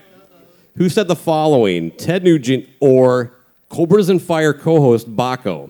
Who 0.78 0.90
said 0.90 1.08
the 1.08 1.16
following? 1.16 1.92
Ted 1.92 2.24
Nugent 2.24 2.68
or 2.80 3.34
Cobras 3.70 4.10
and 4.10 4.22
Fire 4.22 4.54
co 4.54 4.82
host 4.82 5.16
Baco? 5.16 5.70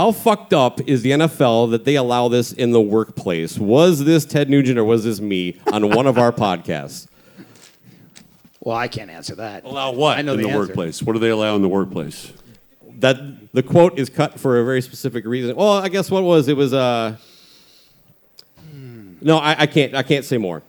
How 0.00 0.12
fucked 0.12 0.54
up 0.54 0.80
is 0.88 1.02
the 1.02 1.10
NFL 1.10 1.72
that 1.72 1.84
they 1.84 1.94
allow 1.96 2.28
this 2.28 2.54
in 2.54 2.70
the 2.70 2.80
workplace? 2.80 3.58
Was 3.58 4.02
this 4.02 4.24
Ted 4.24 4.48
Nugent 4.48 4.78
or 4.78 4.84
was 4.84 5.04
this 5.04 5.20
me 5.20 5.60
on 5.70 5.90
one 5.90 6.06
of 6.06 6.16
our 6.16 6.32
podcasts? 6.32 7.06
Well, 8.60 8.78
I 8.78 8.88
can't 8.88 9.10
answer 9.10 9.34
that. 9.34 9.64
Allow 9.64 9.92
what 9.92 10.16
I 10.16 10.22
know 10.22 10.32
in 10.32 10.38
the 10.38 10.44
the, 10.44 10.48
answer. 10.52 10.58
workplace? 10.58 11.02
What 11.02 11.12
do 11.12 11.18
they 11.18 11.28
allow 11.28 11.54
in 11.54 11.60
the 11.60 11.68
workplace? 11.68 12.32
That 13.00 13.52
the 13.52 13.62
quote 13.62 13.98
is 13.98 14.08
cut 14.08 14.40
for 14.40 14.58
a 14.58 14.64
very 14.64 14.80
specific 14.80 15.26
reason. 15.26 15.54
Well, 15.54 15.72
I 15.74 15.90
guess 15.90 16.10
what 16.10 16.22
was 16.24 16.48
it 16.48 16.56
was 16.56 16.72
uh 16.72 17.16
no, 19.20 19.36
I, 19.36 19.54
I 19.58 19.66
can't 19.66 19.94
I 19.94 20.02
can't 20.02 20.24
say 20.24 20.38
more. 20.38 20.62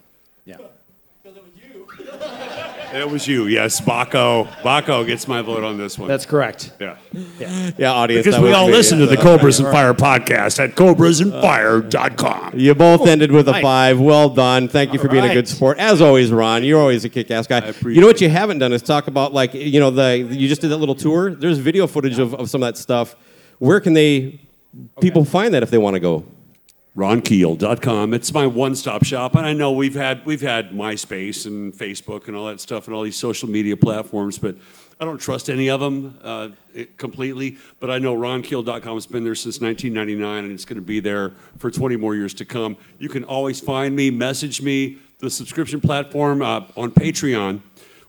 Yeah. 0.43 0.57
Because 1.23 1.37
It 1.37 1.43
was 1.43 1.53
you, 1.55 2.05
yes, 2.93 3.81
Baco. 3.81 4.47
Baco 4.61 5.05
gets 5.05 5.27
my 5.27 5.41
vote 5.41 5.63
on 5.63 5.77
this 5.77 5.97
one. 5.97 6.07
That's 6.07 6.25
correct. 6.25 6.71
yeah. 6.79 6.97
Yeah, 7.39 7.71
Yeah, 7.77 7.91
audience. 7.93 8.25
Because 8.25 8.35
that 8.37 8.41
we 8.43 8.49
was 8.49 8.57
all 8.57 8.67
me. 8.67 8.73
listen 8.73 8.99
to 8.99 9.05
the 9.05 9.17
uh, 9.19 9.21
Cobras 9.23 9.59
and 9.59 9.71
Fire 9.71 9.93
podcast 9.93 10.63
at 10.63 10.75
cobrasandfire.com. 10.75 12.59
You 12.59 12.75
both 12.75 13.07
ended 13.07 13.31
with 13.31 13.47
a 13.47 13.51
Nice. 13.53 13.61
five. 13.63 13.99
Well 13.99 14.29
done. 14.29 14.67
Thank 14.67 14.93
you 14.93 14.99
for 14.99 15.07
All 15.07 15.11
being 15.13 15.25
a 15.25 15.33
good 15.33 15.47
sport. 15.47 15.77
As 15.79 16.01
always, 16.01 16.31
Ron, 16.31 16.63
you're 16.63 16.79
always 16.79 17.05
a 17.05 17.09
kick-ass 17.09 17.47
guy. 17.47 17.57
appreciate 17.59 17.95
You 17.95 18.01
know 18.01 18.07
what 18.07 18.21
you 18.21 18.29
haven't 18.29 18.59
done 18.59 18.73
is 18.73 18.81
talk 18.81 19.07
about 19.07 19.33
like 19.33 19.53
you 19.53 19.79
know 19.79 19.91
the 19.91 20.17
you 20.17 20.47
just 20.47 20.61
did 20.61 20.69
that 20.69 20.77
little 20.77 20.95
tour. 20.95 21.33
There's 21.33 21.57
video 21.57 21.87
footage 21.87 22.19
of, 22.19 22.33
of 22.33 22.49
some 22.49 22.61
of 22.63 22.67
that 22.67 22.77
stuff. 22.77 23.15
Where 23.59 23.79
can 23.79 23.93
they 23.93 24.39
people 25.01 25.25
find 25.25 25.53
that 25.53 25.63
if 25.63 25.69
they 25.69 25.77
want 25.77 25.95
to 25.95 25.99
go? 25.99 26.25
ronkeel.com. 26.95 28.13
It's 28.13 28.33
my 28.33 28.45
one-stop 28.45 29.05
shop, 29.05 29.35
and 29.35 29.45
I 29.45 29.53
know 29.53 29.71
we've 29.71 29.95
had 29.95 30.25
we've 30.25 30.41
had 30.41 30.71
MySpace 30.71 31.45
and 31.45 31.73
Facebook 31.73 32.27
and 32.27 32.35
all 32.35 32.47
that 32.47 32.59
stuff 32.59 32.87
and 32.87 32.95
all 32.95 33.03
these 33.03 33.15
social 33.15 33.49
media 33.49 33.77
platforms, 33.77 34.37
but 34.37 34.57
I 34.99 35.05
don't 35.05 35.17
trust 35.17 35.49
any 35.49 35.69
of 35.69 35.79
them 35.79 36.19
uh, 36.21 36.49
completely. 36.97 37.57
But 37.79 37.89
I 37.89 37.97
know 37.97 38.15
ronkeel.com 38.15 38.93
has 38.93 39.07
been 39.07 39.23
there 39.23 39.35
since 39.35 39.61
1999, 39.61 40.43
and 40.43 40.53
it's 40.53 40.65
going 40.65 40.75
to 40.75 40.81
be 40.85 40.99
there 40.99 41.31
for 41.57 41.71
20 41.71 41.95
more 41.95 42.13
years 42.13 42.33
to 42.35 42.45
come. 42.45 42.77
You 42.99 43.09
can 43.09 43.23
always 43.23 43.61
find 43.61 43.95
me, 43.95 44.11
message 44.11 44.61
me, 44.61 44.97
the 45.19 45.29
subscription 45.29 45.79
platform 45.79 46.41
uh, 46.41 46.61
on 46.75 46.91
Patreon. 46.91 47.61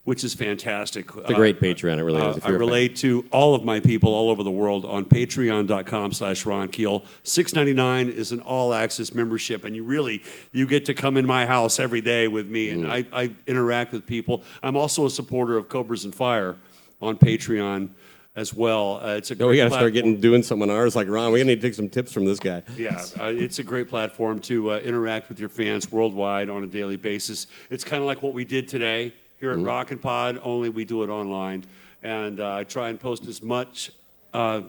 Which 0.05 0.25
is 0.25 0.35
fantastic. 0.35 1.09
It's 1.17 1.31
a 1.31 1.35
great 1.35 1.61
Patreon. 1.61 1.99
It 1.99 2.03
really 2.03 2.21
is. 2.27 2.37
if 2.39 2.45
Uh, 2.45 2.49
I 2.49 2.51
you're 2.51 2.57
a 2.57 2.59
fan. 2.59 2.67
relate 2.69 2.97
to 2.97 3.25
all 3.31 3.55
of 3.55 3.63
my 3.65 3.79
people 3.79 4.13
all 4.13 4.31
over 4.31 4.43
the 4.43 4.51
world 4.51 4.85
on 4.85 5.05
patreon.com 5.05 6.13
slash 6.13 6.45
Ron 6.45 6.69
Keel. 6.71 7.05
Six 7.23 7.55
ninety 7.55 7.73
nine 7.73 8.09
is 8.09 8.33
an 8.33 8.41
all 8.41 8.75
access 8.75 9.15
membership, 9.15 9.65
and 9.65 9.77
you 9.77 9.85
really 9.85 10.23
you 10.51 10.67
get 10.67 10.87
to 10.87 10.95
come 10.95 11.17
in 11.17 11.25
my 11.25 11.47
house 11.47 11.79
every 11.79 12.01
day 12.01 12.27
with 12.27 12.49
me, 12.49 12.71
and 12.71 12.91
I, 12.91 13.07
I 13.13 13.31
interact 13.47 13.93
with 13.93 14.05
people. 14.05 14.43
I'm 14.65 14.77
also 14.77 15.07
a 15.07 15.11
supporter 15.11 15.57
of 15.57 15.69
Cobras 15.69 16.05
and 16.05 16.13
Fire 16.13 16.57
on 17.01 17.17
Patreon 17.17 17.91
as 18.35 18.53
well. 18.53 18.99
Uh, 19.01 19.15
it's 19.19 19.31
a 19.31 19.37
No, 19.37 19.47
we 19.49 19.57
got 19.57 19.65
to 19.65 19.71
start 19.71 19.93
getting 19.93 20.21
doing 20.21 20.43
some 20.43 20.63
on 20.63 20.71
ours. 20.71 20.97
Like 20.97 21.07
Ron, 21.07 21.31
we 21.31 21.45
need 21.45 21.61
to 21.61 21.69
take 21.69 21.75
some 21.75 21.89
tips 21.89 22.13
from 22.13 22.25
this 22.25 22.41
guy. 22.41 22.65
Yeah, 22.77 23.01
uh, 23.21 23.27
it's 23.27 23.61
a 23.61 23.63
great 23.63 23.89
platform 23.89 24.41
to 24.41 24.73
uh, 24.73 24.79
interact 24.79 25.29
with 25.29 25.39
your 25.39 25.49
fans 25.49 25.93
worldwide 25.93 26.49
on 26.51 26.65
a 26.65 26.67
daily 26.67 26.97
basis. 26.97 27.47
It's 27.71 27.85
kind 27.85 28.03
of 28.03 28.09
like 28.09 28.21
what 28.21 28.35
we 28.35 28.45
did 28.45 28.67
today 28.67 29.13
here 29.43 29.51
at 29.51 29.59
Rock 29.59 29.91
N 29.91 29.99
Pod, 29.99 30.41
only 30.45 30.69
we 30.69 30.85
do 30.85 31.03
it 31.03 31.09
online. 31.09 31.65
And 32.05 32.39
uh, 32.39 32.55
I 32.55 32.63
try 32.63 32.91
and 32.91 33.01
post 33.01 33.27
as 33.27 33.43
much 33.43 33.91
uh, 34.33 34.61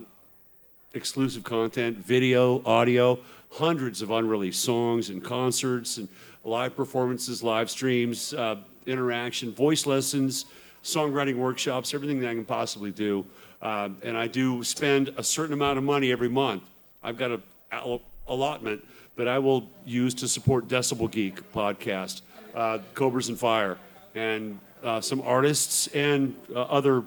exclusive 0.96 1.44
content, 1.44 2.00
video, 2.00 2.60
audio, 2.66 3.20
hundreds 3.52 4.02
of 4.02 4.10
unreleased 4.10 4.64
songs 4.64 5.12
and 5.12 5.24
concerts 5.24 5.98
and 6.00 6.08
live 6.44 6.76
performances, 6.76 7.44
live 7.44 7.70
streams, 7.70 8.34
uh, 8.34 8.56
interaction, 8.88 9.52
voice 9.52 9.86
lessons, 9.86 10.46
songwriting 10.84 11.36
workshops, 11.36 11.94
everything 11.94 12.20
that 12.22 12.30
I 12.32 12.34
can 12.34 12.44
possibly 12.44 12.90
do. 12.90 13.24
Uh, 13.62 13.90
and 14.02 14.18
I 14.18 14.26
do 14.26 14.64
spend 14.64 15.14
a 15.18 15.24
certain 15.24 15.54
amount 15.54 15.78
of 15.78 15.84
money 15.84 16.12
every 16.12 16.30
month. 16.30 16.64
I've 17.04 17.20
got 17.20 17.30
a 17.30 17.40
allo- 17.72 18.02
allotment 18.28 18.84
that 19.18 19.28
I 19.28 19.38
will 19.38 19.70
use 19.86 20.16
to 20.16 20.28
support 20.28 20.68
Decibel 20.68 21.12
Geek 21.12 21.54
podcast, 21.54 22.22
uh, 22.56 22.80
Cobras 22.96 23.30
and 23.30 23.38
Fire, 23.38 23.78
and 24.16 24.60
uh, 24.84 25.02
some 25.02 25.22
artists 25.22 25.88
and 25.88 26.36
uh, 26.56 26.62
other 26.62 27.04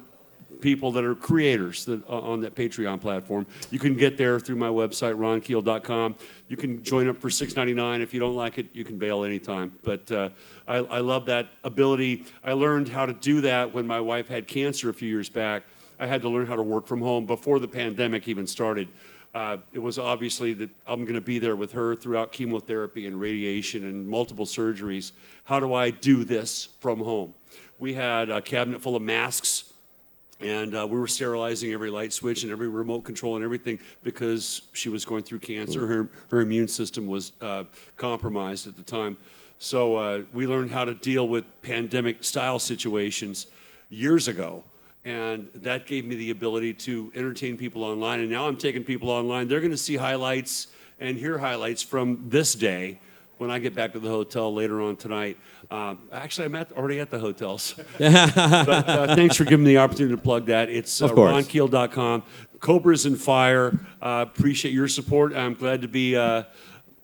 people 0.61 0.93
that 0.93 1.05
are 1.05 1.15
creators 1.15 1.85
that, 1.85 2.09
uh, 2.09 2.21
on 2.21 2.41
that 2.41 2.55
Patreon 2.55 3.01
platform. 3.01 3.47
You 3.71 3.79
can 3.79 3.95
get 3.95 4.17
there 4.17 4.41
through 4.41 4.57
my 4.57 4.69
website, 4.69 5.15
ronkeel.com. 5.17 6.15
You 6.49 6.57
can 6.57 6.83
join 6.83 7.09
up 7.09 7.19
for 7.19 7.29
$6.99. 7.29 8.01
If 8.01 8.15
you 8.15 8.21
don't 8.21 8.37
like 8.37 8.59
it, 8.59 8.67
you 8.73 8.85
can 8.85 8.99
bail 8.99 9.25
anytime. 9.25 9.73
But 9.83 10.11
uh, 10.11 10.31
I, 10.67 10.77
I 10.77 10.99
love 11.01 11.27
that 11.27 11.49
ability. 11.65 12.25
I 12.43 12.53
learned 12.53 12.89
how 12.89 13.07
to 13.07 13.13
do 13.13 13.43
that 13.43 13.75
when 13.75 13.87
my 13.87 14.01
wife 14.01 14.29
had 14.29 14.47
cancer 14.47 14.89
a 14.89 14.95
few 14.95 15.09
years 15.09 15.29
back. 15.29 15.65
I 15.99 16.07
had 16.07 16.23
to 16.23 16.29
learn 16.29 16.47
how 16.47 16.57
to 16.57 16.63
work 16.63 16.87
from 16.87 17.01
home 17.01 17.27
before 17.27 17.59
the 17.59 17.69
pandemic 17.69 18.29
even 18.29 18.47
started. 18.47 18.89
Uh, 19.37 19.59
it 19.75 19.79
was 19.79 19.99
obviously 19.99 20.55
that 20.55 20.71
I'm 20.87 21.03
going 21.05 21.15
to 21.15 21.21
be 21.21 21.39
there 21.39 21.57
with 21.57 21.71
her 21.73 21.95
throughout 21.95 22.33
chemotherapy 22.33 23.07
and 23.07 23.21
radiation 23.21 23.85
and 23.85 24.09
multiple 24.09 24.47
surgeries. 24.47 25.13
How 25.45 25.61
do 25.61 25.75
I 25.75 25.91
do 25.91 26.25
this 26.25 26.71
from 26.81 27.01
home? 27.01 27.35
We 27.79 27.93
had 27.93 28.31
a 28.31 28.41
cabinet 28.41 28.81
full 28.81 28.97
of 28.97 29.03
masks 29.03 29.75
and 30.41 30.75
uh, 30.75 30.87
we 30.89 30.99
were 30.99 31.07
sterilizing 31.07 31.71
every 31.75 31.91
light 31.91 32.15
switch 32.15 32.45
and 32.45 32.51
every 32.51 32.69
remote 32.69 33.03
control 33.03 33.37
and 33.37 33.45
everything 33.45 33.79
because 34.03 34.63
she 34.73 34.89
was 34.89 35.05
going 35.05 35.23
through 35.23 35.41
cancer. 35.41 35.87
Her, 35.87 36.09
her 36.31 36.41
immune 36.41 36.69
system 36.69 37.07
was 37.07 37.33
uh, 37.43 37.65
compromised 37.99 38.67
at 38.67 38.75
the 38.75 38.83
time. 38.83 39.19
So 39.59 39.97
uh, 39.97 40.23
we 40.33 40.47
learned 40.47 40.71
how 40.71 40.87
to 40.87 40.95
deal 40.95 41.29
with 41.29 41.45
pandemic 41.61 42.25
style 42.25 42.59
situations 42.59 43.49
years 43.91 44.29
ago. 44.29 44.65
And 45.07 45.49
that 45.55 45.87
gave 45.87 46.05
me 46.05 46.17
the 46.17 46.31
ability 46.31 46.75
to 46.75 47.13
entertain 47.15 47.57
people 47.57 47.85
online. 47.85 48.19
And 48.19 48.29
now 48.29 48.49
I'm 48.49 48.57
taking 48.57 48.83
people 48.83 49.09
online. 49.09 49.47
They're 49.47 49.61
going 49.61 49.71
to 49.71 49.77
see 49.77 49.95
highlights 49.95 50.67
and 50.99 51.17
hear 51.17 51.39
highlights 51.39 51.81
from 51.81 52.25
this 52.29 52.57
day 52.57 52.99
when 53.39 53.49
I 53.49 53.61
get 53.61 53.73
back 53.73 53.93
to 53.93 54.01
the 54.01 54.09
hotel 54.09 54.53
later 54.53 54.81
on 54.83 54.97
tonight. 54.97 55.37
Um, 55.71 56.09
actually, 56.11 56.47
I'm 56.47 56.57
at, 56.57 56.73
already 56.73 56.99
at 56.99 57.11
the 57.11 57.21
hotels. 57.21 57.75
but, 57.99 58.09
uh, 58.09 59.15
thanks 59.15 59.37
for 59.37 59.45
giving 59.45 59.65
me 59.65 59.75
the 59.75 59.79
opportunity 59.79 60.17
to 60.17 60.21
plug 60.21 60.47
that. 60.47 60.71
It's 60.71 61.01
uh, 61.01 61.09
ronkeel.com. 61.09 62.25
Cobras 62.59 63.07
and 63.07 63.21
Fire. 63.21 63.79
Uh, 64.03 64.25
appreciate 64.29 64.75
your 64.75 64.89
support. 64.89 65.37
I'm 65.37 65.55
glad 65.55 65.83
to 65.83 65.89
be 65.89 66.17
uh, 66.17 66.43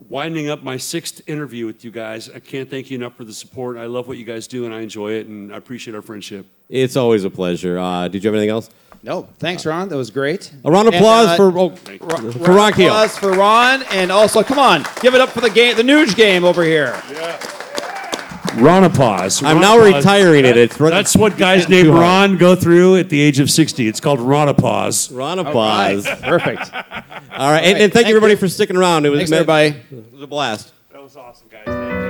winding 0.09 0.49
up 0.49 0.63
my 0.63 0.77
sixth 0.77 1.21
interview 1.29 1.67
with 1.67 1.85
you 1.85 1.91
guys. 1.91 2.29
I 2.31 2.39
can't 2.39 2.69
thank 2.71 2.91
you 2.91 2.97
enough 2.99 3.17
for 3.17 3.25
the 3.25 3.33
support. 3.33 3.77
I 3.77 3.87
love 3.87 4.09
what 4.09 4.19
you 4.19 4.25
guys 4.25 4.47
do, 4.47 4.65
and 4.65 4.75
I 4.75 4.81
enjoy 4.81 5.13
it, 5.13 5.27
and 5.27 5.53
I 5.53 5.57
appreciate 5.57 5.95
our 5.95 6.03
friendship. 6.03 6.47
It's 6.69 6.97
always 6.97 7.25
a 7.25 7.31
pleasure. 7.31 7.79
Uh, 7.79 8.09
did 8.09 8.23
you 8.25 8.29
have 8.29 8.35
anything 8.35 8.51
else? 8.51 8.71
No, 9.05 9.29
thanks, 9.39 9.67
Ron. 9.67 9.89
That 9.89 9.97
was 9.97 10.11
great. 10.11 10.53
A 10.65 10.71
round 10.71 10.87
of 10.87 10.95
And, 10.95 11.03
applause 11.03 11.29
uh, 11.29 11.37
for 11.37 11.47
oh, 11.59 11.69
Ron, 12.01 12.33
for 12.33 12.53
Ron 12.53 12.73
Keel. 12.73 12.87
applause 12.89 13.19
for 13.19 13.33
Ron, 13.33 13.83
and 13.91 14.13
also 14.13 14.43
come 14.45 14.59
on, 14.61 14.85
give 15.01 15.15
it 15.15 15.21
up 15.21 15.31
for 15.31 15.41
the 15.41 15.51
game, 15.51 15.77
the 15.77 15.83
Nuge 15.83 16.15
game 16.15 16.45
over 16.45 16.63
here. 16.63 16.93
Ronapause. 18.57 19.43
I'm 19.45 19.61
now 19.61 19.77
Ronapause. 19.79 19.95
retiring 19.97 20.45
it. 20.45 20.57
It's 20.57 20.77
That's 20.77 21.17
what 21.17 21.37
guys 21.37 21.69
named 21.69 21.87
Too. 21.89 21.93
Ron 21.95 22.37
go 22.37 22.55
through 22.55 22.97
at 22.97 23.09
the 23.09 23.21
age 23.21 23.39
of 23.41 23.51
60. 23.51 23.87
It's 23.89 24.01
called 24.01 24.19
Ronapause. 24.21 25.17
Ron 25.17 25.39
Right, 25.39 25.47
applause. 25.47 26.07
perfect. 26.23 26.73
All 26.75 27.51
right, 27.51 27.61
and, 27.65 27.79
and 27.79 27.93
thank, 27.93 27.93
Thank 27.93 28.07
you 28.09 28.11
everybody 28.17 28.33
you. 28.35 28.39
for 28.39 28.49
sticking 28.49 28.77
around. 28.77 29.07
It 29.07 29.11
was 29.11 29.19
Thanks, 29.21 29.33
everybody. 29.33 29.69
It 29.91 30.13
was 30.13 30.23
a 30.23 30.27
blast. 30.27 30.73
That 30.93 31.03
was 31.03 31.17
awesome, 31.17 31.49
guys. 31.51 31.65
Thank 31.67 31.93
you. 31.93 32.03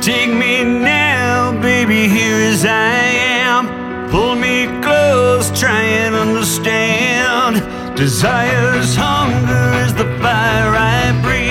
Take 0.00 0.30
me 0.34 0.64
now, 0.64 1.52
baby, 1.62 2.08
here 2.08 2.36
as 2.50 2.64
I 2.64 2.94
am. 3.46 4.10
Pull 4.10 4.34
me 4.34 4.66
close, 4.82 5.48
try 5.58 5.80
and 5.80 6.16
understand. 6.16 7.56
Desire's 7.94 8.96
hunger 8.96 9.84
is 9.84 9.92
the 9.94 10.04
fire 10.20 10.74
I 10.74 11.20
breathe. 11.22 11.41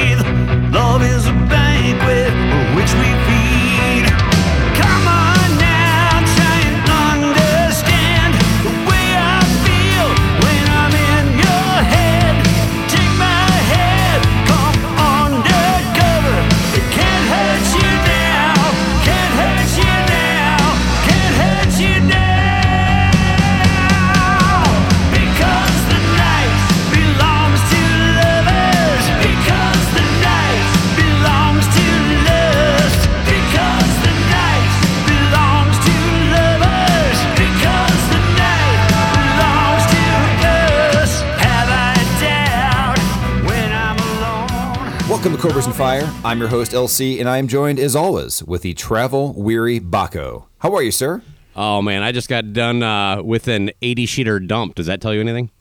Alone? 45.52 45.66
Welcome 45.66 45.72
to 45.72 45.76
Cobras 45.76 46.02
and 46.02 46.12
Fire. 46.12 46.22
I'm 46.24 46.40
your 46.40 46.50
host, 46.50 46.72
LC, 46.72 47.20
and 47.20 47.30
I 47.30 47.38
am 47.38 47.48
joined, 47.48 47.80
as 47.80 47.96
always, 47.96 48.44
with 48.44 48.62
the 48.62 48.74
travel 48.74 49.34
weary 49.34 49.80
Baco. 49.80 50.46
How 50.60 50.74
are 50.76 50.82
you, 50.82 50.92
sir? 50.92 51.22
Oh 51.56 51.82
man, 51.82 52.02
I 52.04 52.12
just 52.12 52.30
got 52.30 52.54
done 52.54 52.82
uh, 52.82 53.22
with 53.22 53.48
an 53.48 53.72
80 53.82 54.06
sheeter 54.08 54.48
dump. 54.48 54.76
Does 54.76 54.88
that 54.88 55.02
tell 55.02 55.14
you 55.14 55.20
anything? 55.20 55.52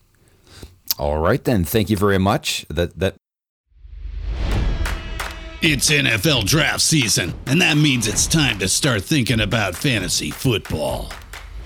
All 0.99 1.19
right, 1.19 1.43
then. 1.43 1.65
Thank 1.65 1.91
you 1.91 1.97
very 1.97 2.19
much. 2.19 2.67
That 2.69 2.99
that 2.99 3.17
It's 5.63 5.91
NFL 5.91 6.47
draft 6.47 6.81
season, 6.81 7.35
and 7.47 7.61
that 7.61 7.77
means 7.77 8.07
it's 8.07 8.27
time 8.27 8.59
to 8.61 8.69
start 8.69 9.03
thinking 9.03 9.41
about 9.41 9.75
fantasy 9.75 10.31
football. 10.31 11.13